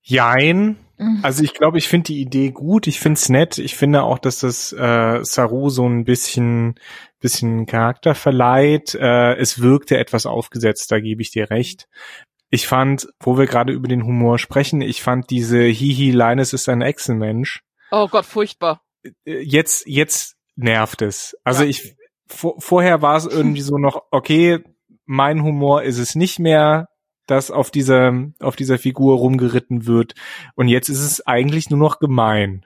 Jein. 0.00 0.78
Mhm. 0.96 1.20
Also 1.22 1.44
ich 1.44 1.52
glaube, 1.52 1.76
ich 1.76 1.86
finde 1.86 2.06
die 2.06 2.20
Idee 2.20 2.50
gut, 2.50 2.86
ich 2.86 2.98
finde 2.98 3.18
es 3.18 3.28
nett. 3.28 3.58
Ich 3.58 3.76
finde 3.76 4.02
auch, 4.02 4.18
dass 4.18 4.40
das 4.40 4.72
äh, 4.72 5.22
Saru 5.22 5.68
so 5.68 5.86
ein 5.86 6.04
bisschen, 6.04 6.76
bisschen 7.20 7.66
Charakter 7.66 8.14
verleiht. 8.14 8.94
Äh, 8.94 9.36
es 9.36 9.60
wirkte 9.60 9.98
etwas 9.98 10.26
aufgesetzt, 10.26 10.90
da 10.92 11.00
gebe 11.00 11.22
ich 11.22 11.30
dir 11.30 11.50
recht. 11.50 11.88
Ich 12.50 12.66
fand, 12.66 13.08
wo 13.20 13.36
wir 13.36 13.46
gerade 13.46 13.72
über 13.72 13.88
den 13.88 14.04
Humor 14.04 14.38
sprechen, 14.38 14.80
ich 14.80 15.02
fand 15.02 15.30
diese 15.30 15.62
Hihi 15.62 16.12
Linus 16.12 16.52
ist 16.52 16.68
ein 16.68 16.80
Echsenmensch. 16.80 17.62
Oh 17.90 18.08
Gott, 18.08 18.24
furchtbar. 18.24 18.82
Äh, 19.02 19.42
jetzt, 19.42 19.86
jetzt 19.86 20.36
nervt 20.56 21.02
es. 21.02 21.36
Also 21.44 21.62
ja. 21.62 21.70
ich, 21.70 21.94
vor, 22.26 22.60
vorher 22.60 23.02
war 23.02 23.16
es 23.16 23.26
irgendwie 23.26 23.62
so 23.62 23.78
noch, 23.78 24.02
okay, 24.10 24.60
mein 25.04 25.42
Humor 25.42 25.82
ist 25.82 25.98
es 25.98 26.14
nicht 26.14 26.38
mehr, 26.38 26.88
dass 27.30 27.50
auf 27.50 27.70
dieser, 27.70 28.12
auf 28.40 28.56
dieser 28.56 28.78
Figur 28.78 29.16
rumgeritten 29.16 29.86
wird. 29.86 30.14
Und 30.54 30.68
jetzt 30.68 30.88
ist 30.88 31.02
es 31.02 31.26
eigentlich 31.26 31.70
nur 31.70 31.78
noch 31.78 32.00
gemein. 32.00 32.64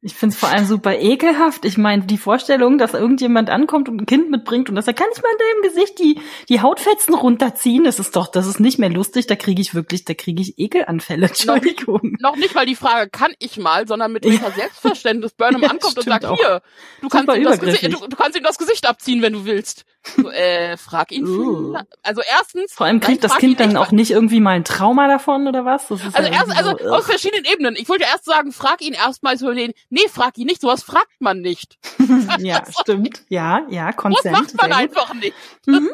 Ich 0.00 0.14
finde 0.14 0.34
es 0.34 0.38
vor 0.38 0.50
allem 0.50 0.66
super 0.66 0.98
ekelhaft. 0.98 1.64
Ich 1.64 1.78
meine, 1.78 2.04
die 2.04 2.18
Vorstellung, 2.18 2.76
dass 2.76 2.92
irgendjemand 2.92 3.48
ankommt 3.48 3.88
und 3.88 4.02
ein 4.02 4.06
Kind 4.06 4.30
mitbringt 4.30 4.68
und 4.68 4.76
dass 4.76 4.86
er 4.86 4.92
kann 4.92 5.06
ich 5.14 5.22
mal 5.22 5.30
in 5.30 5.38
deinem 5.38 5.72
Gesicht 5.72 5.98
die, 5.98 6.20
die 6.48 6.60
Hautfetzen 6.60 7.14
runterziehen, 7.14 7.84
das 7.84 7.98
ist 7.98 8.14
doch, 8.14 8.28
das 8.28 8.46
ist 8.46 8.60
nicht 8.60 8.78
mehr 8.78 8.90
lustig, 8.90 9.26
da 9.26 9.36
kriege 9.36 9.62
ich 9.62 9.74
wirklich, 9.74 10.04
da 10.04 10.12
kriege 10.12 10.42
ich 10.42 10.58
Ekelanfälle. 10.58 11.28
Entschuldigung. 11.28 12.16
Noch, 12.20 12.32
noch, 12.32 12.36
nicht 12.36 12.54
mal 12.54 12.66
die 12.66 12.76
Frage, 12.76 13.08
kann 13.10 13.32
ich 13.38 13.56
mal, 13.56 13.88
sondern 13.88 14.12
mit 14.12 14.24
welcher 14.24 14.48
ja. 14.48 14.54
Selbstverständnis 14.54 15.32
Burnham 15.32 15.62
ja, 15.62 15.70
ankommt 15.70 15.96
und 15.96 16.04
sagt, 16.04 16.26
auch. 16.26 16.36
hier, 16.36 16.60
du 17.00 17.08
kannst, 17.08 17.34
ihm 17.34 17.44
das 17.44 17.60
Gesicht, 17.60 17.84
du, 17.84 18.06
du, 18.06 18.16
kannst 18.16 18.36
ihm 18.36 18.44
das 18.44 18.58
Gesicht 18.58 18.86
abziehen, 18.86 19.22
wenn 19.22 19.32
du 19.32 19.44
willst. 19.46 19.86
So, 20.16 20.30
äh, 20.30 20.76
frag 20.76 21.12
ihn. 21.12 21.26
Uh. 21.26 21.78
Also 22.02 22.20
erstens. 22.28 22.74
Vor 22.74 22.86
allem 22.86 23.00
kriegt 23.00 23.24
das 23.24 23.38
Kind 23.38 23.58
dann 23.58 23.76
auch 23.78 23.90
nicht 23.94 24.10
irgendwie 24.10 24.40
mal 24.40 24.50
ein 24.50 24.64
Trauma 24.64 25.08
davon 25.08 25.46
oder 25.46 25.64
was? 25.64 25.90
also 25.90 26.08
ja 26.16 26.24
erst, 26.26 26.56
also 26.56 26.76
so, 26.76 26.90
aus 26.90 27.06
verschiedenen 27.06 27.44
Ebenen. 27.44 27.76
Ich 27.76 27.88
wollte 27.88 28.04
erst 28.04 28.24
sagen, 28.24 28.52
frag 28.52 28.82
ihn 28.82 28.92
erstmal 28.92 29.38
so 29.38 29.52
den, 29.52 29.72
nee, 29.88 30.08
frag 30.10 30.36
ihn 30.36 30.46
nicht, 30.46 30.60
sowas 30.60 30.82
fragt 30.82 31.20
man 31.20 31.40
nicht. 31.40 31.78
ja, 32.38 32.62
stimmt. 32.80 33.22
Ja, 33.28 33.66
ja, 33.68 33.92
Konsent. 33.92 34.24
Das 34.24 34.32
macht 34.32 34.60
man 34.60 34.72
einfach 34.72 35.14
nicht. 35.14 35.34
Mhm. 35.66 35.90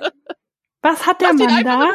Was 0.82 1.06
hat 1.06 1.20
der 1.20 1.34
Mann 1.34 1.62
da? 1.62 1.90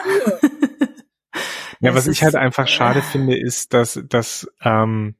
ja, 1.79 1.95
was 1.95 2.07
ich 2.07 2.23
halt 2.23 2.35
einfach 2.35 2.67
schade 2.67 3.01
finde, 3.01 3.37
ist, 3.37 3.73
dass, 3.73 3.99
dass 4.07 4.47
ähm, 4.61 5.15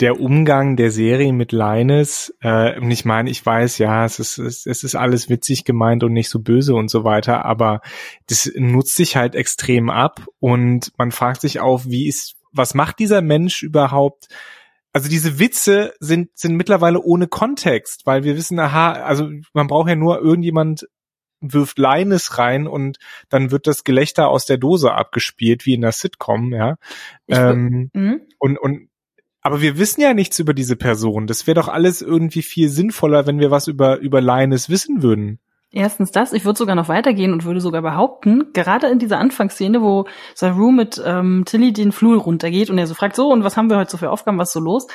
der 0.00 0.20
Umgang 0.20 0.76
der 0.76 0.90
Serie 0.90 1.32
mit 1.32 1.52
Linus, 1.52 2.34
äh, 2.40 2.78
und 2.80 2.90
ich 2.90 3.04
meine, 3.04 3.30
ich 3.30 3.44
weiß, 3.44 3.78
ja, 3.78 4.04
es 4.04 4.18
ist, 4.18 4.38
es, 4.38 4.66
es 4.66 4.82
ist 4.82 4.96
alles 4.96 5.28
witzig 5.28 5.64
gemeint 5.64 6.02
und 6.02 6.12
nicht 6.12 6.28
so 6.28 6.40
böse 6.40 6.74
und 6.74 6.90
so 6.90 7.04
weiter, 7.04 7.44
aber 7.44 7.80
das 8.26 8.50
nutzt 8.56 8.96
sich 8.96 9.16
halt 9.16 9.34
extrem 9.34 9.90
ab 9.90 10.26
und 10.40 10.92
man 10.98 11.12
fragt 11.12 11.40
sich 11.42 11.60
auch, 11.60 11.84
wie 11.84 12.08
ist, 12.08 12.34
was 12.52 12.74
macht 12.74 12.98
dieser 12.98 13.22
Mensch 13.22 13.62
überhaupt? 13.62 14.28
Also 14.92 15.08
diese 15.08 15.38
Witze 15.38 15.94
sind, 16.00 16.30
sind 16.34 16.56
mittlerweile 16.56 17.00
ohne 17.00 17.28
Kontext, 17.28 18.04
weil 18.04 18.24
wir 18.24 18.36
wissen, 18.36 18.58
aha, 18.58 18.92
also 18.92 19.28
man 19.52 19.66
braucht 19.68 19.88
ja 19.88 19.96
nur 19.96 20.20
irgendjemand 20.20 20.86
wirft 21.40 21.78
Linus 21.78 22.38
rein 22.38 22.66
und 22.66 22.98
dann 23.28 23.50
wird 23.50 23.66
das 23.66 23.84
Gelächter 23.84 24.28
aus 24.28 24.46
der 24.46 24.56
Dose 24.56 24.92
abgespielt, 24.92 25.66
wie 25.66 25.74
in 25.74 25.82
der 25.82 25.92
Sitcom, 25.92 26.52
ja. 26.52 26.76
Ähm, 27.28 27.90
mhm. 27.92 28.22
und, 28.38 28.58
und 28.58 28.88
aber 29.44 29.60
wir 29.60 29.78
wissen 29.78 30.00
ja 30.00 30.14
nichts 30.14 30.38
über 30.38 30.54
diese 30.54 30.74
Person. 30.74 31.26
Das 31.26 31.46
wäre 31.46 31.54
doch 31.54 31.68
alles 31.68 32.00
irgendwie 32.00 32.42
viel 32.42 32.70
sinnvoller, 32.70 33.26
wenn 33.26 33.38
wir 33.38 33.50
was 33.50 33.68
über, 33.68 33.98
über 33.98 34.22
Linus 34.22 34.70
wissen 34.70 35.02
würden. 35.02 35.38
Erstens 35.70 36.12
das, 36.12 36.32
ich 36.32 36.44
würde 36.44 36.56
sogar 36.56 36.76
noch 36.76 36.88
weitergehen 36.88 37.32
und 37.32 37.44
würde 37.44 37.60
sogar 37.60 37.82
behaupten, 37.82 38.52
gerade 38.52 38.86
in 38.86 39.00
dieser 39.00 39.18
Anfangsszene, 39.18 39.82
wo 39.82 40.06
Saru 40.34 40.70
mit 40.70 41.02
ähm, 41.04 41.42
Tilly 41.44 41.72
den 41.72 41.90
Flur 41.90 42.22
runtergeht 42.22 42.70
und 42.70 42.78
er 42.78 42.86
so 42.86 42.94
fragt, 42.94 43.16
so, 43.16 43.28
und 43.30 43.42
was 43.42 43.56
haben 43.56 43.68
wir 43.68 43.76
heute 43.76 43.90
so 43.90 43.98
für 43.98 44.10
Aufgaben, 44.10 44.38
was 44.38 44.50
ist 44.50 44.54
so 44.54 44.60
los? 44.60 44.86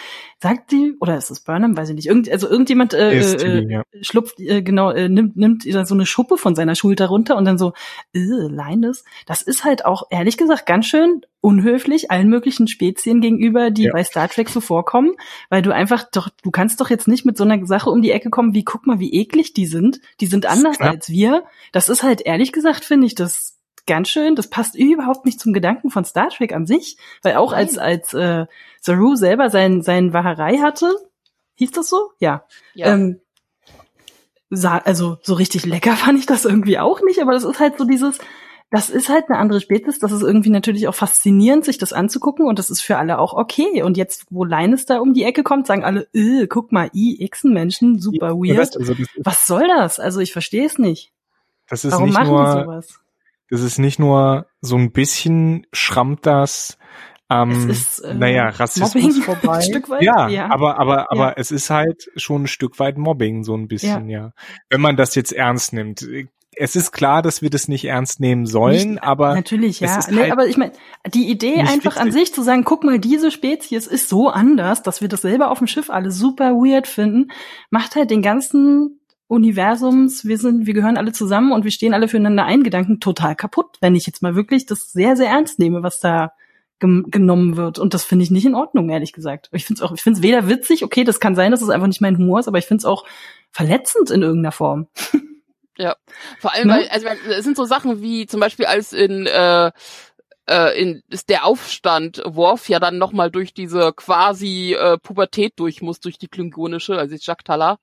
Sagt 0.41 0.71
die, 0.71 0.95
oder 1.01 1.17
ist 1.17 1.31
es 1.31 1.41
Burnham, 1.41 1.75
weiß 1.75 1.89
ich 1.89 1.95
nicht, 1.95 2.07
irgend, 2.07 2.31
also 2.31 2.47
irgendjemand 2.47 2.93
äh, 2.93 3.19
äh, 3.19 3.35
Tilly, 3.35 3.73
ja. 3.73 3.83
schlupft, 4.01 4.39
äh, 4.39 4.61
genau, 4.61 4.89
äh, 4.91 5.09
nimmt, 5.09 5.35
nimmt 5.35 5.63
so 5.63 5.93
eine 5.93 6.05
Schuppe 6.05 6.37
von 6.37 6.55
seiner 6.55 6.75
Schulter 6.75 7.07
runter 7.07 7.35
und 7.35 7.43
dann 7.43 7.57
so, 7.57 7.73
äh, 8.13 8.19
Linus, 8.19 9.03
das 9.25 9.41
ist 9.41 9.65
halt 9.65 9.83
auch, 9.83 10.03
ehrlich 10.11 10.37
gesagt, 10.37 10.65
ganz 10.65 10.85
schön 10.85 11.23
unhöflich 11.41 12.09
allen 12.09 12.29
möglichen 12.29 12.67
Spezien 12.67 13.19
gegenüber, 13.19 13.69
die 13.69 13.83
ja. 13.83 13.91
bei 13.91 14.03
Star 14.03 14.29
Trek 14.29 14.49
so 14.49 14.61
vorkommen, 14.61 15.11
weil 15.49 15.61
du 15.61 15.73
einfach 15.73 16.05
doch, 16.09 16.29
du 16.41 16.51
kannst 16.51 16.79
doch 16.79 16.89
jetzt 16.89 17.09
nicht 17.09 17.25
mit 17.25 17.37
so 17.37 17.43
einer 17.43 17.65
Sache 17.65 17.89
um 17.89 18.01
die 18.01 18.11
Ecke 18.11 18.29
kommen, 18.29 18.53
wie 18.53 18.63
guck 18.63 18.87
mal, 18.87 18.99
wie 18.99 19.13
eklig 19.13 19.53
die 19.53 19.65
sind. 19.65 19.99
Die 20.21 20.27
sind 20.27 20.45
anders 20.45 20.77
ja. 20.79 20.87
als 20.87 21.09
wir. 21.09 21.43
Das 21.73 21.89
ist 21.89 22.03
halt 22.03 22.21
ehrlich 22.21 22.53
gesagt, 22.53 22.85
finde 22.85 23.07
ich, 23.07 23.15
das 23.15 23.58
ganz 23.89 24.07
schön. 24.07 24.35
Das 24.35 24.47
passt 24.49 24.75
überhaupt 24.75 25.25
nicht 25.25 25.39
zum 25.39 25.51
Gedanken 25.51 25.89
von 25.89 26.05
Star 26.05 26.29
Trek 26.29 26.53
an 26.53 26.65
sich, 26.65 26.97
weil 27.23 27.35
auch 27.35 27.51
Nein. 27.51 27.59
als 27.59 27.77
als 27.77 28.13
äh, 28.13 28.45
Saru 28.79 29.15
selber 29.15 29.49
sein 29.49 29.81
sein 29.81 30.13
Wahrerei 30.13 30.57
hatte, 30.59 30.95
hieß 31.55 31.71
das 31.71 31.89
so? 31.89 32.11
Ja. 32.19 32.45
ja. 32.73 32.93
Ähm, 32.93 33.19
also 34.49 35.17
so 35.21 35.33
richtig 35.33 35.65
lecker 35.65 35.91
fand 35.95 36.19
ich 36.19 36.25
das 36.25 36.45
irgendwie 36.45 36.79
auch 36.79 37.01
nicht, 37.01 37.21
aber 37.21 37.33
das 37.33 37.43
ist 37.43 37.59
halt 37.59 37.77
so 37.77 37.83
dieses, 37.83 38.19
das 38.71 38.89
ist 38.91 39.09
halt 39.09 39.25
eine 39.27 39.39
andere 39.39 39.59
Spezies. 39.59 39.99
Das 39.99 40.11
ist 40.11 40.21
irgendwie 40.21 40.51
natürlich 40.51 40.87
auch 40.87 40.95
faszinierend, 40.95 41.65
sich 41.65 41.79
das 41.79 41.91
anzugucken 41.91 42.45
und 42.45 42.59
das 42.59 42.69
ist 42.69 42.81
für 42.81 42.97
alle 42.97 43.17
auch 43.17 43.33
okay. 43.33 43.81
Und 43.81 43.97
jetzt, 43.97 44.25
wo 44.29 44.45
Linus 44.45 44.85
da 44.85 44.99
um 44.99 45.13
die 45.13 45.23
Ecke 45.23 45.43
kommt, 45.43 45.65
sagen 45.65 45.83
alle, 45.83 46.07
äh, 46.13 46.47
guck 46.47 46.71
mal, 46.71 46.91
i, 46.93 47.19
Echsenmenschen, 47.19 47.99
super 47.99 48.35
weird. 48.35 48.77
Also 48.77 48.93
Was 49.17 49.47
soll 49.47 49.67
das? 49.67 49.99
Also 49.99 50.19
ich 50.19 50.31
verstehe 50.31 50.65
es 50.65 50.77
nicht. 50.77 51.11
Das 51.67 51.85
ist 51.85 51.91
Warum 51.91 52.05
nicht 52.05 52.13
machen 52.13 52.29
nur, 52.29 52.51
sowas? 52.51 52.99
Das 53.49 53.61
ist 53.61 53.79
nicht 53.79 53.99
nur 53.99 54.47
so 54.61 54.75
ein 54.77 54.91
bisschen 54.91 55.65
schrammt 55.73 56.25
das 56.25 56.77
ähm, 57.31 57.51
Es 57.51 57.65
ist, 57.65 57.99
äh, 57.99 58.13
naja, 58.15 58.49
Rassismus 58.49 58.95
Mobbing 58.95 59.21
vorbei. 59.21 59.57
ein 59.57 59.61
Stück 59.61 59.89
weit, 59.89 60.01
ja, 60.01 60.27
ja. 60.29 60.49
aber 60.51 60.79
aber 60.79 61.11
aber 61.11 61.27
Ja. 61.29 61.33
es 61.37 61.51
ist 61.51 61.69
halt 61.69 62.09
schon 62.15 62.43
ein 62.43 62.47
Stück 62.47 62.79
weit 62.79 62.97
Mobbing 62.97 63.43
so 63.43 63.55
ein 63.55 63.67
bisschen, 63.67 64.09
ja. 64.09 64.31
Wenn 64.69 64.81
man 64.81 64.97
das 64.97 65.13
jetzt 65.15 65.31
ernst 65.31 65.73
nimmt. 65.73 66.05
Es 66.61 66.75
ist 66.75 66.91
klar, 66.91 67.21
dass 67.21 67.41
wir 67.43 67.49
das 67.51 67.67
nicht 67.69 67.85
ernst 67.85 68.19
nehmen 68.19 68.45
sollen, 68.47 68.97
aber 68.97 69.35
Natürlich, 69.35 69.79
ja. 69.79 69.99
Nee, 70.09 70.21
halt 70.23 70.31
aber 70.31 70.47
ich 70.47 70.57
meine, 70.57 70.73
die 71.13 71.29
Idee 71.29 71.61
nicht 71.61 71.71
einfach 71.71 71.95
an 71.95 72.07
witzig. 72.07 72.21
sich 72.25 72.33
zu 72.33 72.41
sagen, 72.41 72.63
guck 72.65 72.83
mal, 72.83 72.99
diese 72.99 73.29
Spezies 73.31 73.85
ist 73.87 74.09
so 74.09 74.27
anders, 74.29 74.81
dass 74.83 74.99
wir 74.99 75.07
das 75.07 75.21
selber 75.21 75.51
auf 75.51 75.59
dem 75.59 75.67
Schiff 75.67 75.89
alle 75.91 76.11
super 76.11 76.53
weird 76.55 76.87
finden, 76.87 77.31
macht 77.69 77.95
halt 77.95 78.09
den 78.11 78.21
ganzen 78.23 78.98
Universums, 79.29 80.25
wir 80.25 80.39
sind, 80.39 80.65
wir 80.65 80.73
gehören 80.73 80.97
alle 80.97 81.11
zusammen 81.11 81.51
und 81.51 81.63
wir 81.63 81.69
stehen 81.69 81.93
alle 81.93 82.07
füreinander 82.07 82.45
ein, 82.45 82.63
Gedanken 82.63 82.99
total 82.99 83.35
kaputt, 83.35 83.77
wenn 83.79 83.95
ich 83.95 84.07
jetzt 84.07 84.23
mal 84.23 84.35
wirklich 84.35 84.65
das 84.65 84.91
sehr, 84.91 85.15
sehr 85.15 85.29
ernst 85.29 85.59
nehme, 85.59 85.83
was 85.83 85.99
da 85.99 86.31
genommen 86.79 87.55
wird. 87.55 87.77
Und 87.77 87.93
das 87.93 88.05
finde 88.05 88.23
ich 88.23 88.31
nicht 88.31 88.45
in 88.45 88.55
Ordnung, 88.55 88.89
ehrlich 88.89 89.13
gesagt. 89.13 89.49
Ich 89.51 89.65
finde 89.65 89.83
es 89.83 89.87
auch, 89.87 89.93
ich 89.93 90.01
finde 90.01 90.17
es 90.17 90.23
weder 90.23 90.49
witzig, 90.49 90.83
okay, 90.83 91.03
das 91.03 91.19
kann 91.19 91.35
sein, 91.35 91.51
dass 91.51 91.61
es 91.61 91.69
einfach 91.69 91.85
nicht 91.85 92.01
mein 92.01 92.17
Humor 92.17 92.39
ist, 92.39 92.47
aber 92.47 92.57
ich 92.57 92.65
finde 92.65 92.79
es 92.79 92.85
auch 92.85 93.05
verletzend 93.51 94.09
in 94.09 94.21
irgendeiner 94.21 94.51
Form. 94.51 94.87
Ja, 95.81 95.95
vor 96.39 96.53
allem, 96.53 96.67
Ne? 96.67 96.73
weil, 96.73 96.89
also 96.89 97.07
es 97.29 97.45
sind 97.45 97.55
so 97.55 97.63
Sachen 97.63 98.01
wie 98.01 98.25
zum 98.25 98.41
Beispiel 98.41 98.65
als 98.65 98.91
in 98.91 99.25
äh, 99.27 99.71
äh, 100.49 100.81
in 100.81 101.03
ist 101.09 101.29
der 101.29 101.45
Aufstand 101.45 102.21
Worf 102.25 102.67
ja 102.67 102.79
dann 102.81 102.97
nochmal 102.97 103.31
durch 103.31 103.53
diese 103.53 103.93
quasi 103.93 104.73
äh, 104.73 104.97
Pubertät 104.97 105.53
durch 105.55 105.81
muss, 105.81 106.01
durch 106.01 106.17
die 106.17 106.27
klingonische, 106.27 106.97
also 106.97 107.15
die 107.15 107.21
Jaktala. 107.23 107.77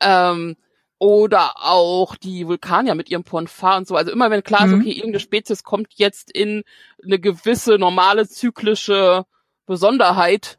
Ähm, 0.00 0.56
oder 1.00 1.52
auch 1.56 2.16
die 2.16 2.46
Vulkanier 2.48 2.96
mit 2.96 3.08
ihrem 3.08 3.22
Ponfar 3.22 3.76
und 3.76 3.86
so. 3.86 3.94
Also 3.94 4.10
immer 4.10 4.30
wenn 4.30 4.42
klar 4.42 4.64
ist, 4.66 4.72
Mhm. 4.72 4.80
okay, 4.80 4.90
irgendeine 4.90 5.20
Spezies 5.20 5.62
kommt 5.62 5.88
jetzt 5.94 6.30
in 6.32 6.64
eine 7.04 7.20
gewisse 7.20 7.78
normale 7.78 8.28
zyklische 8.28 9.24
Besonderheit, 9.66 10.58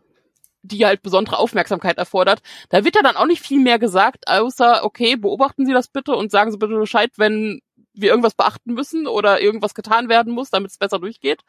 die 0.61 0.85
halt 0.85 1.01
besondere 1.01 1.37
Aufmerksamkeit 1.37 1.97
erfordert, 1.97 2.41
da 2.69 2.83
wird 2.85 2.95
ja 2.95 3.01
dann 3.01 3.15
auch 3.17 3.25
nicht 3.25 3.41
viel 3.41 3.59
mehr 3.59 3.79
gesagt, 3.79 4.27
außer, 4.29 4.83
okay, 4.83 5.15
beobachten 5.15 5.65
Sie 5.65 5.73
das 5.73 5.87
bitte 5.89 6.15
und 6.15 6.31
sagen 6.31 6.51
Sie 6.51 6.57
bitte 6.57 6.75
Bescheid, 6.77 7.11
wenn 7.17 7.61
wir 7.93 8.09
irgendwas 8.09 8.35
beachten 8.35 8.73
müssen 8.73 9.07
oder 9.07 9.41
irgendwas 9.41 9.73
getan 9.73 10.07
werden 10.09 10.31
muss, 10.33 10.49
damit 10.51 10.71
es 10.71 10.77
besser 10.77 10.99
durchgeht. 10.99 11.41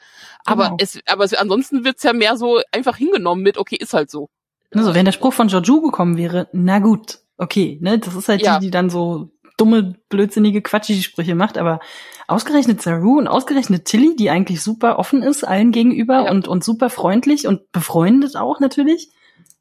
Aber 0.44 0.64
Genau. 0.64 0.76
es, 0.80 0.98
aber 1.06 1.24
es, 1.24 1.34
ansonsten 1.34 1.84
wird's 1.84 2.02
ja 2.02 2.12
mehr 2.12 2.36
so 2.36 2.60
einfach 2.72 2.96
hingenommen 2.96 3.42
mit, 3.42 3.56
okay, 3.58 3.76
ist 3.76 3.92
halt 3.94 4.10
so. 4.10 4.30
Also 4.74 4.94
wenn 4.94 5.04
der 5.04 5.12
Spruch 5.12 5.32
von 5.32 5.48
Joju 5.48 5.80
gekommen 5.80 6.16
wäre, 6.16 6.48
na 6.52 6.78
gut, 6.78 7.18
okay, 7.40 7.78
ne, 7.80 7.98
das 7.98 8.14
ist 8.14 8.28
halt 8.28 8.42
Ja. 8.42 8.58
die, 8.58 8.66
die 8.66 8.70
dann 8.70 8.90
so 8.90 9.30
dumme, 9.56 9.94
blödsinnige, 10.08 10.62
quatschige 10.62 11.02
Sprüche 11.02 11.34
macht, 11.34 11.58
aber 11.58 11.80
ausgerechnet 12.28 12.80
Saru 12.80 13.18
und 13.18 13.28
ausgerechnet 13.28 13.84
Tilly, 13.84 14.16
die 14.16 14.30
eigentlich 14.30 14.62
super 14.62 14.98
offen 14.98 15.22
ist 15.22 15.44
allen 15.44 15.72
gegenüber 15.72 16.24
Ja. 16.24 16.30
und, 16.30 16.48
und 16.48 16.64
super 16.64 16.88
freundlich 16.90 17.46
und 17.46 17.70
befreundet 17.72 18.36
auch 18.36 18.60
natürlich. 18.60 19.10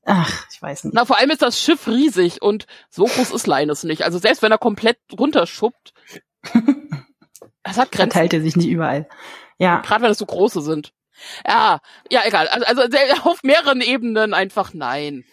Ach, 0.05 0.45
ich 0.51 0.61
weiß 0.61 0.85
nicht. 0.85 0.93
Na, 0.93 1.05
vor 1.05 1.17
allem 1.17 1.29
ist 1.31 1.41
das 1.41 1.61
Schiff 1.61 1.87
riesig 1.87 2.41
und 2.41 2.65
so 2.89 3.05
groß 3.05 3.31
ist 3.31 3.47
Linus 3.47 3.83
nicht. 3.83 4.03
Also 4.03 4.17
selbst 4.19 4.41
wenn 4.41 4.51
er 4.51 4.57
komplett 4.57 4.97
runterschuppt, 5.17 5.93
es 7.63 7.77
hat 7.77 7.91
Grenzen. 7.91 8.11
Verteilt 8.11 8.33
er 8.33 8.41
sich 8.41 8.55
nicht 8.55 8.69
überall. 8.69 9.07
Ja, 9.57 9.81
Gerade 9.81 10.03
wenn 10.03 10.11
es 10.11 10.17
so 10.17 10.25
große 10.25 10.61
sind. 10.61 10.93
Ja, 11.45 11.79
ja, 12.09 12.21
egal. 12.25 12.47
Also, 12.47 12.65
also 12.83 12.97
auf 13.29 13.43
mehreren 13.43 13.81
Ebenen 13.81 14.33
einfach 14.33 14.73
nein. 14.73 15.25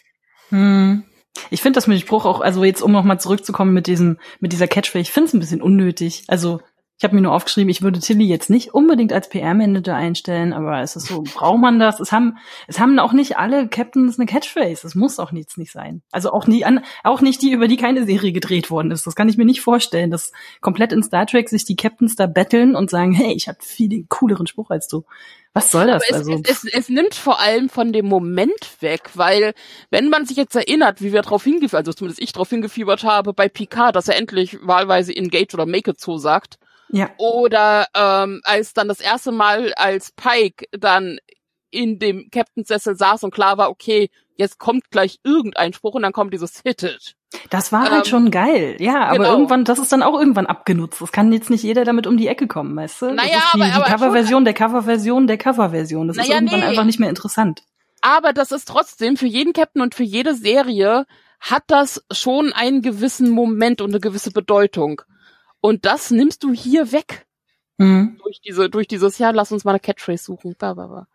hm. 0.48 1.04
Ich 1.50 1.62
finde 1.62 1.76
das 1.76 1.86
mit 1.86 1.98
dem 1.98 2.02
Spruch 2.02 2.24
auch, 2.24 2.40
also 2.40 2.64
jetzt 2.64 2.82
um 2.82 2.92
nochmal 2.92 3.20
zurückzukommen 3.20 3.72
mit 3.72 3.86
diesem, 3.86 4.18
mit 4.40 4.52
dieser 4.52 4.68
Catchphrase, 4.68 5.02
ich 5.02 5.12
finde 5.12 5.28
es 5.28 5.34
ein 5.34 5.40
bisschen 5.40 5.62
unnötig. 5.62 6.24
Also 6.28 6.60
ich 6.98 7.04
habe 7.04 7.14
mir 7.14 7.20
nur 7.20 7.34
aufgeschrieben, 7.34 7.68
ich 7.68 7.82
würde 7.82 8.00
Tilly 8.00 8.24
jetzt 8.24 8.48
nicht 8.48 8.72
unbedingt 8.72 9.12
als 9.12 9.28
PR-Manager 9.28 9.94
einstellen, 9.94 10.54
aber 10.54 10.80
es 10.80 10.96
ist 10.96 11.08
so, 11.08 11.22
braucht 11.22 11.60
man 11.60 11.78
das? 11.78 12.00
Es 12.00 12.10
haben, 12.10 12.38
es 12.68 12.80
haben 12.80 12.98
auch 12.98 13.12
nicht 13.12 13.36
alle 13.36 13.68
Captains 13.68 14.18
eine 14.18 14.24
Catchphrase. 14.24 14.86
Es 14.86 14.94
muss 14.94 15.18
auch 15.18 15.30
nichts 15.30 15.58
nicht 15.58 15.72
sein. 15.72 16.00
Also 16.10 16.32
auch 16.32 16.46
nie 16.46 16.64
an, 16.64 16.82
auch 17.04 17.20
nicht 17.20 17.42
die, 17.42 17.52
über 17.52 17.68
die 17.68 17.76
keine 17.76 18.06
Serie 18.06 18.32
gedreht 18.32 18.70
worden 18.70 18.90
ist. 18.92 19.06
Das 19.06 19.14
kann 19.14 19.28
ich 19.28 19.36
mir 19.36 19.44
nicht 19.44 19.60
vorstellen, 19.60 20.10
dass 20.10 20.32
komplett 20.62 20.92
in 20.92 21.02
Star 21.02 21.26
Trek 21.26 21.50
sich 21.50 21.66
die 21.66 21.76
Captains 21.76 22.16
da 22.16 22.26
betteln 22.26 22.74
und 22.74 22.88
sagen, 22.88 23.12
hey, 23.12 23.34
ich 23.34 23.46
habe 23.48 23.58
viel 23.60 24.06
cooleren 24.08 24.46
Spruch 24.46 24.70
als 24.70 24.88
du. 24.88 25.04
Was 25.52 25.70
soll 25.70 25.88
das? 25.88 26.02
Es, 26.08 26.16
also, 26.16 26.32
es, 26.32 26.64
es, 26.64 26.72
es 26.72 26.88
nimmt 26.88 27.14
vor 27.14 27.40
allem 27.40 27.68
von 27.68 27.92
dem 27.92 28.06
Moment 28.06 28.80
weg, 28.80 29.10
weil 29.14 29.52
wenn 29.90 30.08
man 30.08 30.24
sich 30.24 30.38
jetzt 30.38 30.56
erinnert, 30.56 31.02
wie 31.02 31.12
wir 31.12 31.20
darauf 31.20 31.44
hingefiebert, 31.44 31.86
also 31.86 31.92
zumindest 31.92 32.22
ich 32.22 32.32
darauf 32.32 32.48
hingefiebert 32.48 33.04
habe 33.04 33.34
bei 33.34 33.50
Picard, 33.50 33.96
dass 33.96 34.08
er 34.08 34.16
endlich 34.16 34.58
wahlweise 34.62 35.14
Engage 35.14 35.54
oder 35.54 35.66
Make 35.66 35.90
it 35.90 36.00
so 36.00 36.16
sagt, 36.16 36.58
ja. 36.90 37.10
oder 37.18 37.86
ähm, 37.94 38.40
als 38.44 38.72
dann 38.72 38.88
das 38.88 39.00
erste 39.00 39.32
Mal 39.32 39.72
als 39.74 40.12
Pike 40.12 40.66
dann 40.72 41.18
in 41.70 41.98
dem 41.98 42.28
Captainsessel 42.30 42.96
saß 42.96 43.24
und 43.24 43.34
klar 43.34 43.58
war, 43.58 43.70
okay, 43.70 44.10
jetzt 44.36 44.58
kommt 44.58 44.90
gleich 44.90 45.18
irgendein 45.24 45.72
Spruch 45.72 45.94
und 45.94 46.02
dann 46.02 46.12
kommt 46.12 46.32
dieses 46.32 46.60
Hit 46.60 46.82
it. 46.82 47.14
Das 47.50 47.72
war 47.72 47.90
halt 47.90 48.06
Ähm, 48.06 48.10
schon 48.10 48.30
geil, 48.30 48.76
ja, 48.78 49.04
aber 49.06 49.18
genau. 49.18 49.30
irgendwann, 49.32 49.64
das 49.64 49.78
ist 49.78 49.92
dann 49.92 50.02
auch 50.02 50.18
irgendwann 50.18 50.46
abgenutzt. 50.46 51.00
Das 51.00 51.12
kann 51.12 51.32
jetzt 51.32 51.50
nicht 51.50 51.64
jeder 51.64 51.84
damit 51.84 52.06
um 52.06 52.16
die 52.16 52.28
Ecke 52.28 52.46
kommen, 52.46 52.74
weißt 52.76 53.02
du? 53.02 53.06
Naja, 53.06 53.34
das 53.34 53.44
ist 53.44 53.54
die, 53.54 53.60
aber- 53.62 53.64
die 53.66 53.72
aber 53.72 53.84
Coverversion 53.84 54.44
der 54.44 54.54
Coverversion 54.54 55.26
der 55.26 55.38
Coverversion. 55.38 56.08
Das 56.08 56.16
ist 56.16 56.22
Naja, 56.28 56.36
irgendwann 56.36 56.60
nee. 56.60 56.66
einfach 56.66 56.84
nicht 56.84 57.00
mehr 57.00 57.08
interessant. 57.10 57.62
Aber 58.00 58.32
das 58.32 58.52
ist 58.52 58.68
trotzdem 58.68 59.16
für 59.16 59.26
jeden 59.26 59.52
Captain 59.52 59.82
und 59.82 59.94
für 59.94 60.04
jede 60.04 60.34
Serie 60.34 61.06
hat 61.40 61.64
das 61.66 62.04
schon 62.12 62.52
einen 62.52 62.80
gewissen 62.80 63.28
Moment 63.30 63.80
und 63.80 63.90
eine 63.90 64.00
gewisse 64.00 64.30
Bedeutung. 64.30 65.02
Und 65.60 65.84
das 65.84 66.10
nimmst 66.10 66.42
du 66.44 66.52
hier 66.52 66.92
weg 66.92 67.26
Mhm. 67.78 68.18
durch 68.22 68.40
diese, 68.40 68.70
durch 68.70 68.88
dieses, 68.88 69.18
ja, 69.18 69.30
lass 69.30 69.52
uns 69.52 69.64
mal 69.64 69.72
eine 69.72 69.80
Catchphrase 69.80 70.24
suchen. 70.24 70.54
Ba, 70.58 70.72
ba, 70.72 70.86
ba. 70.86 71.08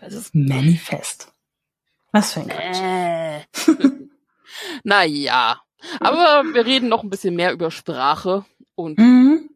Das 0.00 0.14
ist 0.14 0.32
Manifest. 0.34 1.32
Was 2.12 2.32
für 2.34 2.40
ein 2.40 2.48
Quatsch. 2.48 2.80
Äh. 2.80 3.40
naja. 4.84 5.60
Aber 6.00 6.44
wir 6.54 6.64
reden 6.64 6.88
noch 6.88 7.02
ein 7.02 7.10
bisschen 7.10 7.34
mehr 7.34 7.52
über 7.52 7.70
Sprache 7.72 8.44
und 8.76 8.98
Mhm. 8.98 9.50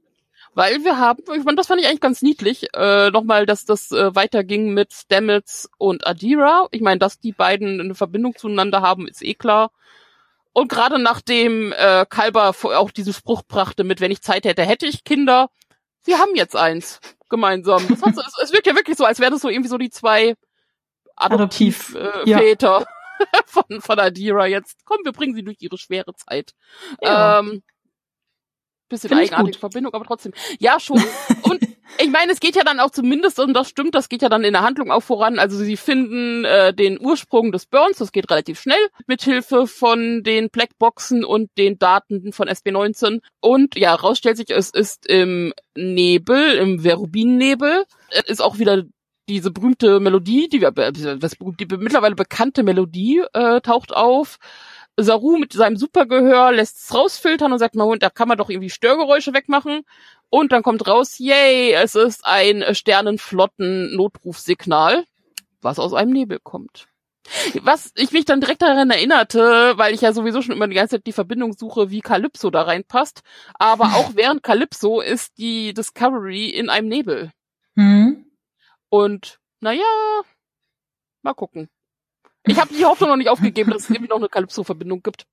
weil 0.55 0.82
wir 0.84 0.99
haben, 0.99 1.22
ich 1.36 1.45
meine, 1.45 1.57
das 1.57 1.68
fand 1.68 1.80
ich 1.80 1.86
eigentlich 1.86 2.01
ganz 2.01 2.22
niedlich, 2.22 2.66
äh, 2.74 3.11
nochmal, 3.11 3.47
dass 3.47 3.64
das 3.64 3.93
äh, 3.93 4.14
weiterging 4.16 4.74
mit 4.74 4.93
Stamets 4.93 5.70
und 5.78 6.07
Adira. 6.09 6.66
Ich 6.72 6.80
meine, 6.82 6.99
dass 6.99 7.20
die 7.20 7.32
beiden 7.32 7.80
eine 7.80 7.95
Verbindung 7.95 8.36
zueinander 8.36 8.82
haben, 8.82 9.07
ist 9.07 9.22
eh 9.22 9.34
klar. 9.34 9.70
Und 10.59 10.69
gerade 10.69 10.99
nachdem 10.99 11.73
äh, 11.73 12.05
Kalber 12.09 12.53
auch 12.63 12.91
diesen 12.91 13.13
Spruch 13.13 13.43
brachte 13.47 13.85
mit, 13.85 14.01
wenn 14.01 14.11
ich 14.11 14.23
Zeit 14.23 14.45
hätte, 14.45 14.65
hätte 14.65 14.87
ich 14.87 15.05
Kinder. 15.05 15.51
Sie 16.01 16.17
haben 16.17 16.35
jetzt 16.35 16.57
eins 16.57 17.01
gemeinsam. 17.29 17.87
Das 17.89 18.03
hat, 18.03 18.17
es, 18.17 18.39
es 18.43 18.53
wirkt 18.53 18.67
ja 18.67 18.75
wirklich 18.75 18.97
so, 18.97 19.05
als 19.05 19.21
wären 19.21 19.33
das 19.33 19.43
so 19.43 19.49
irgendwie 19.49 19.69
so 19.69 19.79
die 19.79 19.91
zwei 19.91 20.35
Adoptiv, 21.15 21.95
Adoptiv, 21.95 22.25
äh, 22.25 22.31
ja. 22.31 22.39
Väter 22.39 22.87
von, 23.47 23.81
von 23.81 23.99
Adira 24.01 24.47
jetzt. 24.47 24.85
Komm, 24.85 24.99
wir 25.05 25.13
bringen 25.13 25.35
sie 25.35 25.45
durch 25.45 25.59
ihre 25.61 25.79
schwere 25.79 26.15
Zeit. 26.15 26.55
Ja. 27.03 27.39
Ähm, 27.39 27.63
bisschen 28.89 29.09
Find 29.09 29.22
eigenartige. 29.22 29.59
Verbindung, 29.59 29.95
aber 29.95 30.05
trotzdem. 30.05 30.32
Ja, 30.59 30.80
schon. 30.80 31.03
Und 31.43 31.61
ich 31.99 32.11
meine, 32.11 32.32
es 32.32 32.41
geht 32.41 32.55
ja 32.55 32.64
dann 32.64 32.80
auch 32.80 32.91
zumindest, 32.91 33.41
und 33.41 33.55
das 33.55 33.68
stimmt, 33.68 33.95
das 33.95 34.09
geht 34.09 34.22
ja 34.22 34.28
dann 34.28 34.45
in 34.45 34.53
der 34.53 34.62
Handlung 34.62 34.91
auch 34.91 35.03
voran. 35.03 35.39
Also 35.39 35.57
sie 35.57 35.76
finden 35.76 36.45
äh, 36.45 36.74
den 36.74 37.01
Ursprung 37.01 37.51
des 37.51 37.66
Burns, 37.66 37.99
das 37.99 38.12
geht 38.12 38.30
relativ 38.30 38.61
schnell, 38.61 38.78
mithilfe 39.07 39.66
von 39.66 40.22
den 40.22 40.51
Blackboxen 40.51 41.24
und 41.24 41.51
den 41.59 41.78
Daten 41.78 42.32
von 42.32 42.49
SB19. 42.49 43.20
Und 43.41 43.76
ja, 43.76 43.95
rausstellt 43.95 44.36
sich, 44.36 44.51
es 44.51 44.70
ist 44.70 45.07
im 45.07 45.53
Nebel, 45.76 46.55
im 46.55 46.80
Verubin-Nebel. 46.80 47.84
Es 48.11 48.24
ist 48.24 48.43
auch 48.43 48.59
wieder 48.59 48.84
diese 49.28 49.51
berühmte 49.51 50.01
Melodie, 50.01 50.49
die 50.49 50.61
wir, 50.61 50.76
äh, 50.76 50.93
die 50.93 51.76
mittlerweile 51.76 52.14
bekannte 52.14 52.62
Melodie 52.62 53.22
äh, 53.32 53.61
taucht 53.61 53.95
auf. 53.95 54.39
Saru 55.01 55.39
mit 55.39 55.53
seinem 55.53 55.77
Supergehör 55.77 56.51
lässt 56.53 56.79
es 56.79 56.93
rausfiltern 56.93 57.53
und 57.53 57.61
sagt, 57.61 57.77
Moment, 57.77 58.03
da 58.03 58.11
kann 58.11 58.27
man 58.29 58.37
doch 58.37 58.51
irgendwie 58.51 58.71
Störgeräusche 58.71 59.33
wegmachen. 59.33 59.83
Und 60.29 60.51
dann 60.53 60.65
kommt 60.65 60.87
raus, 60.87 61.19
yay, 61.19 61.73
es 61.73 61.95
ist 61.95 62.27
ein 62.27 62.75
Sternenflotten-Notrufsignal, 62.75 65.05
was 65.63 65.79
aus 65.79 65.95
einem 65.95 66.13
Nebel 66.13 66.41
kommt. 66.43 66.89
Was 67.63 67.93
ich 67.95 68.11
mich 68.13 68.25
dann 68.25 68.41
direkt 68.41 68.63
daran 68.63 68.91
erinnerte, 68.91 69.75
weil 69.77 69.95
ich 69.95 70.01
ja 70.01 70.13
sowieso 70.13 70.43
schon 70.43 70.57
immer 70.57 70.67
die 70.67 70.75
ganze 70.75 70.97
Zeit 70.97 71.07
die 71.07 71.13
Verbindung 71.13 71.53
suche, 71.53 71.91
wie 71.91 72.01
Calypso 72.01 72.51
da 72.51 72.63
reinpasst. 72.63 73.23
Aber 73.55 73.85
auch 73.95 74.11
während 74.15 74.43
Calypso 74.43 75.01
ist 75.01 75.39
die 75.39 75.73
Discovery 75.75 76.49
in 76.49 76.71
einem 76.71 76.89
Nebel. 76.89 77.31
Mhm. 77.75 78.27
Und 78.89 79.39
naja, 79.61 79.85
mal 81.23 81.35
gucken. 81.35 81.69
Ich 82.49 82.59
habe 82.59 82.75
die 82.75 82.85
Hoffnung 82.85 83.11
noch 83.11 83.17
nicht 83.17 83.29
aufgegeben, 83.29 83.71
dass 83.71 83.85
es 83.85 83.91
irgendwie 83.91 84.09
noch 84.09 84.17
eine 84.17 84.29
Calypso-Verbindung 84.29 85.03
gibt. 85.03 85.27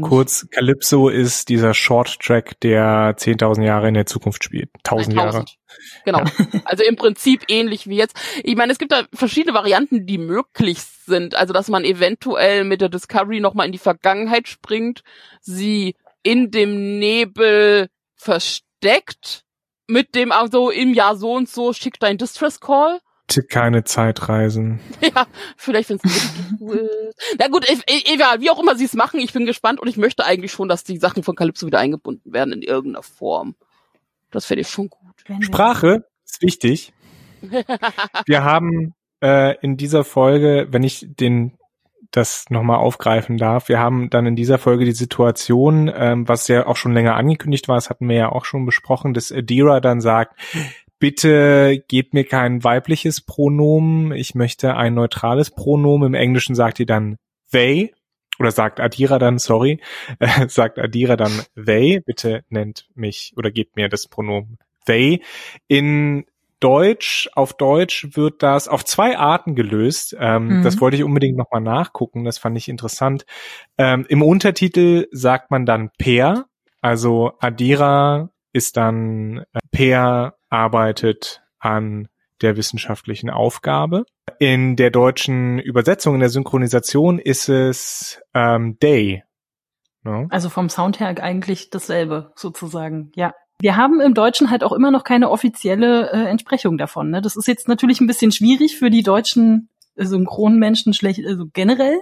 Kurz, 0.00 0.48
Calypso 0.50 1.08
ist 1.08 1.48
dieser 1.48 1.72
Short 1.72 2.18
Track, 2.20 2.58
der 2.60 3.16
10.000 3.16 3.64
Jahre 3.64 3.88
in 3.88 3.94
der 3.94 4.06
Zukunft 4.06 4.42
spielt. 4.42 4.70
1000 4.84 5.14
Jahre. 5.14 5.38
1000. 5.38 5.58
Genau. 6.04 6.24
Also 6.64 6.82
im 6.84 6.96
Prinzip 6.96 7.44
ähnlich 7.48 7.86
wie 7.86 7.96
jetzt. 7.96 8.16
Ich 8.42 8.56
meine, 8.56 8.72
es 8.72 8.78
gibt 8.78 8.92
da 8.92 9.04
verschiedene 9.14 9.54
Varianten, 9.54 10.06
die 10.06 10.18
möglich 10.18 10.82
sind. 10.82 11.34
Also, 11.34 11.52
dass 11.52 11.68
man 11.68 11.84
eventuell 11.84 12.64
mit 12.64 12.80
der 12.80 12.88
Discovery 12.88 13.40
nochmal 13.40 13.66
in 13.66 13.72
die 13.72 13.78
Vergangenheit 13.78 14.48
springt, 14.48 15.02
sie 15.40 15.94
in 16.22 16.50
dem 16.50 16.98
Nebel 16.98 17.88
versteckt 18.16 19.44
Mit 19.86 20.16
dem 20.16 20.32
also 20.32 20.70
im 20.70 20.92
Jahr 20.92 21.16
so 21.16 21.34
und 21.34 21.48
so 21.48 21.72
schick 21.72 22.00
dein 22.00 22.18
Distress 22.18 22.58
Call. 22.58 22.98
Keine 23.48 23.84
Zeitreisen. 23.84 24.80
Ja, 25.00 25.26
vielleicht 25.56 25.90
wenn 25.90 25.98
es 26.02 26.30
cool 26.60 27.12
Na 27.38 27.48
gut, 27.48 27.66
egal, 27.86 28.40
wie 28.40 28.50
auch 28.50 28.60
immer 28.60 28.76
sie 28.76 28.84
es 28.84 28.94
machen, 28.94 29.20
ich 29.20 29.32
bin 29.32 29.46
gespannt 29.46 29.80
und 29.80 29.88
ich 29.88 29.96
möchte 29.96 30.24
eigentlich 30.24 30.52
schon, 30.52 30.68
dass 30.68 30.84
die 30.84 30.98
Sachen 30.98 31.22
von 31.22 31.36
Calypso 31.36 31.66
wieder 31.66 31.78
eingebunden 31.78 32.32
werden 32.32 32.52
in 32.52 32.62
irgendeiner 32.62 33.02
Form. 33.02 33.54
Das 34.30 34.46
fände 34.46 34.62
ich 34.62 34.68
schon 34.68 34.90
gut. 34.90 35.14
Sprache 35.40 36.06
ist 36.24 36.42
wichtig. 36.42 36.92
Wir 38.26 38.44
haben 38.44 38.94
äh, 39.22 39.56
in 39.60 39.76
dieser 39.76 40.04
Folge, 40.04 40.68
wenn 40.70 40.82
ich 40.82 41.06
den 41.08 41.58
das 42.10 42.46
nochmal 42.48 42.78
aufgreifen 42.78 43.36
darf. 43.36 43.68
Wir 43.68 43.78
haben 43.78 44.10
dann 44.10 44.26
in 44.26 44.36
dieser 44.36 44.58
Folge 44.58 44.84
die 44.84 44.92
Situation, 44.92 45.90
ähm, 45.94 46.28
was 46.28 46.48
ja 46.48 46.66
auch 46.66 46.76
schon 46.76 46.94
länger 46.94 47.14
angekündigt 47.14 47.68
war, 47.68 47.76
das 47.76 47.90
hatten 47.90 48.08
wir 48.08 48.16
ja 48.16 48.32
auch 48.32 48.44
schon 48.44 48.64
besprochen, 48.64 49.12
dass 49.12 49.32
Adira 49.32 49.80
dann 49.80 50.00
sagt, 50.00 50.38
bitte 50.98 51.82
gebt 51.88 52.14
mir 52.14 52.24
kein 52.24 52.64
weibliches 52.64 53.20
Pronomen, 53.20 54.12
ich 54.12 54.34
möchte 54.34 54.74
ein 54.76 54.94
neutrales 54.94 55.50
Pronomen. 55.50 56.08
Im 56.08 56.14
Englischen 56.14 56.54
sagt 56.54 56.80
ihr 56.80 56.86
dann 56.86 57.18
they 57.52 57.94
oder 58.38 58.50
sagt 58.50 58.80
Adira 58.80 59.18
dann, 59.18 59.38
sorry, 59.38 59.80
äh, 60.18 60.48
sagt 60.48 60.78
Adira 60.78 61.16
dann 61.16 61.42
they, 61.56 62.00
bitte 62.00 62.44
nennt 62.48 62.88
mich 62.94 63.32
oder 63.36 63.50
gebt 63.50 63.76
mir 63.76 63.88
das 63.88 64.08
Pronomen 64.08 64.58
they. 64.86 65.22
In 65.68 66.24
Deutsch, 66.60 67.28
auf 67.34 67.52
Deutsch 67.52 68.16
wird 68.16 68.42
das 68.42 68.66
auf 68.66 68.84
zwei 68.84 69.18
Arten 69.18 69.54
gelöst. 69.54 70.16
Ähm, 70.18 70.58
mhm. 70.58 70.62
Das 70.62 70.80
wollte 70.80 70.96
ich 70.96 71.04
unbedingt 71.04 71.36
nochmal 71.36 71.60
nachgucken, 71.60 72.24
das 72.24 72.38
fand 72.38 72.56
ich 72.56 72.68
interessant. 72.68 73.26
Ähm, 73.76 74.06
Im 74.08 74.22
Untertitel 74.22 75.06
sagt 75.12 75.50
man 75.50 75.66
dann 75.66 75.90
per, 75.98 76.46
also 76.80 77.32
Adira 77.40 78.30
ist 78.52 78.78
dann 78.78 79.44
äh, 79.52 79.58
per 79.70 80.35
arbeitet 80.48 81.42
an 81.58 82.08
der 82.42 82.56
wissenschaftlichen 82.56 83.30
Aufgabe. 83.30 84.04
In 84.38 84.76
der 84.76 84.90
deutschen 84.90 85.58
Übersetzung, 85.58 86.14
in 86.14 86.20
der 86.20 86.28
Synchronisation 86.28 87.18
ist 87.18 87.48
es 87.48 88.20
ähm, 88.34 88.78
Day. 88.78 89.24
No? 90.02 90.22
Ne? 90.22 90.26
Also 90.30 90.48
vom 90.48 90.68
Sound 90.68 91.00
her 91.00 91.14
eigentlich 91.22 91.70
dasselbe 91.70 92.32
sozusagen, 92.36 93.12
ja. 93.14 93.32
Wir 93.58 93.76
haben 93.76 94.02
im 94.02 94.12
Deutschen 94.12 94.50
halt 94.50 94.62
auch 94.62 94.72
immer 94.72 94.90
noch 94.90 95.02
keine 95.02 95.30
offizielle 95.30 96.10
äh, 96.12 96.28
Entsprechung 96.28 96.76
davon. 96.76 97.08
Ne? 97.08 97.22
Das 97.22 97.36
ist 97.36 97.48
jetzt 97.48 97.68
natürlich 97.68 98.02
ein 98.02 98.06
bisschen 98.06 98.30
schwierig 98.30 98.76
für 98.76 98.90
die 98.90 99.02
deutschen 99.02 99.70
äh, 99.94 100.04
Synchronmenschen 100.04 100.92
schlecht, 100.92 101.24
also 101.26 101.46
generell. 101.54 101.98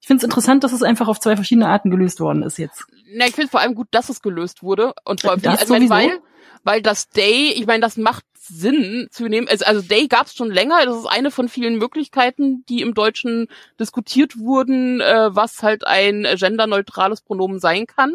Ich 0.00 0.06
finde 0.06 0.18
es 0.18 0.24
interessant, 0.24 0.64
dass 0.64 0.72
es 0.72 0.82
einfach 0.82 1.08
auf 1.08 1.18
zwei 1.18 1.34
verschiedene 1.34 1.68
Arten 1.68 1.90
gelöst 1.90 2.20
worden 2.20 2.42
ist 2.42 2.58
jetzt. 2.58 2.84
Na, 3.16 3.26
ich 3.26 3.34
finde 3.34 3.50
vor 3.50 3.60
allem 3.60 3.74
gut, 3.74 3.88
dass 3.90 4.10
es 4.10 4.20
gelöst 4.20 4.62
wurde. 4.62 4.92
Und 5.04 5.22
vor 5.22 5.30
allem, 5.30 5.40
also, 5.46 5.74
weil, 5.88 6.20
weil 6.64 6.82
das 6.82 7.08
Day, 7.08 7.52
ich 7.54 7.66
meine, 7.66 7.80
das 7.80 7.96
macht 7.96 8.24
Sinn 8.48 9.08
zu 9.10 9.28
nehmen. 9.28 9.48
Also, 9.48 9.64
also 9.64 9.82
Day 9.82 10.08
gab 10.08 10.26
es 10.26 10.34
schon 10.34 10.50
länger. 10.50 10.84
Das 10.84 10.96
ist 10.96 11.06
eine 11.06 11.30
von 11.30 11.48
vielen 11.48 11.76
Möglichkeiten, 11.76 12.64
die 12.68 12.80
im 12.80 12.94
Deutschen 12.94 13.48
diskutiert 13.78 14.38
wurden, 14.38 15.00
äh, 15.00 15.34
was 15.34 15.62
halt 15.62 15.86
ein 15.86 16.26
genderneutrales 16.36 17.20
Pronomen 17.20 17.60
sein 17.60 17.86
kann. 17.86 18.14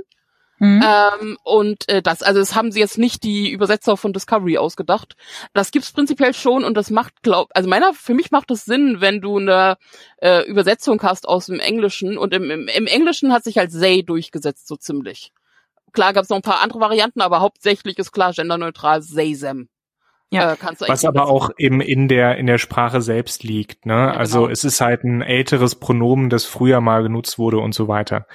Mhm. 0.59 0.81
Ähm, 0.81 1.37
und 1.43 1.89
äh, 1.89 2.01
das, 2.01 2.23
also 2.23 2.39
das 2.39 2.55
haben 2.55 2.71
sie 2.71 2.79
jetzt 2.79 2.97
nicht 2.97 3.23
die 3.23 3.51
Übersetzer 3.51 3.97
von 3.97 4.13
Discovery 4.13 4.57
ausgedacht. 4.57 5.15
Das 5.53 5.71
gibt's 5.71 5.91
prinzipiell 5.91 6.33
schon 6.33 6.63
und 6.63 6.75
das 6.75 6.89
macht, 6.89 7.21
glaub, 7.21 7.49
also 7.53 7.67
meiner, 7.67 7.93
für 7.93 8.13
mich 8.13 8.31
macht 8.31 8.49
es 8.49 8.63
Sinn, 8.63 9.01
wenn 9.01 9.19
du 9.19 9.39
eine 9.39 9.77
äh, 10.21 10.47
Übersetzung 10.47 11.01
hast 11.01 11.27
aus 11.27 11.47
dem 11.47 11.59
Englischen 11.59 12.17
und 12.17 12.33
im, 12.33 12.49
im, 12.49 12.67
im 12.67 12.87
Englischen 12.87 13.33
hat 13.33 13.43
sich 13.43 13.57
halt 13.57 13.71
Say 13.71 14.03
durchgesetzt 14.03 14.67
so 14.67 14.75
ziemlich. 14.75 15.33
Klar 15.93 16.13
gab's 16.13 16.29
noch 16.29 16.37
ein 16.37 16.43
paar 16.43 16.61
andere 16.61 16.79
Varianten, 16.79 17.21
aber 17.21 17.39
hauptsächlich 17.39 17.97
ist 17.97 18.11
klar 18.11 18.33
genderneutral 18.33 19.01
them. 19.01 19.69
Ja. 20.31 20.53
Äh, 20.53 20.57
Was 20.87 21.05
aber 21.05 21.27
auch 21.27 21.51
eben 21.57 21.79
in 21.79 22.07
der 22.07 22.37
in 22.37 22.47
der 22.47 22.57
Sprache 22.57 23.01
selbst 23.01 23.43
liegt. 23.43 23.85
Ne? 23.85 23.93
Ja, 23.93 24.11
also 24.13 24.41
genau. 24.41 24.51
es 24.51 24.63
ist 24.63 24.81
halt 24.81 25.03
ein 25.03 25.21
älteres 25.21 25.75
Pronomen, 25.75 26.31
das 26.31 26.45
früher 26.45 26.81
mal 26.81 27.03
genutzt 27.03 27.37
wurde 27.37 27.59
und 27.59 27.75
so 27.75 27.87
weiter. 27.87 28.25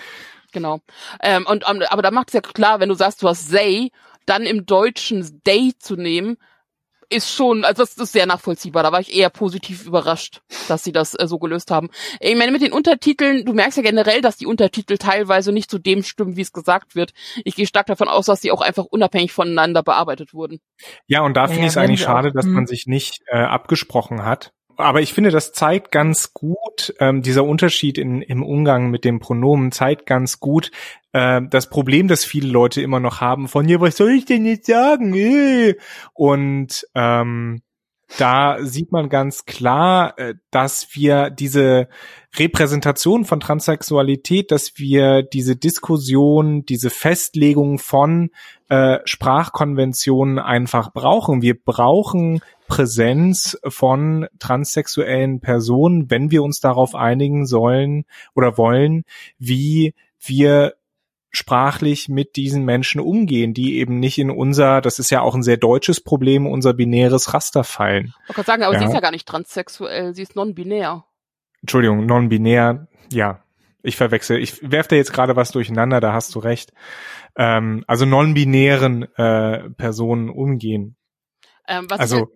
Genau. 0.53 0.81
Ähm, 1.21 1.45
und 1.47 1.69
um, 1.69 1.83
aber 1.89 2.03
da 2.03 2.11
macht 2.13 2.29
es 2.29 2.35
ja 2.35 2.41
klar, 2.41 2.79
wenn 2.81 2.89
du 2.89 2.95
sagst, 2.95 3.23
du 3.23 3.29
hast 3.29 3.51
they, 3.51 3.91
dann 4.27 4.45
im 4.45 4.65
Deutschen 4.65 5.43
day 5.45 5.73
zu 5.79 5.97
nehmen, 5.97 6.37
ist 7.11 7.33
schon, 7.33 7.65
also 7.65 7.83
das 7.83 7.97
ist 7.97 8.13
sehr 8.13 8.27
nachvollziehbar. 8.27 8.83
Da 8.83 8.93
war 8.93 9.01
ich 9.01 9.15
eher 9.15 9.31
positiv 9.31 9.87
überrascht, 9.87 10.43
dass 10.69 10.85
sie 10.85 10.93
das 10.93 11.15
äh, 11.15 11.27
so 11.27 11.39
gelöst 11.39 11.71
haben. 11.71 11.89
Ich 12.21 12.37
meine, 12.37 12.53
mit 12.53 12.63
den 12.63 12.73
Untertiteln, 12.73 13.45
du 13.45 13.53
merkst 13.53 13.79
ja 13.79 13.83
generell, 13.83 14.21
dass 14.21 14.37
die 14.37 14.47
Untertitel 14.47 14.99
teilweise 14.99 15.53
nicht 15.53 15.71
zu 15.71 15.79
dem 15.79 16.03
stimmen, 16.03 16.37
wie 16.37 16.43
es 16.43 16.53
gesagt 16.53 16.95
wird. 16.95 17.13
Ich 17.45 17.57
gehe 17.57 17.67
stark 17.67 17.87
davon 17.87 18.09
aus, 18.09 18.27
dass 18.27 18.41
sie 18.41 18.51
auch 18.51 18.61
einfach 18.61 18.85
unabhängig 18.85 19.33
voneinander 19.33 19.83
bearbeitet 19.83 20.35
wurden. 20.35 20.61
Ja, 21.07 21.23
und 21.23 21.35
da 21.35 21.43
ja, 21.43 21.49
finde 21.49 21.65
ich 21.65 21.71
es 21.71 21.77
eigentlich 21.77 22.03
schade, 22.03 22.29
auch, 22.29 22.35
dass 22.35 22.47
man 22.47 22.63
hm. 22.63 22.67
sich 22.67 22.87
nicht 22.87 23.23
äh, 23.27 23.39
abgesprochen 23.39 24.25
hat 24.25 24.53
aber 24.79 25.01
ich 25.01 25.13
finde, 25.13 25.31
das 25.31 25.53
zeigt 25.53 25.91
ganz 25.91 26.33
gut, 26.33 26.95
ähm, 27.01 27.21
dieser 27.21 27.43
Unterschied 27.45 27.99
in, 27.99 28.23
im 28.23 28.45
Umgang 28.45 28.91
mit 28.91 29.05
dem 29.05 29.19
Pronomen 29.19 29.73
zeigt 29.73 30.07
ganz 30.07 30.39
gut 30.39 30.71
äh, 31.19 31.41
das 31.51 31.69
Problem, 31.69 32.07
das 32.09 32.25
viele 32.25 32.49
Leute 32.49 32.81
immer 32.81 33.01
noch 33.01 33.21
haben 33.21 33.49
von, 33.49 33.69
ja, 33.69 33.81
was 33.81 33.97
soll 33.97 34.13
ich 34.13 34.25
denn 34.25 34.45
jetzt 34.45 34.67
sagen? 34.67 35.15
Äh. 35.15 35.75
Und 36.15 36.87
ähm, 36.95 37.63
da 38.17 38.57
sieht 38.61 38.91
man 38.91 39.09
ganz 39.11 39.45
klar, 39.45 40.19
äh, 40.19 40.35
dass 40.51 40.95
wir 40.95 41.31
diese 41.31 41.89
Repräsentation 42.39 43.25
von 43.25 43.41
Transsexualität, 43.41 44.51
dass 44.51 44.79
wir 44.79 45.23
diese 45.23 45.57
Diskussion, 45.57 46.65
diese 46.65 46.91
Festlegung 46.91 47.79
von 47.79 48.31
äh, 48.69 48.99
Sprachkonventionen 49.05 50.39
einfach 50.39 50.93
brauchen. 50.93 51.43
Wir 51.43 51.61
brauchen 51.61 52.41
Präsenz 52.69 53.59
von 53.67 54.27
transsexuellen 54.39 55.41
Personen, 55.41 56.11
wenn 56.11 56.31
wir 56.31 56.43
uns 56.43 56.61
darauf 56.61 56.95
einigen 56.95 57.47
sollen 57.47 58.05
oder 58.35 58.57
wollen, 58.57 59.05
wie 59.39 59.95
wir 60.21 60.75
sprachlich 61.31 62.09
mit 62.09 62.37
diesen 62.37 62.65
Menschen 62.65 63.01
umgehen, 63.01 63.55
die 63.55 63.77
eben 63.79 64.01
nicht 64.01 64.19
in 64.19 64.31
unser, 64.31 64.81
das 64.81 64.99
ist 64.99 65.11
ja 65.11 65.21
auch 65.21 65.35
ein 65.35 65.43
sehr 65.43 65.59
deutsches 65.59 66.01
Problem, 66.01 66.47
unser 66.47 66.73
binäres 66.73 67.35
Raster 67.35 67.65
fallen. 67.65 68.15
Ich 68.29 68.35
kann 68.35 68.45
sagen, 68.45 68.63
aber 68.63 68.75
ja. 68.75 68.81
sie 68.81 68.87
ist 68.87 68.95
ja 68.95 69.01
gar 69.01 69.11
nicht 69.11 69.29
transsexuell, 69.29 70.15
sie 70.15 70.23
ist 70.23 70.37
non-binär. 70.37 71.05
Entschuldigung, 71.63 72.07
non-binär, 72.07 72.89
ja. 73.13 73.43
Ich 73.83 73.97
verwechsel, 73.97 74.39
ich 74.43 74.59
werfe 74.71 74.91
da 74.91 74.97
jetzt 74.97 75.13
gerade 75.13 75.37
was 75.37 75.53
durcheinander, 75.53 76.01
da 76.01 76.13
hast 76.13 76.35
du 76.35 76.41
recht. 76.41 76.73
Ähm, 77.37 77.85
also 77.87 78.07
non-binären 78.07 79.03
äh, 79.17 79.71
Personen 79.71 80.31
umgehen. 80.31 80.97
Ähm, 81.69 81.87
also 81.91 82.29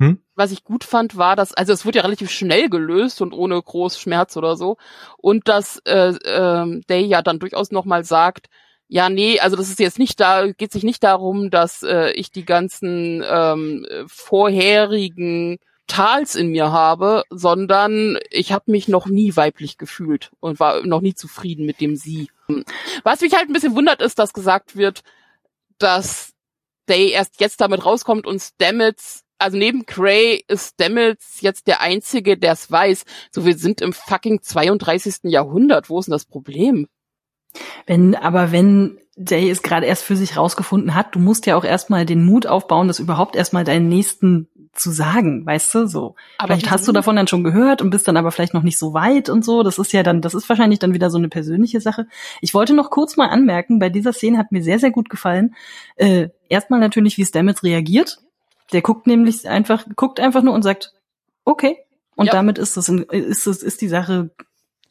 hm? 0.00 0.18
Was 0.34 0.50
ich 0.50 0.64
gut 0.64 0.82
fand, 0.82 1.18
war, 1.18 1.36
dass, 1.36 1.52
also 1.52 1.74
es 1.74 1.84
wurde 1.84 1.98
ja 1.98 2.04
relativ 2.04 2.30
schnell 2.30 2.70
gelöst 2.70 3.20
und 3.20 3.34
ohne 3.34 3.60
groß 3.60 4.00
Schmerz 4.00 4.34
oder 4.38 4.56
so. 4.56 4.78
Und 5.18 5.46
dass 5.46 5.76
äh, 5.84 6.14
äh, 6.14 6.80
Day 6.88 7.04
ja 7.04 7.20
dann 7.20 7.38
durchaus 7.38 7.70
nochmal 7.70 8.02
sagt, 8.04 8.46
ja, 8.88 9.10
nee, 9.10 9.38
also 9.38 9.56
das 9.56 9.68
ist 9.68 9.78
jetzt 9.78 9.98
nicht 9.98 10.18
da, 10.18 10.50
geht 10.50 10.72
sich 10.72 10.84
nicht 10.84 11.04
darum, 11.04 11.50
dass 11.50 11.82
äh, 11.82 12.12
ich 12.12 12.32
die 12.32 12.46
ganzen 12.46 13.22
ähm, 13.28 13.86
vorherigen 14.06 15.58
Tals 15.86 16.34
in 16.34 16.48
mir 16.48 16.72
habe, 16.72 17.24
sondern 17.28 18.18
ich 18.30 18.52
habe 18.52 18.70
mich 18.70 18.88
noch 18.88 19.06
nie 19.06 19.36
weiblich 19.36 19.76
gefühlt 19.76 20.30
und 20.40 20.60
war 20.60 20.84
noch 20.86 21.02
nie 21.02 21.14
zufrieden 21.14 21.66
mit 21.66 21.80
dem 21.80 21.94
Sie. 21.94 22.30
Was 23.04 23.20
mich 23.20 23.34
halt 23.34 23.50
ein 23.50 23.52
bisschen 23.52 23.76
wundert, 23.76 24.00
ist, 24.00 24.18
dass 24.18 24.32
gesagt 24.32 24.76
wird, 24.76 25.02
dass 25.78 26.32
Day 26.88 27.10
erst 27.10 27.38
jetzt 27.40 27.60
damit 27.60 27.84
rauskommt 27.84 28.26
und 28.26 28.40
Stamets 28.40 29.24
also 29.40 29.56
neben 29.56 29.86
Cray 29.86 30.44
ist 30.48 30.74
Stamets 30.74 31.40
jetzt 31.40 31.66
der 31.66 31.80
Einzige, 31.80 32.36
der 32.36 32.52
es 32.52 32.70
weiß. 32.70 33.04
So, 33.30 33.44
wir 33.44 33.56
sind 33.56 33.80
im 33.80 33.92
fucking 33.92 34.42
32. 34.42 35.20
Jahrhundert. 35.24 35.90
Wo 35.90 35.98
ist 35.98 36.06
denn 36.06 36.12
das 36.12 36.26
Problem? 36.26 36.86
Wenn, 37.86 38.14
aber 38.14 38.52
wenn 38.52 38.98
Jay 39.16 39.50
es 39.50 39.62
gerade 39.62 39.86
erst 39.86 40.04
für 40.04 40.16
sich 40.16 40.36
rausgefunden 40.36 40.94
hat, 40.94 41.14
du 41.14 41.18
musst 41.18 41.46
ja 41.46 41.56
auch 41.56 41.64
erstmal 41.64 42.06
den 42.06 42.24
Mut 42.24 42.46
aufbauen, 42.46 42.88
das 42.88 43.00
überhaupt 43.00 43.36
erstmal 43.36 43.64
deinen 43.64 43.88
Nächsten 43.88 44.48
zu 44.72 44.90
sagen, 44.92 45.44
weißt 45.44 45.74
du, 45.74 45.86
so. 45.86 46.14
Aber 46.38 46.54
vielleicht 46.54 46.70
hast 46.70 46.86
du 46.86 46.92
davon 46.92 47.16
dann 47.16 47.26
schon 47.26 47.42
gehört 47.42 47.82
und 47.82 47.90
bist 47.90 48.06
dann 48.06 48.16
aber 48.16 48.30
vielleicht 48.30 48.54
noch 48.54 48.62
nicht 48.62 48.78
so 48.78 48.94
weit 48.94 49.28
und 49.28 49.44
so. 49.44 49.62
Das 49.62 49.78
ist 49.78 49.92
ja 49.92 50.02
dann, 50.02 50.20
das 50.20 50.34
ist 50.34 50.48
wahrscheinlich 50.48 50.78
dann 50.78 50.94
wieder 50.94 51.10
so 51.10 51.18
eine 51.18 51.28
persönliche 51.28 51.80
Sache. 51.80 52.06
Ich 52.40 52.54
wollte 52.54 52.74
noch 52.74 52.90
kurz 52.90 53.16
mal 53.16 53.28
anmerken, 53.28 53.78
bei 53.78 53.88
dieser 53.88 54.12
Szene 54.12 54.38
hat 54.38 54.52
mir 54.52 54.62
sehr, 54.62 54.78
sehr 54.78 54.92
gut 54.92 55.10
gefallen. 55.10 55.54
Äh, 55.96 56.28
erstmal 56.48 56.78
natürlich, 56.78 57.18
wie 57.18 57.26
Stamets 57.26 57.64
reagiert. 57.64 58.18
Der 58.72 58.82
guckt 58.82 59.06
nämlich 59.06 59.48
einfach, 59.48 59.84
guckt 59.96 60.20
einfach 60.20 60.42
nur 60.42 60.54
und 60.54 60.62
sagt, 60.62 60.92
okay. 61.44 61.78
Und 62.16 62.26
ja. 62.26 62.32
damit 62.32 62.58
ist 62.58 62.76
das, 62.76 62.88
ist 62.88 63.46
das, 63.46 63.62
ist 63.62 63.80
die 63.80 63.88
Sache 63.88 64.30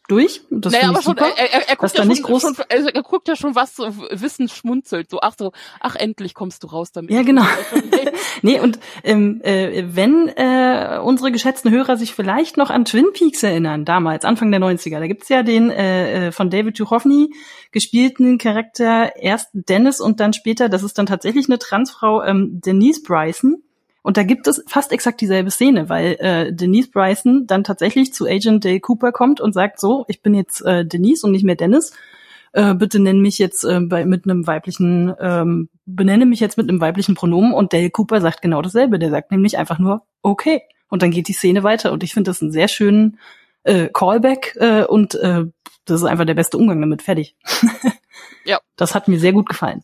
durch. 0.10 0.42
Das 0.50 0.74
naja, 0.74 0.90
aber 0.90 1.02
schon, 1.02 1.16
super. 1.16 1.30
er, 1.38 1.54
er, 1.54 1.70
er, 1.70 1.76
guckt 1.76 1.94
ja 1.94 1.98
da 1.98 2.04
schon, 2.04 2.08
nicht 2.08 2.26
groß- 2.26 2.42
schon, 2.42 2.56
er, 2.68 2.96
er 2.96 3.04
guckt 3.04 3.28
ja 3.28 3.36
schon 3.36 3.56
was, 3.56 3.76
so 3.76 3.86
Wissen 4.12 4.50
schmunzelt, 4.50 5.10
so, 5.10 5.20
ach 5.22 5.36
so, 5.38 5.52
ach, 5.80 5.96
endlich 5.96 6.34
kommst 6.34 6.64
du 6.64 6.68
raus 6.68 6.92
damit. 6.92 7.12
Ja, 7.12 7.22
genau. 7.22 7.46
nee, 8.42 8.60
und 8.60 8.80
ähm, 9.04 9.42
äh, 9.44 9.84
wenn 9.88 10.28
äh, 10.30 11.00
unsere 11.04 11.32
geschätzten 11.32 11.72
Hörer 11.72 11.96
sich 11.98 12.14
vielleicht 12.14 12.58
noch 12.58 12.70
an 12.70 12.86
Twin 12.86 13.14
Peaks 13.14 13.44
erinnern, 13.44 13.86
damals, 13.86 14.26
Anfang 14.26 14.52
der 14.52 14.60
90er, 14.60 15.00
da 15.00 15.08
gibt's 15.08 15.30
ja 15.30 15.44
den 15.44 15.70
äh, 15.70 16.28
äh, 16.28 16.32
von 16.32 16.50
David 16.50 16.80
Duchovny 16.80 17.34
gespielten 17.72 18.38
Charakter, 18.38 19.16
erst 19.16 19.50
Dennis 19.54 20.02
und 20.02 20.20
dann 20.20 20.34
später, 20.34 20.70
das 20.70 20.84
ist 20.84 20.98
dann 20.98 21.06
tatsächlich 21.06 21.48
eine 21.48 21.60
Transfrau, 21.60 22.24
ähm, 22.24 22.60
Denise 22.62 23.04
Bryson. 23.04 23.64
Und 24.10 24.18
da 24.18 24.24
gibt 24.24 24.48
es 24.48 24.64
fast 24.66 24.92
exakt 24.92 25.22
dieselbe 25.22 25.52
Szene, 25.52 25.88
weil 25.88 26.16
äh, 26.20 26.52
Denise 26.52 26.90
Bryson 26.90 27.46
dann 27.46 27.64
tatsächlich 27.64 28.12
zu 28.12 28.26
Agent 28.26 28.66
Dale 28.66 28.80
Cooper 28.80 29.12
kommt 29.12 29.40
und 29.40 29.54
sagt 29.54 29.80
so, 29.80 30.04
ich 30.08 30.24
bin 30.24 30.34
jetzt 30.34 30.66
äh, 30.66 30.84
Denise 30.84 31.24
und 31.28 31.32
nicht 31.32 31.44
mehr 31.44 31.56
Dennis. 31.56 31.94
Äh, 32.52 32.74
bitte 32.74 32.98
nenn 32.98 33.22
mich 33.22 33.38
jetzt 33.38 33.64
äh, 33.66 33.80
bei, 33.82 34.06
mit 34.06 34.24
einem 34.26 34.48
weiblichen, 34.48 35.14
ähm, 35.20 35.70
benenne 35.86 36.26
mich 36.26 36.40
jetzt 36.40 36.58
mit 36.58 36.68
einem 36.68 36.82
weiblichen 36.82 37.14
Pronomen 37.14 37.54
und 37.54 37.72
Dale 37.72 37.92
Cooper 37.92 38.20
sagt 38.20 38.42
genau 38.42 38.64
dasselbe. 38.64 38.98
Der 38.98 39.12
sagt 39.12 39.30
nämlich 39.30 39.60
einfach 39.60 39.78
nur 39.78 40.08
okay. 40.24 40.64
Und 40.90 41.04
dann 41.04 41.12
geht 41.12 41.28
die 41.28 41.34
Szene 41.34 41.62
weiter. 41.62 41.92
Und 41.92 42.02
ich 42.02 42.16
finde 42.16 42.32
das 42.32 42.42
einen 42.42 42.52
sehr 42.52 42.68
schönen 42.68 43.20
äh, 43.62 43.90
Callback 43.94 44.58
äh, 44.60 44.86
und 44.86 45.14
äh, 45.14 45.46
das 45.86 46.02
ist 46.02 46.08
einfach 46.08 46.26
der 46.26 46.34
beste 46.34 46.58
Umgang 46.58 46.82
damit. 46.82 47.04
Fertig. 47.04 47.36
Ja. 48.44 48.60
Das 48.76 48.96
hat 48.96 49.08
mir 49.08 49.20
sehr 49.20 49.34
gut 49.34 49.48
gefallen. 49.48 49.84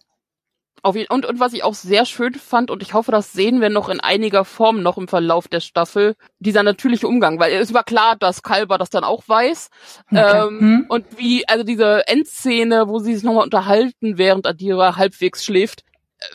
Und, 0.86 1.26
und 1.26 1.40
was 1.40 1.54
ich 1.54 1.64
auch 1.64 1.74
sehr 1.74 2.06
schön 2.06 2.36
fand, 2.36 2.70
und 2.70 2.84
ich 2.84 2.94
hoffe, 2.94 3.12
das 3.12 3.32
sehen 3.32 3.60
wir 3.60 3.70
noch 3.70 3.90
in 3.90 4.00
einiger 4.00 4.46
Form 4.46 4.84
noch 4.84 4.98
im 4.98 5.08
Verlauf 5.08 5.48
der 5.48 5.60
Staffel, 5.60 6.16
dieser 6.40 6.62
natürliche 6.62 7.08
Umgang, 7.08 7.40
weil 7.40 7.54
es 7.54 7.74
war 7.74 7.84
klar, 7.84 8.16
dass 8.16 8.44
Kalber 8.44 8.78
das 8.78 8.92
dann 8.92 9.04
auch 9.04 9.24
weiß. 9.28 9.70
Klar. 10.10 10.48
ähm, 10.48 10.60
Hm. 10.60 10.86
Und 10.90 11.06
wie, 11.18 11.48
also 11.48 11.64
diese 11.64 12.08
Endszene, 12.08 12.88
wo 12.88 13.00
sie 13.00 13.16
sich 13.16 13.24
nochmal 13.24 13.44
unterhalten, 13.44 14.18
während 14.18 14.46
Adira 14.46 14.96
halbwegs 14.96 15.44
schläft, 15.44 15.84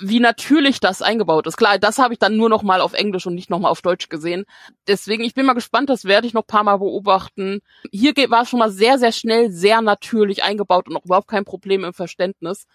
wie 0.00 0.20
natürlich 0.20 0.80
das 0.80 1.02
eingebaut 1.02 1.46
ist. 1.46 1.56
Klar, 1.56 1.78
das 1.78 1.98
habe 1.98 2.12
ich 2.12 2.18
dann 2.18 2.36
nur 2.36 2.48
noch 2.48 2.62
mal 2.62 2.80
auf 2.80 2.92
Englisch 2.92 3.26
und 3.26 3.34
nicht 3.34 3.50
noch 3.50 3.58
mal 3.58 3.70
auf 3.70 3.82
Deutsch 3.82 4.08
gesehen. 4.08 4.44
Deswegen, 4.86 5.24
ich 5.24 5.34
bin 5.34 5.46
mal 5.46 5.54
gespannt, 5.54 5.90
das 5.90 6.04
werde 6.04 6.26
ich 6.26 6.34
noch 6.34 6.46
paar 6.46 6.64
Mal 6.64 6.76
beobachten. 6.78 7.60
Hier 7.90 8.14
war 8.28 8.42
es 8.42 8.50
schon 8.50 8.58
mal 8.58 8.70
sehr, 8.70 8.98
sehr 8.98 9.12
schnell, 9.12 9.50
sehr 9.50 9.80
natürlich 9.80 10.42
eingebaut 10.42 10.88
und 10.88 10.96
auch 10.96 11.04
überhaupt 11.04 11.28
kein 11.28 11.44
Problem 11.44 11.84
im 11.84 11.92
Verständnis. 11.94 12.66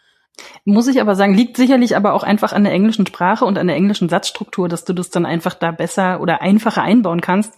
Muss 0.66 0.88
ich 0.88 1.00
aber 1.02 1.16
sagen, 1.16 1.34
liegt 1.36 1.58
sicherlich 1.58 1.96
aber 1.96 2.14
auch 2.14 2.24
einfach 2.24 2.52
an 2.54 2.64
der 2.64 2.74
englischen 2.74 3.06
Sprache 3.08 3.46
und 3.46 3.58
an 3.58 3.68
der 3.68 3.76
englischen 3.76 4.10
Satzstruktur, 4.10 4.68
dass 4.68 4.84
du 4.86 4.94
das 4.94 5.10
dann 5.10 5.26
einfach 5.26 5.54
da 5.54 5.72
besser 5.72 6.20
oder 6.22 6.42
einfacher 6.42 6.82
einbauen 6.82 7.22
kannst, 7.22 7.54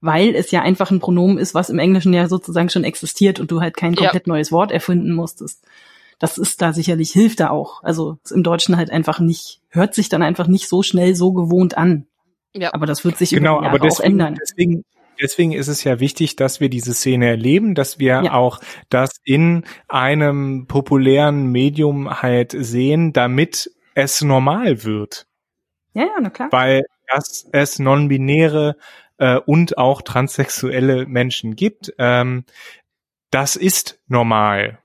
weil 0.00 0.34
es 0.34 0.50
ja 0.50 0.62
einfach 0.62 0.90
ein 0.90 1.00
Pronomen 1.00 1.38
ist, 1.38 1.54
was 1.54 1.70
im 1.70 1.78
Englischen 1.78 2.12
ja 2.12 2.28
sozusagen 2.28 2.70
schon 2.70 2.84
existiert 2.84 3.38
und 3.40 3.50
du 3.50 3.60
halt 3.60 3.76
kein 3.76 3.92
Ja. 3.94 4.02
komplett 4.02 4.26
neues 4.26 4.50
Wort 4.52 4.72
erfinden 4.72 5.12
musstest. 5.12 5.64
Das 6.18 6.38
ist 6.38 6.62
da 6.62 6.72
sicherlich, 6.72 7.10
hilft 7.10 7.40
da 7.40 7.50
auch. 7.50 7.82
Also 7.82 8.18
ist 8.24 8.30
im 8.32 8.42
Deutschen 8.44 8.76
halt 8.76 8.90
einfach 8.90 9.18
nicht, 9.18 9.60
hört 9.68 9.94
sich 9.94 10.08
dann 10.08 10.22
einfach 10.22 10.46
nicht 10.46 10.68
so 10.68 10.82
schnell 10.82 11.14
so 11.16 11.32
gewohnt 11.32 11.76
an. 11.76 12.06
Ja. 12.54 12.72
Aber 12.74 12.86
das 12.86 13.04
wird 13.04 13.16
sich 13.16 13.30
Genau, 13.30 13.58
über 13.58 13.62
die 13.62 13.66
aber 13.68 13.76
Jahre 13.78 13.86
auch 13.86 13.96
deswegen, 13.96 14.12
ändern. 14.12 14.38
deswegen, 14.40 14.84
deswegen 15.20 15.52
ist 15.52 15.68
es 15.68 15.84
ja 15.84 16.00
wichtig, 16.00 16.36
dass 16.36 16.60
wir 16.60 16.68
diese 16.68 16.94
Szene 16.94 17.28
erleben, 17.28 17.74
dass 17.74 17.98
wir 17.98 18.22
Ja. 18.24 18.32
auch 18.34 18.60
das 18.88 19.12
in 19.24 19.64
einem 19.88 20.66
populären 20.66 21.46
Medium 21.46 22.22
halt 22.22 22.52
sehen, 22.56 23.12
damit 23.12 23.70
es 23.94 24.22
normal 24.22 24.84
wird. 24.84 25.26
Ja, 25.94 26.04
ja, 26.04 26.16
na 26.20 26.30
klar. 26.30 26.48
weil 26.50 26.82
dass 27.08 27.46
es 27.52 27.78
non-binäre 27.78 28.76
äh, 29.18 29.36
und 29.36 29.76
auch 29.76 30.00
transsexuelle 30.02 31.04
Menschen 31.06 31.56
gibt. 31.56 31.92
Ähm, 31.98 32.44
das 33.30 33.56
ist 33.56 34.00
normal. 34.08 34.78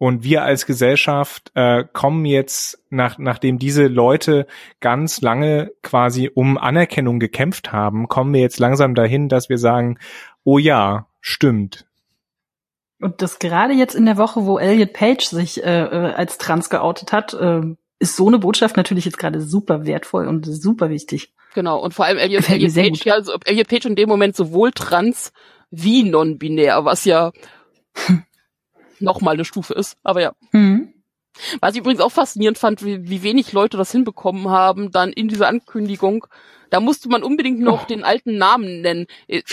Und 0.00 0.24
wir 0.24 0.44
als 0.44 0.64
Gesellschaft 0.64 1.52
äh, 1.54 1.84
kommen 1.92 2.24
jetzt, 2.24 2.82
nach, 2.88 3.18
nachdem 3.18 3.58
diese 3.58 3.86
Leute 3.86 4.46
ganz 4.80 5.20
lange 5.20 5.72
quasi 5.82 6.30
um 6.34 6.56
Anerkennung 6.56 7.20
gekämpft 7.20 7.70
haben, 7.70 8.08
kommen 8.08 8.32
wir 8.32 8.40
jetzt 8.40 8.58
langsam 8.58 8.94
dahin, 8.94 9.28
dass 9.28 9.50
wir 9.50 9.58
sagen, 9.58 9.98
oh 10.42 10.56
ja, 10.56 11.06
stimmt. 11.20 11.84
Und 12.98 13.20
das 13.20 13.40
gerade 13.40 13.74
jetzt 13.74 13.94
in 13.94 14.06
der 14.06 14.16
Woche, 14.16 14.46
wo 14.46 14.58
Elliot 14.58 14.94
Page 14.94 15.22
sich 15.22 15.62
äh, 15.62 15.82
äh, 15.82 16.12
als 16.14 16.38
trans 16.38 16.70
geoutet 16.70 17.12
hat, 17.12 17.34
äh, 17.34 17.60
ist 17.98 18.16
so 18.16 18.26
eine 18.26 18.38
Botschaft 18.38 18.78
natürlich 18.78 19.04
jetzt 19.04 19.18
gerade 19.18 19.42
super 19.42 19.84
wertvoll 19.84 20.26
und 20.26 20.46
super 20.46 20.88
wichtig. 20.88 21.34
Genau. 21.54 21.78
Und 21.78 21.92
vor 21.92 22.06
allem 22.06 22.16
Elliot, 22.16 22.48
Elliot 22.48 22.74
Page, 22.74 22.88
gut. 22.88 23.04
ja, 23.04 23.14
also 23.16 23.34
Elliot 23.44 23.68
Page 23.68 23.84
in 23.84 23.96
dem 23.96 24.08
Moment 24.08 24.34
sowohl 24.34 24.70
trans 24.72 25.34
wie 25.70 26.04
non-binär, 26.04 26.86
was 26.86 27.04
ja 27.04 27.32
nochmal 29.00 29.34
eine 29.34 29.44
Stufe 29.44 29.74
ist. 29.74 29.96
Aber 30.02 30.20
ja. 30.20 30.32
Mhm. 30.52 30.94
Was 31.60 31.74
ich 31.74 31.80
übrigens 31.80 32.00
auch 32.00 32.12
faszinierend 32.12 32.58
fand, 32.58 32.84
wie, 32.84 33.08
wie 33.08 33.22
wenig 33.22 33.52
Leute 33.52 33.76
das 33.76 33.92
hinbekommen 33.92 34.48
haben, 34.48 34.90
dann 34.90 35.12
in 35.12 35.28
dieser 35.28 35.48
Ankündigung. 35.48 36.26
Da 36.70 36.80
musste 36.80 37.08
man 37.08 37.22
unbedingt 37.22 37.60
noch 37.60 37.82
Oh. 37.84 37.86
den 37.88 38.04
alten 38.04 38.36
Namen 38.38 38.80
nennen. 38.80 39.06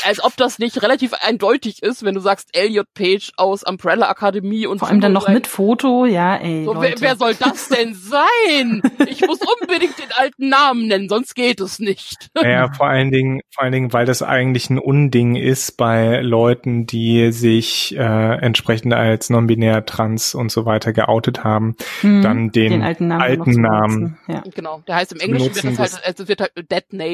Als 0.06 0.24
ob 0.24 0.36
das 0.38 0.60
nicht 0.60 0.82
relativ 0.82 1.14
eindeutig 1.14 1.82
ist, 1.84 2.04
wenn 2.04 2.16
du 2.16 2.22
sagst 2.22 2.56
Elliot 2.58 2.88
Page 2.94 3.32
aus 3.38 3.64
Umbrella 3.64 4.10
Akademie 4.10 4.66
und 4.68 4.80
Vor 4.80 4.88
allem 4.88 5.02
dann 5.02 5.14
noch 5.14 5.26
sein- 5.26 5.34
mit 5.36 5.48
Foto, 5.48 6.06
ja, 6.06 6.36
ey. 6.38 6.66
So, 6.66 6.74
wer, 6.76 6.90
Leute. 6.90 7.02
wer 7.02 7.16
soll 7.16 7.34
das 7.36 7.70
denn 7.70 7.94
sein? 7.94 8.82
Ich 9.08 9.26
muss 9.26 9.40
unbedingt 9.62 9.98
den 9.98 10.12
alten 10.16 10.50
Namen 10.50 10.88
nennen, 10.88 11.10
sonst 11.10 11.34
geht 11.36 11.60
es 11.60 11.80
nicht. 11.80 12.30
Naja, 12.36 12.72
vor 12.78 12.88
allen 12.88 13.10
Dingen, 13.12 13.42
vor 13.54 13.64
allen 13.64 13.72
Dingen, 13.74 13.94
weil 13.94 14.06
das 14.06 14.22
eigentlich 14.22 14.70
ein 14.70 14.78
Unding 14.78 15.36
ist 15.36 15.78
bei 15.78 16.22
Leuten, 16.22 16.86
die 16.86 17.32
sich 17.32 17.96
äh, 17.98 18.02
entsprechend 18.40 18.94
als 18.94 19.30
non-binär, 19.30 19.86
trans 19.86 20.36
und 20.36 20.52
so 20.52 20.66
weiter 20.66 20.94
geoutet 20.94 21.44
haben, 21.44 21.76
Mhm. 22.04 22.22
dann 22.22 22.52
den, 22.52 22.82
alten 22.84 23.08
Namen. 23.08 23.22
alten 23.22 23.40
noch 23.40 23.54
zu 23.54 23.60
Namen. 23.62 24.18
Ja. 24.28 24.44
Genau. 24.54 24.84
Der 24.88 24.96
heißt 24.96 25.14
im 25.14 25.20
Englischen 25.20 25.54
wird 25.56 25.66
das 25.66 25.80
halt, 25.94 26.06
also 26.06 26.24
es 26.24 26.30
wird 26.30 26.42
halt 26.42 26.52
Dead 26.72 26.84
Name. 26.92 27.07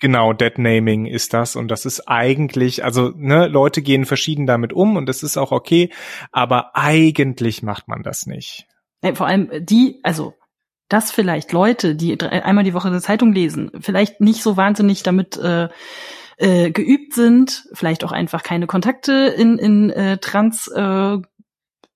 Genau, 0.00 0.32
Deadnaming 0.32 1.06
ist 1.06 1.34
das 1.34 1.56
und 1.56 1.68
das 1.68 1.84
ist 1.84 2.08
eigentlich, 2.08 2.84
also 2.84 3.12
ne, 3.16 3.48
Leute 3.48 3.82
gehen 3.82 4.04
verschieden 4.04 4.46
damit 4.46 4.72
um 4.72 4.96
und 4.96 5.06
das 5.06 5.24
ist 5.24 5.36
auch 5.36 5.50
okay, 5.50 5.90
aber 6.30 6.76
eigentlich 6.76 7.62
macht 7.64 7.88
man 7.88 8.04
das 8.04 8.26
nicht. 8.26 8.66
Ey, 9.00 9.16
vor 9.16 9.26
allem 9.26 9.50
die, 9.60 9.98
also 10.04 10.34
dass 10.88 11.10
vielleicht 11.10 11.52
Leute, 11.52 11.96
die 11.96 12.16
drei, 12.16 12.44
einmal 12.44 12.64
die 12.64 12.74
Woche 12.74 12.88
eine 12.88 13.00
Zeitung 13.00 13.32
lesen, 13.32 13.70
vielleicht 13.80 14.20
nicht 14.20 14.42
so 14.42 14.56
wahnsinnig 14.56 15.02
damit 15.02 15.36
äh, 15.36 15.68
äh, 16.38 16.70
geübt 16.70 17.14
sind, 17.14 17.66
vielleicht 17.72 18.04
auch 18.04 18.12
einfach 18.12 18.42
keine 18.42 18.66
Kontakte 18.66 19.12
in, 19.36 19.58
in 19.58 19.90
äh, 19.90 20.18
Trans, 20.18 20.68
äh, 20.68 21.18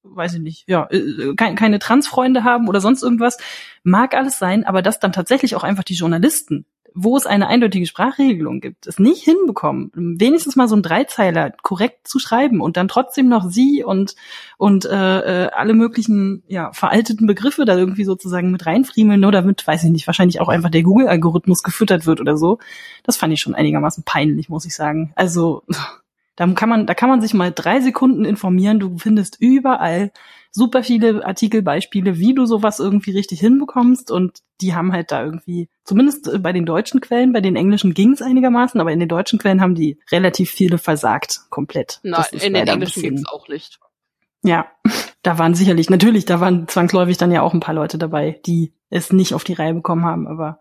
weiß 0.03 0.35
ich 0.35 0.41
nicht, 0.41 0.65
ja, 0.69 0.89
äh, 0.91 1.35
keine, 1.37 1.55
keine 1.55 1.79
Transfreunde 1.79 2.45
haben 2.45 2.69
oder 2.69 2.81
sonst 2.81 3.03
irgendwas, 3.03 3.39
mag 3.85 4.15
alles 4.15 4.39
sein, 4.39 4.65
aber 4.65 4.83
dass 4.83 4.99
dann 4.99 5.13
tatsächlich 5.13 5.55
auch 5.55 5.65
einfach 5.65 5.85
die 5.85 5.95
Journalisten 5.95 6.67
wo 6.95 7.17
es 7.17 7.27
eine 7.27 7.49
eindeutige 7.49 7.87
Sprachregelung 7.87 8.61
gibt, 8.61 8.87
es 8.87 8.99
nicht 8.99 9.23
hinbekommen, 9.23 9.91
wenigstens 9.95 10.57
mal 10.57 10.69
so 10.69 10.77
ein 10.77 10.83
Dreizeiler 10.83 11.53
korrekt 11.63 12.09
zu 12.09 12.19
schreiben 12.19 12.61
und 12.61 12.77
dann 12.77 12.89
trotzdem 12.89 13.29
noch 13.29 13.49
sie 13.49 13.85
und 13.85 14.15
und 14.59 14.85
äh, 14.85 15.45
äh, 15.45 15.51
alle 15.53 15.75
möglichen 15.75 16.43
ja 16.49 16.73
veralteten 16.73 17.27
Begriffe 17.27 17.65
da 17.65 17.77
irgendwie 17.77 18.05
sozusagen 18.05 18.51
mit 18.51 18.67
reinfriemeln, 18.67 19.21
nur 19.21 19.33
damit, 19.33 19.67
weiß 19.67 19.85
ich 19.85 19.91
nicht, 19.91 20.07
wahrscheinlich 20.07 20.41
auch 20.41 20.49
einfach 20.49 20.71
der 20.71 20.83
Google-Algorithmus 20.83 21.63
gefüttert 21.63 22.07
wird 22.07 22.21
oder 22.21 22.37
so. 22.37 22.59
Das 23.03 23.17
fand 23.17 23.33
ich 23.33 23.41
schon 23.41 23.55
einigermaßen 23.55 24.05
peinlich, 24.05 24.49
muss 24.49 24.65
ich 24.65 24.75
sagen. 24.75 25.13
Also 25.17 25.63
da 26.37 26.47
kann 26.49 26.69
man, 26.69 26.87
da 26.87 26.95
kann 26.95 27.09
man 27.09 27.21
sich 27.21 27.35
mal 27.35 27.53
drei 27.53 27.81
Sekunden 27.81 28.25
informieren. 28.25 28.81
Du 28.81 28.97
findest 28.99 29.37
überall 29.41 30.13
super 30.51 30.83
viele 30.83 31.25
Artikelbeispiele, 31.25 32.19
wie 32.19 32.35
du 32.35 32.47
sowas 32.47 32.79
irgendwie 32.79 33.11
richtig 33.13 33.41
hinbekommst. 33.41 34.11
Und 34.11 34.41
die 34.61 34.75
haben 34.75 34.93
halt 34.93 35.11
da 35.11 35.25
irgendwie, 35.25 35.69
zumindest 35.85 36.29
äh, 36.29 36.39
bei 36.39 36.53
den 36.53 36.67
deutschen 36.67 37.01
Quellen, 37.01 37.33
bei 37.33 37.41
den 37.41 37.57
englischen 37.57 37.95
ging 37.95 38.13
es 38.13 38.23
einigermaßen, 38.23 38.81
aber 38.81 38.93
in 38.93 39.01
den 39.01 39.09
deutschen 39.09 39.39
Quellen 39.39 39.61
haben 39.61 39.75
die 39.75 39.99
relativ 40.11 40.51
viele 40.51 40.79
versagt, 40.79 41.41
komplett. 41.51 42.01
Nein, 42.03 42.25
in 42.33 42.55
den 42.55 42.69
Englischen 42.69 43.03
gibt's 43.03 43.27
auch 43.27 43.49
nicht. 43.49 43.81
Ja, 44.43 44.67
da 45.23 45.39
waren 45.39 45.55
sicherlich, 45.55 45.91
natürlich, 45.91 46.25
da 46.25 46.41
waren 46.41 46.69
zwangsläufig 46.69 47.17
dann 47.17 47.33
ja 47.33 47.43
auch 47.43 47.55
ein 47.55 47.61
paar 47.61 47.75
Leute 47.75 47.99
dabei, 47.99 48.41
die 48.47 48.73
es 48.91 49.13
nicht 49.13 49.35
auf 49.35 49.45
die 49.45 49.55
Reihe 49.55 49.75
bekommen 49.75 50.05
haben, 50.05 50.27
aber 50.27 50.59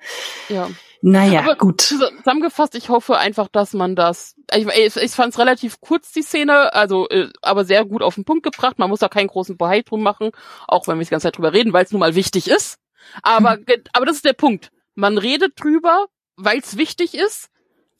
Ja. 0.50 0.70
Naja, 1.02 1.40
Aber 1.42 1.56
gut. 1.56 1.82
Zusammengefasst, 1.82 2.76
ich 2.76 2.90
hoffe 2.90 3.18
einfach, 3.18 3.48
dass 3.48 3.74
man 3.74 3.96
das. 3.96 4.36
Ich, 4.56 4.68
ich, 4.68 4.96
ich 4.98 5.12
fand 5.12 5.34
es 5.34 5.40
relativ 5.40 5.82
kurz, 5.82 6.12
die 6.12 6.22
Szene, 6.22 6.74
also 6.74 7.10
äh, 7.10 7.30
aber 7.42 7.66
sehr 7.66 7.86
gut 7.86 8.04
auf 8.04 8.16
den 8.16 8.26
Punkt 8.26 8.44
gebracht. 8.44 8.78
Man 8.80 8.90
muss 8.90 9.00
da 9.00 9.10
keinen 9.10 9.28
großen 9.28 9.58
Bohai 9.58 9.82
drum 9.82 10.04
machen, 10.04 10.32
auch 10.68 10.88
wenn 10.88 10.98
wir 11.00 11.04
die 11.06 11.10
ganze 11.10 11.28
Zeit 11.28 11.38
drüber 11.38 11.54
reden, 11.54 11.74
weil 11.74 11.86
es 11.86 11.92
nun 11.92 12.00
mal 12.00 12.16
wichtig 12.16 12.48
ist. 12.48 12.78
Aber, 13.24 13.58
ge- 13.58 13.84
aber 13.94 14.06
das 14.06 14.18
ist 14.18 14.26
der 14.26 14.34
Punkt. 14.34 14.72
Man 14.94 15.18
redet 15.18 15.54
drüber, 15.62 16.06
weil 16.36 16.60
es 16.60 16.78
wichtig 16.78 17.16
ist, 17.16 17.50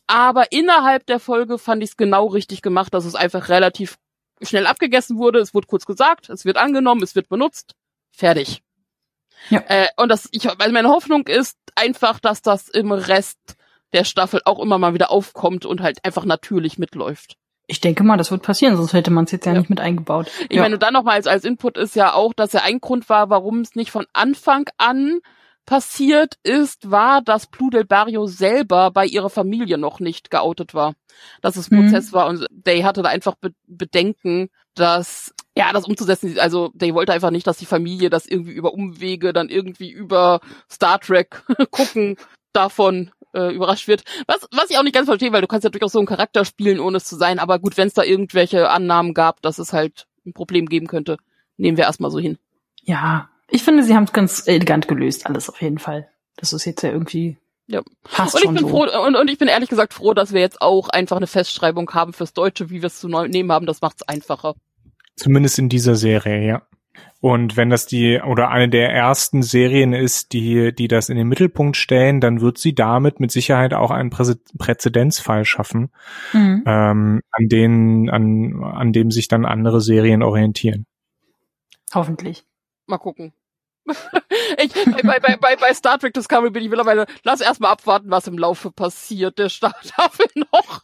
aber 0.08 0.52
innerhalb 0.52 1.06
der 1.08 1.20
Folge 1.20 1.58
fand 1.58 1.84
ich 1.84 1.92
es 1.92 1.98
genau 1.98 2.28
richtig 2.28 2.62
gemacht, 2.62 2.94
dass 2.94 3.06
es 3.06 3.16
einfach 3.16 3.50
relativ 3.50 3.98
schnell 4.44 4.68
abgegessen 4.68 5.18
wurde. 5.18 5.40
Es 5.40 5.54
wurde 5.54 5.68
kurz 5.68 5.86
gesagt, 5.86 6.30
es 6.30 6.46
wird 6.46 6.58
angenommen, 6.58 7.02
es 7.04 7.16
wird 7.16 7.30
benutzt, 7.30 7.74
fertig. 8.12 8.62
Ja. 9.50 9.64
Äh, 9.68 9.88
und 9.98 10.10
das, 10.10 10.30
ich, 10.32 10.50
also 10.50 10.72
meine 10.72 10.90
Hoffnung 10.90 11.28
ist 11.28 11.58
einfach, 11.76 12.20
dass 12.20 12.42
das 12.42 12.70
im 12.70 12.92
Rest 12.92 13.38
der 13.94 14.04
Staffel 14.04 14.42
auch 14.46 14.60
immer 14.60 14.78
mal 14.78 14.94
wieder 14.94 15.12
aufkommt 15.12 15.66
und 15.66 15.82
halt 15.82 16.04
einfach 16.06 16.26
natürlich 16.26 16.78
mitläuft. 16.78 17.36
Ich 17.68 17.80
denke 17.80 18.04
mal, 18.04 18.18
das 18.18 18.32
wird 18.32 18.42
passieren, 18.42 18.76
sonst 18.76 18.94
hätte 18.94 19.12
man 19.12 19.26
es 19.26 19.32
jetzt 19.32 19.46
ja, 19.46 19.54
ja, 19.54 19.60
nicht 19.60 19.70
mit 19.70 19.80
eingebaut. 19.80 20.30
Ich 20.50 20.58
ja. 20.58 20.62
meine, 20.62 20.78
dann 20.78 20.94
noch 20.94 21.04
mal 21.04 21.14
als, 21.14 21.28
als 21.28 21.46
Input 21.46 21.78
ist 21.78 21.96
ja 21.96 22.14
auch, 22.14 22.34
dass 22.34 22.54
ja 22.54 22.62
ein 22.64 22.82
Grund 22.82 23.08
war, 23.08 23.30
warum 23.30 23.62
es 23.62 23.76
nicht 23.76 23.92
von 23.92 24.06
Anfang 24.14 24.70
an 24.78 25.20
passiert 25.66 26.36
ist, 26.44 26.90
war, 26.92 27.22
dass 27.22 27.48
Plu 27.48 27.70
del 27.70 27.86
Barrio 27.86 28.26
selber 28.28 28.92
bei 28.92 29.06
ihrer 29.06 29.30
Familie 29.30 29.78
noch 29.78 30.00
nicht 30.00 30.32
geoutet 30.32 30.74
war. 30.74 30.94
Dass 31.42 31.56
es 31.56 31.72
ein 31.72 31.82
Prozess 31.82 32.12
mhm. 32.12 32.16
war 32.16 32.28
und 32.28 32.46
Day 32.52 32.82
hatte 32.82 33.04
da 33.04 33.10
einfach 33.10 33.36
Be 33.36 33.52
Bedenken, 33.68 34.50
dass, 34.76 35.34
ja, 35.56 35.72
das 35.74 35.86
umzusetzen, 35.86 36.38
also 36.40 36.72
Day 36.74 36.94
wollte 36.94 37.14
einfach 37.14 37.32
nicht, 37.32 37.48
dass 37.48 37.58
die 37.58 37.66
Familie 37.66 38.10
das 38.10 38.26
irgendwie 38.26 38.54
über 38.54 38.74
Umwege 38.74 39.34
dann 39.34 39.50
irgendwie 39.50 39.92
über 39.92 40.40
Star 40.70 41.00
Trek 41.00 41.44
gucken 41.72 42.18
davon 42.54 43.12
äh, 43.34 43.54
überrascht 43.54 43.88
wird. 43.88 44.04
Was, 44.28 44.48
was 44.52 44.70
ich 44.70 44.78
auch 44.78 44.84
nicht 44.84 44.96
ganz 44.96 45.08
verstehe, 45.08 45.32
weil 45.32 45.42
du 45.42 45.48
kannst 45.48 45.64
ja 45.64 45.70
durchaus 45.70 45.94
so 45.94 46.00
einen 46.00 46.08
Charakter 46.08 46.46
spielen, 46.46 46.80
ohne 46.80 46.98
es 46.98 47.06
zu 47.06 47.16
sein. 47.16 47.40
Aber 47.40 47.60
gut, 47.60 47.78
wenn 47.78 47.88
es 47.88 47.94
da 47.94 48.04
irgendwelche 48.04 48.70
Annahmen 48.70 49.14
gab, 49.14 49.42
dass 49.42 49.60
es 49.60 49.74
halt 49.74 50.08
ein 50.26 50.34
Problem 50.34 50.68
geben 50.68 50.88
könnte, 50.88 51.18
nehmen 51.58 51.78
wir 51.78 51.86
erstmal 51.86 52.12
so 52.12 52.20
hin. 52.20 52.38
Ja, 52.84 53.31
ich 53.52 53.64
finde, 53.64 53.84
sie 53.84 53.96
haben 53.96 54.06
es 54.06 54.14
ganz 54.14 54.48
elegant 54.48 54.88
gelöst, 54.88 55.28
alles 55.28 55.50
auf 55.50 55.62
jeden 55.62 55.78
Fall. 55.78 56.10
Das 56.38 56.54
ist 56.54 56.66
jetzt 56.66 56.82
ja 56.82 56.92
irgendwie 56.92 57.38
ja. 57.68 57.82
Passt 58.04 58.36
und 58.36 58.44
ich 58.44 58.50
bin 58.50 58.58
so. 58.58 58.68
froh 58.68 58.86
und, 59.06 59.16
und 59.16 59.30
ich 59.30 59.38
bin 59.38 59.48
ehrlich 59.48 59.70
gesagt 59.70 59.94
froh, 59.94 60.14
dass 60.14 60.34
wir 60.34 60.42
jetzt 60.42 60.62
auch 60.62 60.90
einfach 60.90 61.18
eine 61.18 61.28
Festschreibung 61.28 61.90
haben 61.92 62.14
fürs 62.14 62.34
Deutsche, 62.34 62.70
wie 62.70 62.82
wir 62.82 62.88
es 62.88 63.00
zu 63.00 63.08
nehmen 63.08 63.52
haben. 63.52 63.66
Das 63.66 63.82
macht 63.82 63.98
es 64.02 64.08
einfacher. 64.08 64.56
Zumindest 65.16 65.60
in 65.60 65.70
dieser 65.70 65.96
Serie, 65.96 66.46
ja. 66.46 66.62
Und 67.22 67.56
wenn 67.56 67.70
das 67.70 67.86
die 67.86 68.20
oder 68.20 68.50
eine 68.50 68.68
der 68.68 68.92
ersten 68.92 69.44
Serien 69.44 69.94
ist, 69.94 70.34
die, 70.34 70.74
die 70.74 70.88
das 70.88 71.10
in 71.10 71.18
den 71.18 71.28
Mittelpunkt 71.28 71.78
stellen, 71.78 72.20
dann 72.20 72.42
wird 72.42 72.58
sie 72.58 72.74
damit 72.74 73.20
mit 73.20 73.32
Sicherheit 73.32 73.74
auch 73.74 73.92
einen 73.92 74.10
Prä 74.10 74.34
Präzedenzfall 74.58 75.46
schaffen, 75.46 75.92
mhm. 76.34 76.64
ähm, 76.66 77.22
an 77.32 77.48
denen, 77.48 78.10
an, 78.10 78.64
an 78.64 78.92
dem 78.92 79.12
sich 79.12 79.28
dann 79.28 79.46
andere 79.46 79.82
Serien 79.82 80.24
orientieren. 80.24 80.88
Hoffentlich. 81.94 82.44
Mal 82.88 82.98
gucken. 82.98 83.34
Ich, 84.58 84.74
bei, 85.04 85.20
bei, 85.20 85.38
bei, 85.38 85.56
bei 85.56 85.74
Star 85.74 85.98
Trek 86.00 86.14
Discovery 86.14 86.52
bin 86.52 86.64
ich 86.64 86.70
mittlerweile, 86.70 87.06
lass 87.24 87.42
erstmal 87.42 87.72
abwarten, 87.72 88.12
was 88.12 88.28
im 88.28 88.38
Laufe 88.38 88.72
passiert, 88.72 89.40
der 89.40 89.50
Startstaffel 89.50 90.28
noch. 90.54 90.82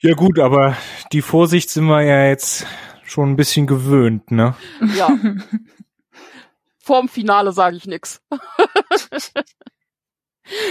ja 0.00 0.14
gut, 0.14 0.38
aber 0.38 0.76
die 1.12 1.22
Vorsicht 1.22 1.70
sind 1.70 1.86
wir 1.86 2.02
ja 2.02 2.26
jetzt 2.26 2.66
schon 3.04 3.30
ein 3.30 3.36
bisschen 3.36 3.66
gewöhnt, 3.66 4.30
ne? 4.30 4.54
Ja. 4.96 5.10
Vorm 6.78 7.08
Finale 7.08 7.52
sage 7.52 7.76
ich 7.76 7.86
nix. 7.86 8.20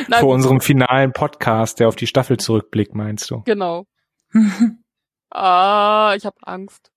Nein, 0.07 0.21
Vor 0.21 0.33
unserem 0.33 0.61
finalen 0.61 1.11
Podcast, 1.11 1.79
der 1.79 1.89
auf 1.89 1.97
die 1.97 2.07
Staffel 2.07 2.37
zurückblickt, 2.37 2.95
meinst 2.95 3.29
du? 3.29 3.41
Genau. 3.43 3.85
ah, 5.29 6.13
ich 6.15 6.25
habe 6.25 6.37
Angst. 6.43 6.91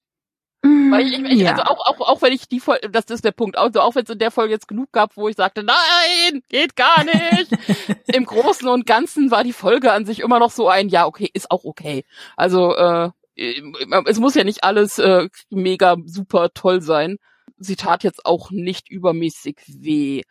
Weil 0.63 1.07
ich, 1.07 1.19
ich, 1.21 1.41
ja. 1.41 1.53
also 1.53 1.63
auch, 1.63 1.87
auch, 1.87 2.01
auch 2.09 2.23
wenn 2.23 2.33
ich 2.33 2.49
die 2.49 2.59
Folge, 2.59 2.91
das 2.91 3.05
ist 3.07 3.25
der 3.25 3.33
Punkt, 3.33 3.57
also 3.57 3.81
auch 3.81 3.95
wenn 3.95 4.03
es 4.03 4.11
in 4.11 4.19
der 4.19 4.33
Folge 4.33 4.53
jetzt 4.53 4.67
genug 4.67 4.91
gab, 4.91 5.17
wo 5.17 5.29
ich 5.29 5.37
sagte, 5.37 5.63
nein, 5.63 6.43
geht 6.49 6.75
gar 6.75 7.05
nicht. 7.05 7.53
Im 8.13 8.25
Großen 8.25 8.67
und 8.69 8.85
Ganzen 8.87 9.31
war 9.31 9.45
die 9.45 9.53
Folge 9.53 9.93
an 9.93 10.05
sich 10.05 10.21
immer 10.21 10.41
noch 10.41 10.51
so 10.51 10.69
ein, 10.69 10.89
ja, 10.89 11.07
okay, 11.07 11.31
ist 11.33 11.51
auch 11.51 11.65
okay. 11.65 12.05
Also 12.37 12.75
äh, 12.75 13.11
es 13.37 14.19
muss 14.19 14.35
ja 14.35 14.43
nicht 14.43 14.65
alles 14.65 14.99
äh, 14.99 15.29
mega 15.51 15.97
super 16.05 16.51
toll 16.53 16.81
sein. 16.81 17.19
Sie 17.59 17.77
tat 17.77 18.03
jetzt 18.03 18.27
auch 18.27 18.51
nicht 18.51 18.91
übermäßig 18.91 19.59
weh. 19.67 20.23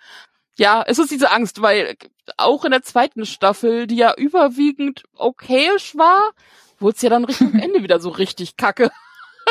Ja, 0.58 0.84
es 0.86 1.00
ist 1.00 1.12
diese 1.12 1.32
Angst, 1.32 1.62
weil 1.62 1.96
auch 2.36 2.66
in 2.66 2.72
der 2.72 2.82
zweiten 2.82 3.26
Staffel, 3.26 3.88
die 3.88 3.98
ja 3.98 4.14
überwiegend 4.18 5.04
okayisch 5.16 5.96
war, 5.96 6.32
wurde 6.80 6.96
es 6.96 7.02
ja 7.02 7.10
dann 7.10 7.26
Richtung 7.26 7.54
Ende 7.60 7.84
wieder 7.84 8.00
so 8.00 8.10
richtig 8.10 8.58
kacke. 8.58 8.90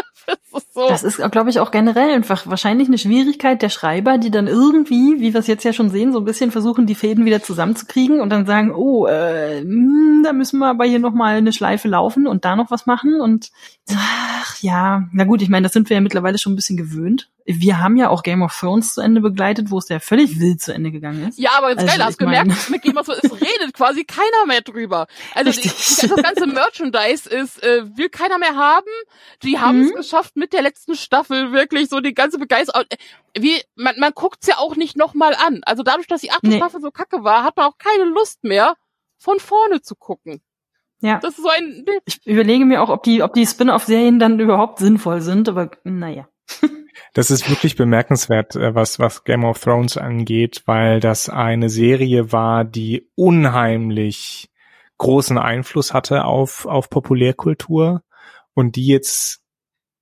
das 0.27 0.63
ist, 0.63 0.75
so. 0.75 0.89
das 0.89 1.03
ist 1.05 1.31
glaube 1.31 1.51
ich, 1.51 1.61
auch 1.61 1.71
generell 1.71 2.11
einfach 2.11 2.47
wahrscheinlich 2.47 2.89
eine 2.89 2.99
Schwierigkeit 2.99 3.63
der 3.63 3.69
Schreiber, 3.69 4.19
die 4.19 4.31
dann 4.31 4.47
irgendwie, 4.47 5.21
wie 5.21 5.33
wir 5.33 5.41
es 5.41 5.47
jetzt 5.47 5.65
ja 5.65 5.73
schon 5.73 5.91
sehen, 5.91 6.13
so 6.13 6.19
ein 6.19 6.25
bisschen 6.25 6.51
versuchen, 6.51 6.87
die 6.87 6.95
Fäden 6.95 7.25
wieder 7.25 7.43
zusammenzukriegen 7.43 8.21
und 8.21 8.31
dann 8.31 8.47
sagen, 8.47 8.75
oh, 8.75 9.07
äh, 9.07 9.63
mh, 9.63 9.65
hm, 9.65 10.23
da 10.25 10.33
müssen 10.33 10.59
wir 10.59 10.69
aber 10.69 10.85
hier 10.85 10.99
nochmal 10.99 11.37
eine 11.37 11.53
Schleife 11.53 11.89
laufen 11.89 12.27
und 12.27 12.45
da 12.45 12.57
noch 12.57 12.71
was 12.71 12.87
machen 12.87 13.21
und 13.21 13.51
ach 13.95 14.59
ja, 14.61 15.05
na 15.13 15.25
gut, 15.25 15.43
ich 15.43 15.49
meine, 15.49 15.65
das 15.65 15.73
sind 15.73 15.89
wir 15.91 15.97
ja 15.97 16.01
mittlerweile 16.01 16.39
schon 16.39 16.53
ein 16.53 16.57
bisschen 16.57 16.77
gewöhnt 16.77 17.29
wir 17.47 17.81
haben 17.81 17.97
ja 17.97 18.11
auch 18.11 18.23
Game 18.23 18.43
of 18.43 18.59
Thrones 18.59 18.95
zu 18.95 19.01
Ende 19.01 19.21
begleitet, 19.21 19.71
wo 19.71 19.79
es 19.79 19.89
ja 19.89 20.01
völlig 20.01 20.41
wild 20.41 20.61
zu 20.61 20.75
Ende 20.75 20.91
gegangen 20.91 21.29
ist. 21.29 21.39
Ja, 21.39 21.51
aber 21.57 21.71
jetzt 21.71 21.81
also, 21.81 21.93
geil, 21.93 22.05
hast 22.05 22.21
du 22.21 22.25
gemerkt, 22.25 22.71
mit 22.71 22.83
Game 22.83 22.97
of 22.97 23.07
Thrones, 23.07 23.23
es 23.23 23.33
redet 23.33 23.73
quasi 23.73 24.05
keiner 24.05 24.47
mehr 24.47 24.63
drüber. 24.63 25.07
Also 25.35 25.53
die, 25.53 25.69
das 25.69 26.23
ganze 26.23 26.47
Merchandise 26.47 27.29
ist, 27.29 27.63
äh, 27.63 27.85
will 27.97 28.09
keiner 28.09 28.39
mehr 28.39 28.57
haben. 28.57 28.91
Die 29.43 29.59
haben 29.59 29.83
es 29.83 29.93
mhm. 29.93 29.97
geschafft 29.97 30.37
mit 30.37 30.53
der 30.53 30.63
letzten 30.63 30.97
Staffel 30.97 31.53
wirklich 31.53 31.89
so 31.89 32.01
die 32.01 32.15
ganze 32.15 32.39
Begeisterung. 32.39 32.85
Äh, 32.89 32.97
wie, 33.39 33.63
man, 33.77 33.95
man 33.99 34.13
guckt's 34.13 34.47
ja 34.47 34.59
auch 34.59 34.77
nicht 34.77 34.97
nochmal 34.97 35.35
an. 35.35 35.61
Also 35.65 35.83
dadurch, 35.83 36.09
dass 36.09 36.23
die 36.23 36.33
achte 36.33 36.49
nee. 36.49 36.57
Staffel 36.57 36.81
so 36.81 36.91
kacke 36.91 37.23
war, 37.23 37.45
hat 37.45 37.57
man 37.57 37.67
auch 37.67 37.79
keine 37.79 38.05
Lust 38.05 38.43
mehr, 38.45 38.75
von 39.19 39.39
vorne 39.41 39.81
zu 39.83 39.95
gucken. 39.95 40.43
Ja. 41.01 41.19
Das 41.21 41.37
ist 41.37 41.43
so 41.43 41.49
ein 41.49 41.85
Bild. 41.85 42.03
Ich 42.07 42.27
überlege 42.27 42.65
mir 42.65 42.83
auch, 42.83 42.89
ob 42.89 43.03
die, 43.03 43.23
ob 43.23 43.35
die 43.35 43.47
Spin-off-Serien 43.47 44.19
dann 44.19 44.41
überhaupt 44.41 44.79
sinnvoll 44.79 45.21
sind, 45.21 45.49
aber 45.49 45.71
naja. 45.85 46.29
Das 47.17 47.31
ist 47.31 47.49
wirklich 47.49 47.77
bemerkenswert, 47.77 48.57
äh, 48.57 48.75
was, 48.75 48.99
was 48.99 49.25
Game 49.25 49.47
of 49.47 49.59
Thrones 49.59 49.97
angeht, 49.97 50.65
weil 50.67 51.01
das 51.01 51.31
eine 51.31 51.71
Serie 51.71 52.31
war, 52.31 52.63
die 52.63 53.09
unheimlich 53.15 54.51
großen 54.99 55.39
Einfluss 55.39 55.95
hatte 55.95 56.27
auf, 56.27 56.67
auf 56.67 56.91
Populärkultur 56.91 58.03
und 58.53 58.77
die 58.77 58.87
jetzt 58.87 59.41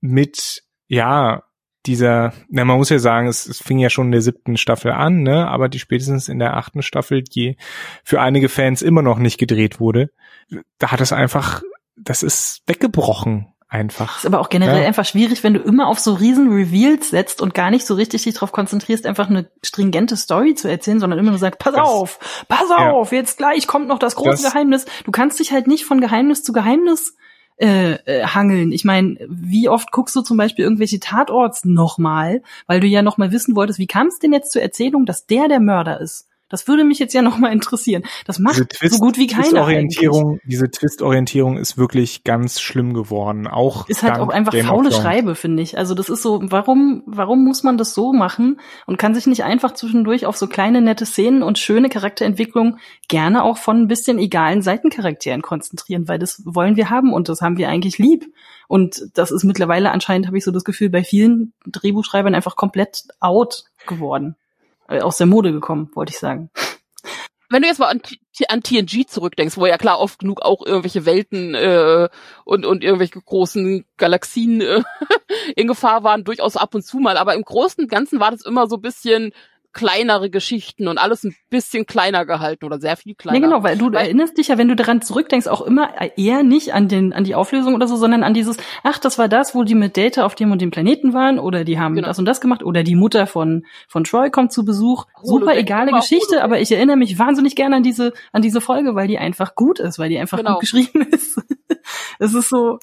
mit, 0.00 0.64
ja, 0.88 1.44
dieser, 1.86 2.32
na, 2.48 2.64
man 2.64 2.78
muss 2.78 2.90
ja 2.90 2.98
sagen, 2.98 3.28
es, 3.28 3.46
es 3.46 3.62
fing 3.62 3.78
ja 3.78 3.90
schon 3.90 4.06
in 4.06 4.12
der 4.12 4.20
siebten 4.20 4.56
Staffel 4.56 4.90
an, 4.90 5.22
ne, 5.22 5.46
aber 5.46 5.68
die 5.68 5.78
spätestens 5.78 6.28
in 6.28 6.40
der 6.40 6.56
achten 6.56 6.82
Staffel, 6.82 7.22
die 7.22 7.56
für 8.02 8.20
einige 8.20 8.48
Fans 8.48 8.82
immer 8.82 9.02
noch 9.02 9.20
nicht 9.20 9.38
gedreht 9.38 9.78
wurde, 9.78 10.10
da 10.78 10.90
hat 10.90 11.00
es 11.00 11.12
einfach, 11.12 11.62
das 11.94 12.24
ist 12.24 12.64
weggebrochen 12.66 13.53
einfach. 13.68 14.18
Ist 14.18 14.26
aber 14.26 14.40
auch 14.40 14.48
generell 14.48 14.82
ja. 14.82 14.86
einfach 14.86 15.04
schwierig, 15.04 15.42
wenn 15.42 15.54
du 15.54 15.60
immer 15.60 15.88
auf 15.88 15.98
so 15.98 16.14
riesen 16.14 16.52
Reveals 16.52 17.10
setzt 17.10 17.42
und 17.42 17.54
gar 17.54 17.70
nicht 17.70 17.86
so 17.86 17.94
richtig 17.94 18.22
dich 18.22 18.34
darauf 18.34 18.52
konzentrierst, 18.52 19.06
einfach 19.06 19.28
eine 19.28 19.50
stringente 19.62 20.16
Story 20.16 20.54
zu 20.54 20.68
erzählen, 20.68 21.00
sondern 21.00 21.18
immer 21.18 21.30
nur 21.30 21.38
sagst, 21.38 21.58
pass 21.58 21.74
das, 21.74 21.88
auf, 21.88 22.44
pass 22.48 22.68
ja. 22.70 22.90
auf, 22.90 23.12
jetzt 23.12 23.38
gleich 23.38 23.66
kommt 23.66 23.88
noch 23.88 23.98
das 23.98 24.14
große 24.14 24.42
das, 24.42 24.52
Geheimnis. 24.52 24.86
Du 25.04 25.10
kannst 25.10 25.40
dich 25.40 25.52
halt 25.52 25.66
nicht 25.66 25.84
von 25.84 26.00
Geheimnis 26.00 26.42
zu 26.42 26.52
Geheimnis 26.52 27.16
äh, 27.56 27.92
äh, 27.92 28.26
hangeln. 28.26 28.72
Ich 28.72 28.84
meine, 28.84 29.16
wie 29.28 29.68
oft 29.68 29.92
guckst 29.92 30.16
du 30.16 30.22
zum 30.22 30.36
Beispiel 30.36 30.64
irgendwelche 30.64 31.00
Tatorts 31.00 31.64
nochmal, 31.64 32.42
weil 32.66 32.80
du 32.80 32.86
ja 32.86 33.02
nochmal 33.02 33.32
wissen 33.32 33.54
wolltest, 33.54 33.78
wie 33.78 33.86
kam 33.86 34.08
es 34.08 34.18
denn 34.18 34.32
jetzt 34.32 34.52
zur 34.52 34.62
Erzählung, 34.62 35.06
dass 35.06 35.26
der 35.26 35.48
der 35.48 35.60
Mörder 35.60 36.00
ist? 36.00 36.26
Das 36.55 36.68
würde 36.68 36.84
mich 36.84 37.00
jetzt 37.00 37.12
ja 37.14 37.20
noch 37.20 37.36
mal 37.36 37.52
interessieren. 37.52 38.05
Das 38.26 38.38
macht 38.38 38.70
Twist, 38.70 38.94
so 38.94 39.00
gut 39.00 39.18
wie 39.18 39.26
keiner. 39.26 39.42
Twist-Orientierung, 39.42 40.38
diese 40.44 40.70
Twist-Orientierung 40.70 41.57
ist 41.57 41.76
wirklich 41.76 42.22
ganz 42.22 42.61
schlimm 42.61 42.94
geworden. 42.94 43.48
Auch 43.48 43.88
ist 43.88 44.05
halt 44.05 44.18
auch 44.20 44.28
einfach 44.28 44.52
Game 44.52 44.66
faule 44.66 44.92
Schreibe, 44.92 45.34
finde 45.34 45.64
ich. 45.64 45.76
Also 45.76 45.94
das 45.96 46.09
ist 46.09 46.22
so, 46.22 46.38
warum, 46.44 47.02
warum 47.07 47.44
muss 47.44 47.64
man 47.64 47.76
das 47.76 47.92
so 47.92 48.12
machen 48.12 48.61
und 48.86 48.98
kann 48.98 49.16
sich 49.16 49.26
nicht 49.26 49.42
einfach 49.42 49.74
zwischendurch 49.74 50.26
auf 50.26 50.36
so 50.36 50.46
kleine 50.46 50.80
nette 50.80 51.07
Szenen 51.07 51.42
und 51.42 51.59
schöne 51.59 51.88
Charakterentwicklung 51.88 52.78
gerne 53.09 53.42
auch 53.42 53.59
von 53.59 53.82
ein 53.82 53.88
bisschen 53.88 54.20
egalen 54.20 54.62
Seitencharakteren 54.62 55.42
konzentrieren, 55.42 56.07
weil 56.07 56.20
das 56.20 56.40
wollen 56.44 56.76
wir 56.76 56.88
haben 56.88 57.12
und 57.12 57.28
das 57.28 57.40
haben 57.40 57.57
wir 57.57 57.68
eigentlich 57.68 57.98
lieb. 57.98 58.32
Und 58.68 59.02
das 59.14 59.32
ist 59.32 59.42
mittlerweile 59.42 59.90
anscheinend, 59.90 60.28
habe 60.28 60.38
ich 60.38 60.44
so 60.44 60.52
das 60.52 60.62
Gefühl, 60.62 60.88
bei 60.88 61.02
vielen 61.02 61.52
Drehbuchschreibern 61.66 62.34
einfach 62.36 62.55
komplett 62.55 63.02
out 63.18 63.64
geworden. 63.88 64.36
Äh, 64.89 65.01
aus 65.01 65.16
der 65.16 65.26
Mode 65.26 65.53
gekommen, 65.53 65.91
wollte 65.95 66.11
ich 66.12 66.18
sagen. 66.18 66.51
Wenn 67.51 67.62
du 67.62 67.68
jetzt 67.68 67.78
mal 67.78 67.89
an, 67.89 68.01
an 68.49 68.62
TNG 68.62 69.07
zurückdenkst, 69.07 69.57
wo 69.57 69.66
ja 69.66 69.78
klar 69.78 70.01
oft 70.01 70.18
genug 70.18 70.43
auch 70.43 70.64
irgendwelche 70.64 71.07
Welten 71.07 71.55
äh, 71.55 72.09
und, 72.45 72.66
und 72.66 72.82
irgendwelche 72.82 73.20
großen 73.20 73.85
Galaxien 73.97 74.61
äh, 74.61 74.82
in 75.57 75.68
Gefahr 75.68 76.03
waren, 76.05 76.24
durchaus 76.24 76.57
ab 76.57 76.74
und 76.74 76.85
zu 76.85 76.99
mal, 76.99 77.16
aber 77.16 77.35
im 77.35 77.43
Großen 77.43 77.85
und 77.85 77.91
Ganzen 77.91 78.18
war 78.18 78.30
das 78.30 78.45
immer 78.45 78.66
so 78.66 78.78
bisschen 78.78 79.32
kleinere 79.74 80.30
Geschichten 80.30 80.88
und 80.88 80.98
alles 80.98 81.24
ein 81.24 81.34
bisschen 81.50 81.84
kleiner 81.84 82.24
gehalten 82.24 82.64
oder 82.64 82.80
sehr 82.80 82.96
viel 82.96 83.14
kleiner. 83.14 83.38
Ja, 83.38 83.44
genau, 83.44 83.62
weil 83.62 83.76
du 83.76 83.92
weil, 83.92 84.06
erinnerst 84.06 84.38
dich 84.38 84.48
ja, 84.48 84.56
wenn 84.56 84.68
du 84.68 84.76
daran 84.76 85.02
zurückdenkst, 85.02 85.48
auch 85.48 85.60
immer 85.60 85.90
eher 86.16 86.42
nicht 86.42 86.72
an 86.72 86.88
den 86.88 87.12
an 87.12 87.24
die 87.24 87.34
Auflösung 87.34 87.74
oder 87.74 87.86
so, 87.86 87.96
sondern 87.96 88.22
an 88.22 88.32
dieses, 88.32 88.56
ach, 88.82 88.98
das 88.98 89.18
war 89.18 89.28
das, 89.28 89.54
wo 89.54 89.64
die 89.64 89.74
mit 89.74 89.96
Data 89.96 90.24
auf 90.24 90.34
dem 90.34 90.52
und 90.52 90.62
dem 90.62 90.70
Planeten 90.70 91.12
waren 91.12 91.38
oder 91.38 91.64
die 91.64 91.78
haben 91.78 91.94
genau. 91.94 92.08
das 92.08 92.18
und 92.18 92.24
das 92.24 92.40
gemacht 92.40 92.62
oder 92.62 92.82
die 92.82 92.96
Mutter 92.96 93.26
von 93.26 93.66
von 93.88 94.04
Troy 94.04 94.30
kommt 94.30 94.52
zu 94.52 94.64
Besuch. 94.64 95.06
Super 95.22 95.56
egale 95.56 95.92
Geschichte, 95.92 96.42
aber 96.42 96.60
ich 96.60 96.72
erinnere 96.72 96.96
mich 96.96 97.18
wahnsinnig 97.18 97.56
gerne 97.56 97.76
an 97.76 97.82
diese 97.82 98.12
an 98.32 98.42
diese 98.42 98.60
Folge, 98.60 98.94
weil 98.94 99.08
die 99.08 99.18
einfach 99.18 99.54
gut 99.54 99.80
ist, 99.80 99.98
weil 99.98 100.08
die 100.08 100.18
einfach 100.18 100.38
genau. 100.38 100.52
gut 100.52 100.60
geschrieben 100.60 101.02
ist. 101.10 101.40
es 102.18 102.32
ist 102.32 102.48
so 102.48 102.78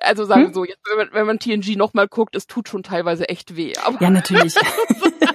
also 0.00 0.24
sagen 0.24 0.40
wir 0.40 0.46
hm? 0.48 0.54
so, 0.54 0.64
jetzt, 0.64 0.80
wenn 0.88 0.96
man, 0.96 1.08
wenn 1.12 1.26
man 1.26 1.38
TNG 1.38 1.76
nochmal 1.76 2.08
guckt, 2.08 2.34
es 2.34 2.46
tut 2.46 2.68
schon 2.68 2.82
teilweise 2.82 3.28
echt 3.28 3.56
weh. 3.56 3.74
Aber 3.84 4.00
ja, 4.00 4.10
natürlich. 4.10 4.54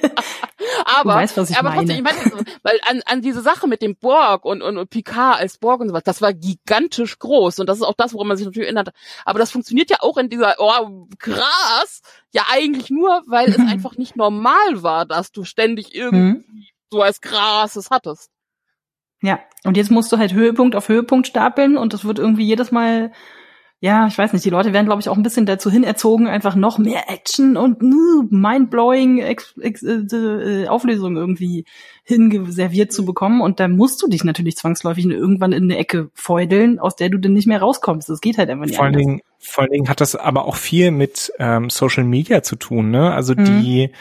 Aber, 0.86 1.16
weißt, 1.16 1.36
was 1.38 1.50
ich 1.50 1.58
aber 1.58 1.70
meine. 1.70 1.82
trotzdem, 1.88 1.98
ich 1.98 2.04
meine, 2.04 2.46
weil 2.64 2.80
an, 2.88 3.02
an 3.06 3.22
diese 3.22 3.42
Sache 3.42 3.68
mit 3.68 3.82
dem 3.82 3.96
Borg 3.96 4.46
und, 4.46 4.62
und, 4.62 4.78
und 4.78 4.90
Picard 4.90 5.40
als 5.40 5.58
Borg 5.58 5.82
und 5.82 5.90
sowas, 5.90 6.04
das 6.04 6.22
war 6.22 6.34
gigantisch 6.34 7.18
groß 7.20 7.60
und 7.60 7.68
das 7.68 7.78
ist 7.78 7.84
auch 7.84 7.96
das, 7.98 8.14
woran 8.14 8.28
man 8.28 8.38
sich 8.38 8.46
natürlich 8.46 8.68
erinnert. 8.68 8.90
Aber 9.26 9.40
das 9.40 9.52
funktioniert 9.52 9.90
ja 9.90 9.98
auch 10.02 10.18
in 10.18 10.30
dieser, 10.30 10.56
oh, 10.60 11.08
krass, 11.18 12.02
ja 12.32 12.44
eigentlich 12.52 12.90
nur, 12.92 13.24
weil 13.26 13.50
es 13.50 13.58
einfach 13.68 13.98
nicht 13.98 14.16
normal 14.16 14.84
war, 14.84 15.06
dass 15.06 15.32
du 15.32 15.44
ständig 15.44 15.94
irgendwie 15.96 16.40
Mhm. 16.40 16.66
so 16.92 17.02
als 17.02 17.20
Krasses 17.20 17.90
hattest. 17.90 18.30
Ja, 19.22 19.40
und 19.64 19.76
jetzt 19.78 19.90
musst 19.90 20.12
du 20.12 20.18
halt 20.18 20.34
Höhepunkt 20.34 20.76
auf 20.76 20.88
Höhepunkt 20.88 21.26
stapeln 21.26 21.78
und 21.78 21.94
das 21.94 22.06
wird 22.06 22.20
irgendwie 22.20 22.46
jedes 22.46 22.72
Mal, 22.72 23.12
ja, 23.86 24.08
ich 24.08 24.18
weiß 24.18 24.34
nicht, 24.34 24.44
die 24.44 24.50
Leute 24.50 24.74
werden, 24.74 24.88
glaube 24.88 25.00
ich, 25.02 25.10
auch 25.10 25.16
ein 25.16 25.22
bisschen 25.22 25.46
dazu 25.46 25.70
hin 25.70 25.84
erzogen, 25.84 26.28
einfach 26.28 26.56
noch 26.56 26.80
mehr 26.80 27.08
Action 27.08 27.56
und 27.56 27.84
uh, 27.84 28.24
mindblowing 28.32 29.20
Ex 29.20 29.54
Ex 29.62 29.84
äh, 29.84 29.98
äh, 29.98 30.68
Auflösung 30.68 31.16
irgendwie 31.18 31.66
hingeserviert 32.04 32.92
zu 32.92 33.06
bekommen. 33.06 33.42
Und 33.42 33.60
da 33.60 33.68
musst 33.68 34.02
du 34.02 34.08
dich 34.08 34.24
natürlich 34.24 34.56
zwangsläufig 34.56 35.06
irgendwann 35.06 35.52
in 35.52 35.66
eine 35.66 35.78
Ecke 35.78 36.10
feudeln, 36.16 36.80
aus 36.80 36.96
der 36.96 37.10
du 37.10 37.20
dann 37.20 37.34
nicht 37.34 37.46
mehr 37.46 37.60
rauskommst. 37.60 38.10
Das 38.10 38.22
geht 38.22 38.40
halt 38.40 38.50
einfach 38.50 38.66
nicht 38.66 38.78
Vor 38.78 38.86
allen. 38.86 38.98
Dingen, 38.98 39.22
vor 39.38 39.62
allen 39.62 39.72
Dingen 39.72 39.88
hat 39.88 40.02
das 40.02 40.16
aber 40.16 40.46
auch 40.46 40.56
viel 40.56 40.90
mit 40.90 41.32
ähm, 41.38 41.70
Social 41.70 42.06
Media 42.06 42.42
zu 42.42 42.56
tun, 42.56 42.90
ne? 42.90 43.14
Also 43.14 43.36
Mhm. 43.36 43.46
die 43.46 43.92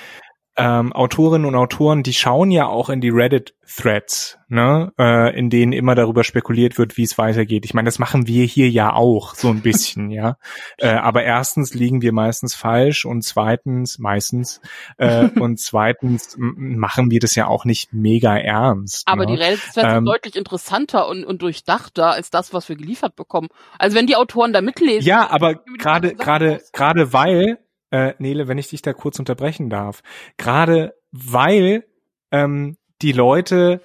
ähm, 0.57 0.93
Autorinnen 0.93 1.47
und 1.47 1.57
Autoren, 1.57 2.03
die 2.03 2.13
schauen 2.13 2.51
ja 2.51 2.67
auch 2.67 2.89
in 2.89 3.01
die 3.01 3.11
Reddit-Threads, 3.11 4.39
ne, 4.49 4.93
äh, 4.99 5.37
in 5.37 5.51
denen 5.51 5.73
immer 5.73 5.97
darüber 5.97 6.23
spekuliert 6.23 6.79
wird, 6.79 6.97
wie 6.97 7.03
es 7.03 7.19
weitergeht. 7.19 7.65
Ich 7.65 7.75
meine, 7.75 7.87
das 7.87 7.99
machen 7.99 8.29
wir 8.29 8.45
hier 8.45 8.71
ja 8.71 8.93
auch 8.93 9.35
so 9.35 9.49
ein 9.49 9.63
bisschen, 9.63 10.11
ja. 10.11 10.37
Äh, 10.79 10.89
aber 10.89 11.23
erstens 11.23 11.73
liegen 11.73 12.03
wir 12.03 12.13
meistens 12.13 12.55
falsch 12.55 13.05
und 13.05 13.23
zweitens 13.23 13.99
meistens 13.99 14.61
äh, 14.99 15.29
und 15.39 15.61
zweitens 15.61 16.37
machen 16.39 17.11
wir 17.11 17.21
das 17.21 17.35
ja 17.37 17.47
auch 17.47 17.65
nicht 17.65 17.93
mega 17.93 18.37
ernst. 18.37 19.07
Aber 19.07 19.25
ne? 19.25 19.37
die 19.37 19.43
Reddits 19.43 19.77
werden 19.77 19.99
Ähm, 19.99 20.05
deutlich 20.05 20.37
interessanter 20.37 21.09
und, 21.09 21.25
und 21.25 21.43
durchdachter 21.43 22.11
als 22.11 22.31
das, 22.31 22.53
was 22.53 22.69
wir 22.69 22.77
geliefert 22.77 23.15
bekommen. 23.15 23.49
Also 23.79 23.97
wenn 23.97 24.07
die 24.07 24.17
Autoren 24.17 24.53
da 24.53 24.61
mitlesen. 24.61 25.07
Ja, 25.07 25.31
aber 25.31 25.55
gerade 25.79 26.15
gerade 26.15 26.61
gerade 26.73 27.13
weil 27.13 27.59
äh, 27.95 28.15
Nele, 28.19 28.49
wenn 28.49 28.59
ich 28.59 28.69
dich 28.69 28.83
da 28.83 28.93
kurz 28.93 29.21
unterbrechen 29.21 29.71
darf, 29.71 30.03
gerade 30.37 30.95
weil 31.13 31.85
ähm, 32.33 32.77
die 33.03 33.13
Leute, 33.13 33.83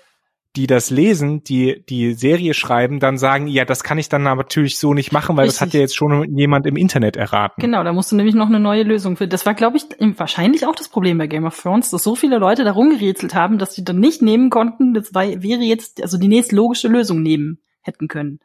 die 0.55 0.65
das 0.65 0.89
lesen, 0.89 1.43
die 1.43 1.85
die 1.87 2.13
Serie 2.13 2.55
schreiben, 2.55 2.99
dann 2.99 3.19
sagen, 3.19 3.45
ja, 3.45 3.65
das 3.65 3.83
kann 3.83 3.99
ich 3.99 4.09
dann 4.09 4.25
aber 4.25 4.41
natürlich 4.41 4.79
so 4.79 4.95
nicht 4.95 5.11
machen, 5.11 5.37
weil 5.37 5.45
das 5.45 5.61
hat 5.61 5.67
Richtig. 5.67 5.77
ja 5.77 5.81
jetzt 5.81 5.95
schon 5.95 6.35
jemand 6.35 6.65
im 6.65 6.75
Internet 6.75 7.17
erraten. 7.17 7.61
Genau, 7.61 7.83
da 7.83 7.93
musst 7.93 8.11
du 8.11 8.15
nämlich 8.15 8.33
noch 8.33 8.47
eine 8.47 8.59
neue 8.59 8.81
Lösung 8.81 9.15
finden. 9.15 9.29
Das 9.29 9.45
war, 9.45 9.53
glaube 9.53 9.77
ich, 9.77 9.83
wahrscheinlich 10.17 10.65
auch 10.65 10.75
das 10.75 10.89
Problem 10.89 11.19
bei 11.19 11.27
Game 11.27 11.45
of 11.45 11.61
Thrones, 11.61 11.91
dass 11.91 12.03
so 12.03 12.15
viele 12.15 12.39
Leute 12.39 12.63
da 12.63 12.71
rumgerätselt 12.71 13.35
haben, 13.35 13.59
dass 13.59 13.75
sie 13.75 13.83
dann 13.83 13.99
nicht 13.99 14.23
nehmen 14.23 14.49
konnten. 14.49 14.95
Das 14.95 15.13
war, 15.13 15.23
wäre 15.23 15.61
jetzt 15.61 16.01
also 16.01 16.17
die 16.17 16.27
nächste 16.27 16.55
logische 16.55 16.87
Lösung 16.87 17.21
nehmen 17.21 17.59
hätten 17.81 18.07
können. 18.07 18.39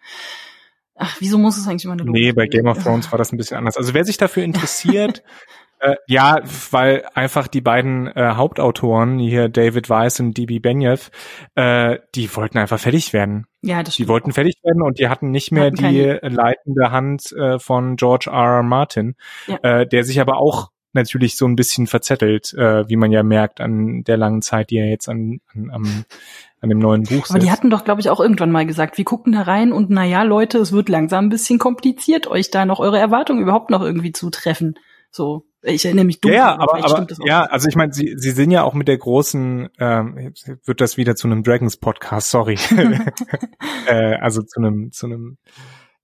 Ach, 0.96 1.16
wieso 1.20 1.38
muss 1.38 1.56
es 1.56 1.66
eigentlich 1.66 1.84
immer 1.84 1.94
eine 1.94 2.04
Nee, 2.04 2.28
logische 2.30 2.34
bei 2.34 2.46
Game 2.46 2.66
of 2.66 2.82
Thrones 2.82 3.10
war 3.10 3.18
das 3.18 3.32
ein 3.32 3.36
bisschen 3.36 3.56
anders. 3.56 3.76
Also 3.76 3.94
wer 3.94 4.04
sich 4.04 4.16
dafür 4.16 4.42
interessiert, 4.44 5.22
äh, 5.80 5.96
ja, 6.06 6.40
weil 6.70 7.04
einfach 7.14 7.48
die 7.48 7.60
beiden 7.60 8.06
äh, 8.06 8.34
Hauptautoren, 8.36 9.18
hier 9.18 9.48
David 9.48 9.90
Weiss 9.90 10.20
und 10.20 10.38
DB 10.38 10.60
Benioff, 10.60 11.10
äh, 11.56 11.98
die 12.14 12.34
wollten 12.36 12.58
einfach 12.58 12.78
fertig 12.78 13.12
werden. 13.12 13.46
Ja, 13.60 13.78
das 13.82 13.88
Die 13.96 14.02
stimmt. 14.04 14.08
wollten 14.10 14.32
fertig 14.32 14.54
werden 14.62 14.82
und 14.82 14.98
die 14.98 15.08
hatten 15.08 15.30
nicht 15.30 15.50
mehr 15.52 15.64
Hatten 15.66 15.76
die 15.88 16.18
leitende 16.22 16.90
Hand 16.90 17.32
äh, 17.32 17.58
von 17.58 17.96
George 17.96 18.30
R. 18.30 18.58
R. 18.58 18.62
Martin, 18.62 19.16
Ja. 19.46 19.58
äh, 19.62 19.86
der 19.86 20.04
sich 20.04 20.20
aber 20.20 20.36
auch 20.38 20.70
natürlich 20.92 21.36
so 21.36 21.44
ein 21.44 21.56
bisschen 21.56 21.88
verzettelt, 21.88 22.54
äh, 22.54 22.88
wie 22.88 22.94
man 22.96 23.10
ja 23.10 23.24
merkt 23.24 23.60
an 23.60 24.04
der 24.04 24.16
langen 24.16 24.42
Zeit, 24.42 24.70
die 24.70 24.76
er 24.78 24.86
jetzt 24.86 25.08
an, 25.08 25.40
an, 25.52 25.70
am- 25.72 26.04
an 26.64 26.70
dem 26.70 26.78
neuen 26.78 27.02
Buch 27.02 27.26
Aber 27.28 27.38
die 27.38 27.50
hatten 27.50 27.68
doch, 27.68 27.84
glaube 27.84 28.00
ich, 28.00 28.08
auch 28.08 28.20
irgendwann 28.20 28.50
mal 28.50 28.64
gesagt, 28.64 28.96
wir 28.96 29.04
gucken 29.04 29.34
da 29.34 29.42
rein 29.42 29.70
und 29.70 29.90
na 29.90 30.04
ja, 30.04 30.22
Leute, 30.22 30.58
es 30.58 30.72
wird 30.72 30.88
langsam 30.88 31.26
ein 31.26 31.28
bisschen 31.28 31.58
kompliziert, 31.58 32.26
euch 32.26 32.50
da 32.50 32.64
noch 32.64 32.80
eure 32.80 32.98
Erwartungen 32.98 33.42
überhaupt 33.42 33.70
noch 33.70 33.82
irgendwie 33.82 34.12
zu 34.12 34.30
treffen. 34.30 34.74
So, 35.10 35.44
ich 35.62 35.84
erinnere 35.84 36.06
mich 36.06 36.22
dunkel, 36.22 36.38
ja, 36.38 36.54
aber, 36.54 36.76
aber 36.76 36.88
stimmt 36.88 37.10
das 37.10 37.20
auch. 37.20 37.26
ja, 37.26 37.44
also 37.44 37.68
ich 37.68 37.76
meine, 37.76 37.92
sie, 37.92 38.14
sie 38.16 38.30
sind 38.30 38.50
ja 38.50 38.62
auch 38.62 38.72
mit 38.72 38.88
der 38.88 38.96
großen, 38.96 39.68
ähm, 39.78 40.32
wird 40.64 40.80
das 40.80 40.96
wieder 40.96 41.14
zu 41.14 41.28
einem 41.28 41.42
Dragons 41.42 41.76
Podcast, 41.76 42.30
sorry, 42.30 42.58
äh, 43.86 44.14
also 44.16 44.40
zu 44.42 44.60
einem 44.60 44.90
zu 44.90 45.06
einem 45.06 45.36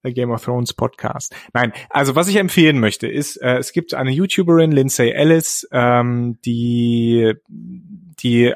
Game 0.04 0.30
of 0.30 0.44
Thrones 0.44 0.74
Podcast. 0.74 1.34
Nein, 1.54 1.72
also 1.88 2.14
was 2.14 2.28
ich 2.28 2.36
empfehlen 2.36 2.80
möchte, 2.80 3.08
ist, 3.08 3.36
äh, 3.38 3.56
es 3.56 3.72
gibt 3.72 3.94
eine 3.94 4.10
YouTuberin, 4.10 4.72
Lindsay 4.72 5.10
Ellis, 5.10 5.66
ähm, 5.72 6.38
die 6.44 7.32
die 7.48 8.54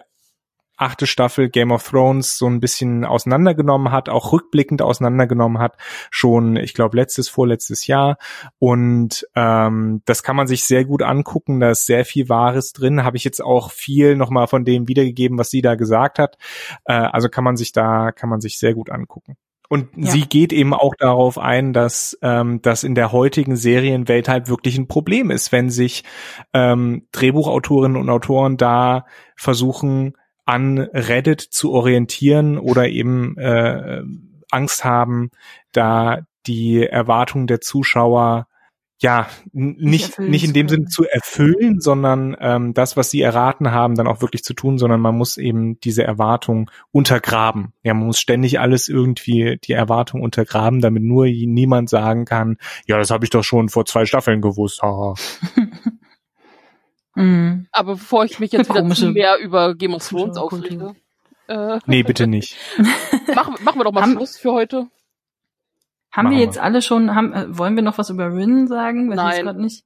achte 0.76 1.06
Staffel 1.06 1.48
Game 1.48 1.70
of 1.72 1.88
Thrones 1.88 2.38
so 2.38 2.46
ein 2.46 2.60
bisschen 2.60 3.04
auseinandergenommen 3.04 3.92
hat, 3.92 4.08
auch 4.08 4.32
rückblickend 4.32 4.82
auseinandergenommen 4.82 5.58
hat, 5.58 5.76
schon, 6.10 6.56
ich 6.56 6.74
glaube, 6.74 6.96
letztes, 6.96 7.28
vorletztes 7.28 7.86
Jahr. 7.86 8.16
Und 8.58 9.26
ähm, 9.34 10.02
das 10.04 10.22
kann 10.22 10.36
man 10.36 10.46
sich 10.46 10.64
sehr 10.64 10.84
gut 10.84 11.02
angucken. 11.02 11.60
Da 11.60 11.70
ist 11.70 11.86
sehr 11.86 12.04
viel 12.04 12.28
Wahres 12.28 12.72
drin. 12.72 13.04
Habe 13.04 13.16
ich 13.16 13.24
jetzt 13.24 13.42
auch 13.42 13.70
viel 13.70 14.16
nochmal 14.16 14.46
von 14.46 14.64
dem 14.64 14.88
wiedergegeben, 14.88 15.38
was 15.38 15.50
sie 15.50 15.62
da 15.62 15.74
gesagt 15.74 16.18
hat. 16.18 16.36
Äh, 16.84 16.94
also 16.94 17.28
kann 17.28 17.44
man 17.44 17.56
sich 17.56 17.72
da, 17.72 18.12
kann 18.12 18.28
man 18.28 18.40
sich 18.40 18.58
sehr 18.58 18.74
gut 18.74 18.90
angucken. 18.90 19.36
Und 19.68 19.88
Ja. 19.96 20.10
sie 20.10 20.22
geht 20.22 20.52
eben 20.52 20.74
auch 20.74 20.94
darauf 20.94 21.38
ein, 21.38 21.72
dass 21.72 22.18
ähm, 22.22 22.60
das 22.62 22.84
in 22.84 22.94
der 22.94 23.12
heutigen 23.12 23.56
Serienwelt 23.56 24.28
halt 24.28 24.48
wirklich 24.48 24.76
ein 24.76 24.88
Problem 24.88 25.30
ist, 25.30 25.52
wenn 25.52 25.70
sich 25.70 26.04
ähm, 26.52 27.06
Drehbuchautorinnen 27.12 27.96
und 27.96 28.10
Autoren 28.10 28.56
da 28.56 29.06
versuchen, 29.36 30.16
an 30.44 30.78
Reddit 30.78 31.40
zu 31.40 31.72
orientieren 31.72 32.58
oder 32.58 32.88
eben 32.88 33.36
äh, 33.38 34.02
Angst 34.50 34.84
haben, 34.84 35.30
da 35.72 36.20
die 36.46 36.86
Erwartungen 36.86 37.46
der 37.46 37.60
Zuschauer 37.60 38.46
ja 39.00 39.28
nicht 39.52 40.18
nicht 40.18 40.44
in 40.44 40.52
dem. 40.52 40.68
Sinne 40.68 40.86
zu 40.86 41.04
erfüllen, 41.04 41.80
sondern 41.80 42.36
ähm, 42.40 42.74
das, 42.74 42.96
was 42.96 43.10
sie 43.10 43.20
erraten 43.20 43.70
haben, 43.70 43.96
dann 43.96 44.06
auch 44.06 44.22
wirklich 44.22 44.44
zu 44.44 44.54
tun, 44.54 44.78
sondern 44.78 45.00
man 45.00 45.16
muss 45.16 45.36
eben 45.36 45.78
diese 45.80 46.04
Erwartung 46.04 46.70
untergraben. 46.92 47.72
Ja, 47.82 47.92
man 47.92 48.06
muss 48.06 48.18
ständig 48.18 48.60
alles 48.60 48.88
irgendwie 48.88 49.58
die 49.62 49.72
Erwartung 49.72 50.22
untergraben, 50.22 50.80
damit 50.80 51.02
nur 51.02 51.26
niemand 51.26 51.90
sagen 51.90 52.24
kann, 52.24 52.56
ja, 52.86 52.96
das 52.96 53.10
habe 53.10 53.24
ich 53.24 53.30
doch 53.30 53.44
schon 53.44 53.68
vor 53.68 53.84
zwei 53.84 54.06
Staffeln 54.06 54.40
gewusst. 54.40 54.80
Mhm. 57.14 57.66
Aber 57.72 57.94
bevor 57.94 58.24
ich 58.24 58.38
mich 58.40 58.52
jetzt 58.52 58.68
wieder 58.68 58.80
Komische 58.80 59.06
zu 59.06 59.10
mehr 59.10 59.38
über 59.38 59.74
Game 59.74 59.94
of 59.94 60.06
Thrones 60.08 60.36
aufrege, 60.36 60.94
äh, 61.48 61.78
Nee, 61.86 62.02
bitte 62.02 62.26
nicht. 62.26 62.56
machen, 63.34 63.54
machen 63.62 63.78
wir 63.80 63.84
doch 63.84 63.92
mal 63.92 64.02
Haben- 64.02 64.12
Schluss 64.12 64.36
für 64.36 64.52
heute. 64.52 64.88
Haben 66.10 66.30
wir 66.30 66.38
wir. 66.38 66.44
jetzt 66.44 66.58
alle 66.58 66.80
schon, 66.82 67.14
haben, 67.14 67.32
äh, 67.32 67.58
wollen 67.58 67.74
wir 67.76 67.82
noch 67.82 67.98
was 67.98 68.08
über 68.10 68.32
Rin 68.32 68.66
sagen? 68.68 69.10
Weiß 69.10 69.16
Nein. 69.16 69.44
grad 69.44 69.56
nicht. 69.58 69.84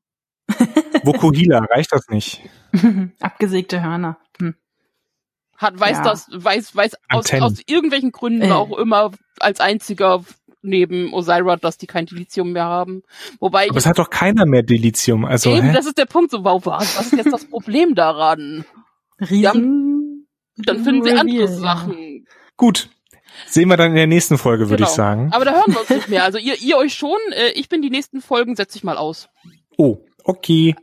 Vokuhila, 1.03 1.61
reicht 1.71 1.93
das 1.93 2.09
nicht? 2.09 2.43
Abgesägte 3.21 3.83
Hörner. 3.83 4.19
Hm. 4.39 4.55
Hat, 5.57 5.79
weiß 5.79 5.99
Ja. 5.99 6.05
das, 6.05 6.29
weiß, 6.31 6.77
weiß 6.77 6.93
aus, 7.09 7.33
aus 7.33 7.61
irgendwelchen 7.67 8.13
Gründen 8.13 8.43
Äh. 8.51 8.53
auch 8.53 8.77
immer 8.79 9.11
als 9.41 9.61
einziger 9.61 10.23
neben 10.63 11.13
Osira, 11.15 11.57
dass 11.57 11.79
die 11.79 11.87
kein 11.87 12.07
Dilithium 12.07 12.53
mehr 12.53 12.65
haben. 12.65 13.03
Wobei 13.41 13.65
ich 13.65 13.71
Aber 13.71 13.79
es 13.79 13.87
hat 13.87 13.99
doch 13.99 14.11
keiner 14.11 14.47
mehr 14.47 14.63
Dilithium. 14.63 15.25
Also, 15.25 15.51
eben, 15.51 15.69
hä? 15.69 15.73
das 15.73 15.87
ist 15.87 15.99
der 15.99 16.07
Punkt, 16.07 16.31
so, 16.31 16.45
wow, 16.45 16.65
was, 16.67 16.99
was 16.99 17.07
ist 17.13 17.17
jetzt 17.17 17.33
das 17.33 17.45
Problem 17.49 17.95
daran? 17.95 18.65
Riesen. 19.21 20.27
Dann 20.57 20.85
finden 20.85 21.05
sie 21.05 21.13
andere. 21.13 21.49
Sachen. 21.49 22.27
gut. 22.57 22.89
Sehen 23.47 23.69
wir 23.69 23.77
dann 23.77 23.91
in 23.91 23.97
der 23.97 24.07
nächsten 24.09 24.37
Folge, 24.37 24.65
würde 24.69 24.79
Genau. 24.83 24.89
ich 24.89 24.95
sagen. 24.97 25.31
Aber 25.33 25.45
da 25.45 25.53
hören 25.53 25.73
wir 25.73 25.81
uns 25.81 25.91
nicht 25.91 26.09
mehr. 26.09 26.25
Also 26.25 26.39
ihr, 26.39 26.61
ihr 26.61 26.77
euch 26.77 26.95
schon, 26.95 27.19
äh, 27.31 27.51
ich 27.51 27.69
bin 27.69 27.83
die 27.83 27.91
nächsten 27.91 28.21
Folgen, 28.21 28.57
setze 28.57 28.77
ich 28.79 28.83
mal 28.85 28.97
aus. 28.97 29.29
Oh, 29.77 29.99
okay. 30.25 30.75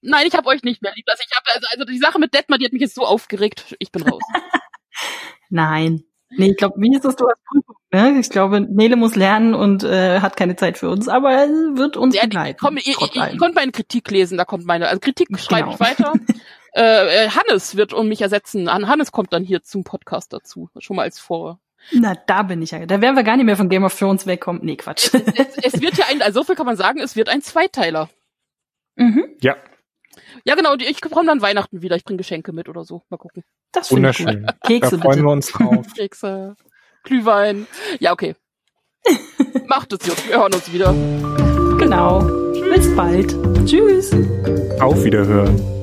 Nein, 0.00 0.26
ich 0.28 0.34
habe 0.34 0.46
euch 0.48 0.62
nicht 0.62 0.80
mehr 0.80 0.92
lieb. 0.94 1.06
Also 1.08 1.24
ich 1.28 1.36
habe 1.36 1.46
also, 1.52 1.66
also 1.72 1.84
die 1.84 1.98
Sache 1.98 2.20
mit 2.20 2.32
Detmar, 2.34 2.58
die 2.58 2.66
hat 2.66 2.72
mich 2.72 2.82
jetzt 2.82 2.94
so 2.94 3.02
aufgeregt. 3.04 3.74
Ich 3.80 3.90
bin 3.90 4.02
raus. 4.02 4.22
Nein. 5.50 6.04
Nee, 6.30 6.50
ich 6.50 6.56
glaube, 6.56 6.74
wie 6.78 6.94
ist 6.94 7.04
das? 7.04 7.16
Du 7.16 7.26
hast 7.28 7.42
Prüfung, 7.44 7.76
ne? 7.92 8.18
Ich 8.20 8.28
glaube, 8.28 8.60
Nele 8.60 8.96
muss 8.96 9.16
lernen 9.16 9.54
und 9.54 9.82
äh, 9.82 10.20
hat 10.20 10.36
keine 10.36 10.56
Zeit 10.56 10.76
für 10.78 10.90
uns, 10.90 11.08
aber 11.08 11.32
äh, 11.44 11.48
wird 11.48 11.96
uns 11.96 12.14
Ja, 12.14 12.22
begleiten. 12.24 12.58
komm, 12.60 12.76
ihr, 12.76 12.82
ihr, 13.00 13.32
ihr 13.32 13.38
könnt 13.38 13.54
meine 13.54 13.72
Kritik 13.72 14.10
lesen, 14.10 14.36
da 14.36 14.44
kommt 14.44 14.66
meine. 14.66 14.88
Also 14.88 15.00
Kritik 15.00 15.28
schreibe 15.38 15.70
ich 15.70 15.78
Genau. 15.78 15.90
weiter. 15.90 16.12
äh, 16.74 17.24
äh, 17.24 17.28
Hannes 17.30 17.76
wird 17.76 17.94
um 17.94 18.08
mich 18.08 18.20
ersetzen. 18.20 18.70
Han- 18.72 18.88
Hannes 18.88 19.10
kommt 19.10 19.32
dann 19.32 19.42
hier 19.42 19.62
zum 19.62 19.84
Podcast 19.84 20.32
dazu. 20.32 20.68
Schon 20.78 20.96
mal 20.96 21.02
als 21.02 21.18
Vor. 21.18 21.60
Na, 21.92 22.14
da 22.26 22.42
bin 22.42 22.60
ich 22.60 22.72
ja. 22.72 22.84
Da 22.84 23.00
werden 23.00 23.16
wir 23.16 23.22
gar 23.22 23.36
nicht 23.36 23.46
mehr 23.46 23.56
von 23.56 23.68
Game 23.70 23.84
of 23.84 23.98
Thrones 23.98 24.26
wegkommen. 24.26 24.62
Nee, 24.64 24.76
Quatsch. 24.76 25.14
Es, 25.14 25.56
es 25.74 25.80
wird 25.80 25.96
ja 25.96 26.04
ein, 26.10 26.20
also 26.20 26.40
so 26.40 26.44
viel 26.44 26.56
kann 26.56 26.66
man 26.66 26.76
sagen, 26.76 27.00
es 27.00 27.16
wird 27.16 27.28
ein 27.30 27.40
Zweiteiler. 27.40 28.10
mhm. 28.96 29.24
Ja, 29.40 29.56
Ja, 30.44 30.54
genau, 30.54 30.74
ich 30.74 31.00
komme 31.00 31.26
dann 31.26 31.42
Weihnachten 31.42 31.82
wieder. 31.82 31.96
Ich 31.96 32.04
bringe 32.04 32.18
Geschenke 32.18 32.52
mit 32.52 32.68
oder 32.68 32.84
so. 32.84 33.02
Mal 33.08 33.16
gucken. 33.16 33.44
Das 33.72 33.88
finde 33.88 34.10
ich 34.10 34.18
gut. 34.18 34.26
wunderschön. 34.26 34.46
Da 34.46 34.68
Kekse 34.68 34.98
freuen 34.98 35.10
bitte. 35.10 35.22
wir 35.24 35.30
uns 35.30 35.46
drauf. 35.48 35.86
Kekse, 35.96 36.56
Glühwein. 37.04 37.66
Ja, 38.00 38.12
okay. 38.12 38.34
Macht 39.66 39.92
es 39.92 40.00
gut. 40.00 40.28
Wir 40.28 40.40
hören 40.40 40.54
uns 40.54 40.72
wieder. 40.72 40.92
Genau. 41.78 42.20
Bis 42.74 42.94
bald. 42.94 43.34
Tschüss. 43.66 44.12
Auf 44.80 45.04
Wiederhören. 45.04 45.78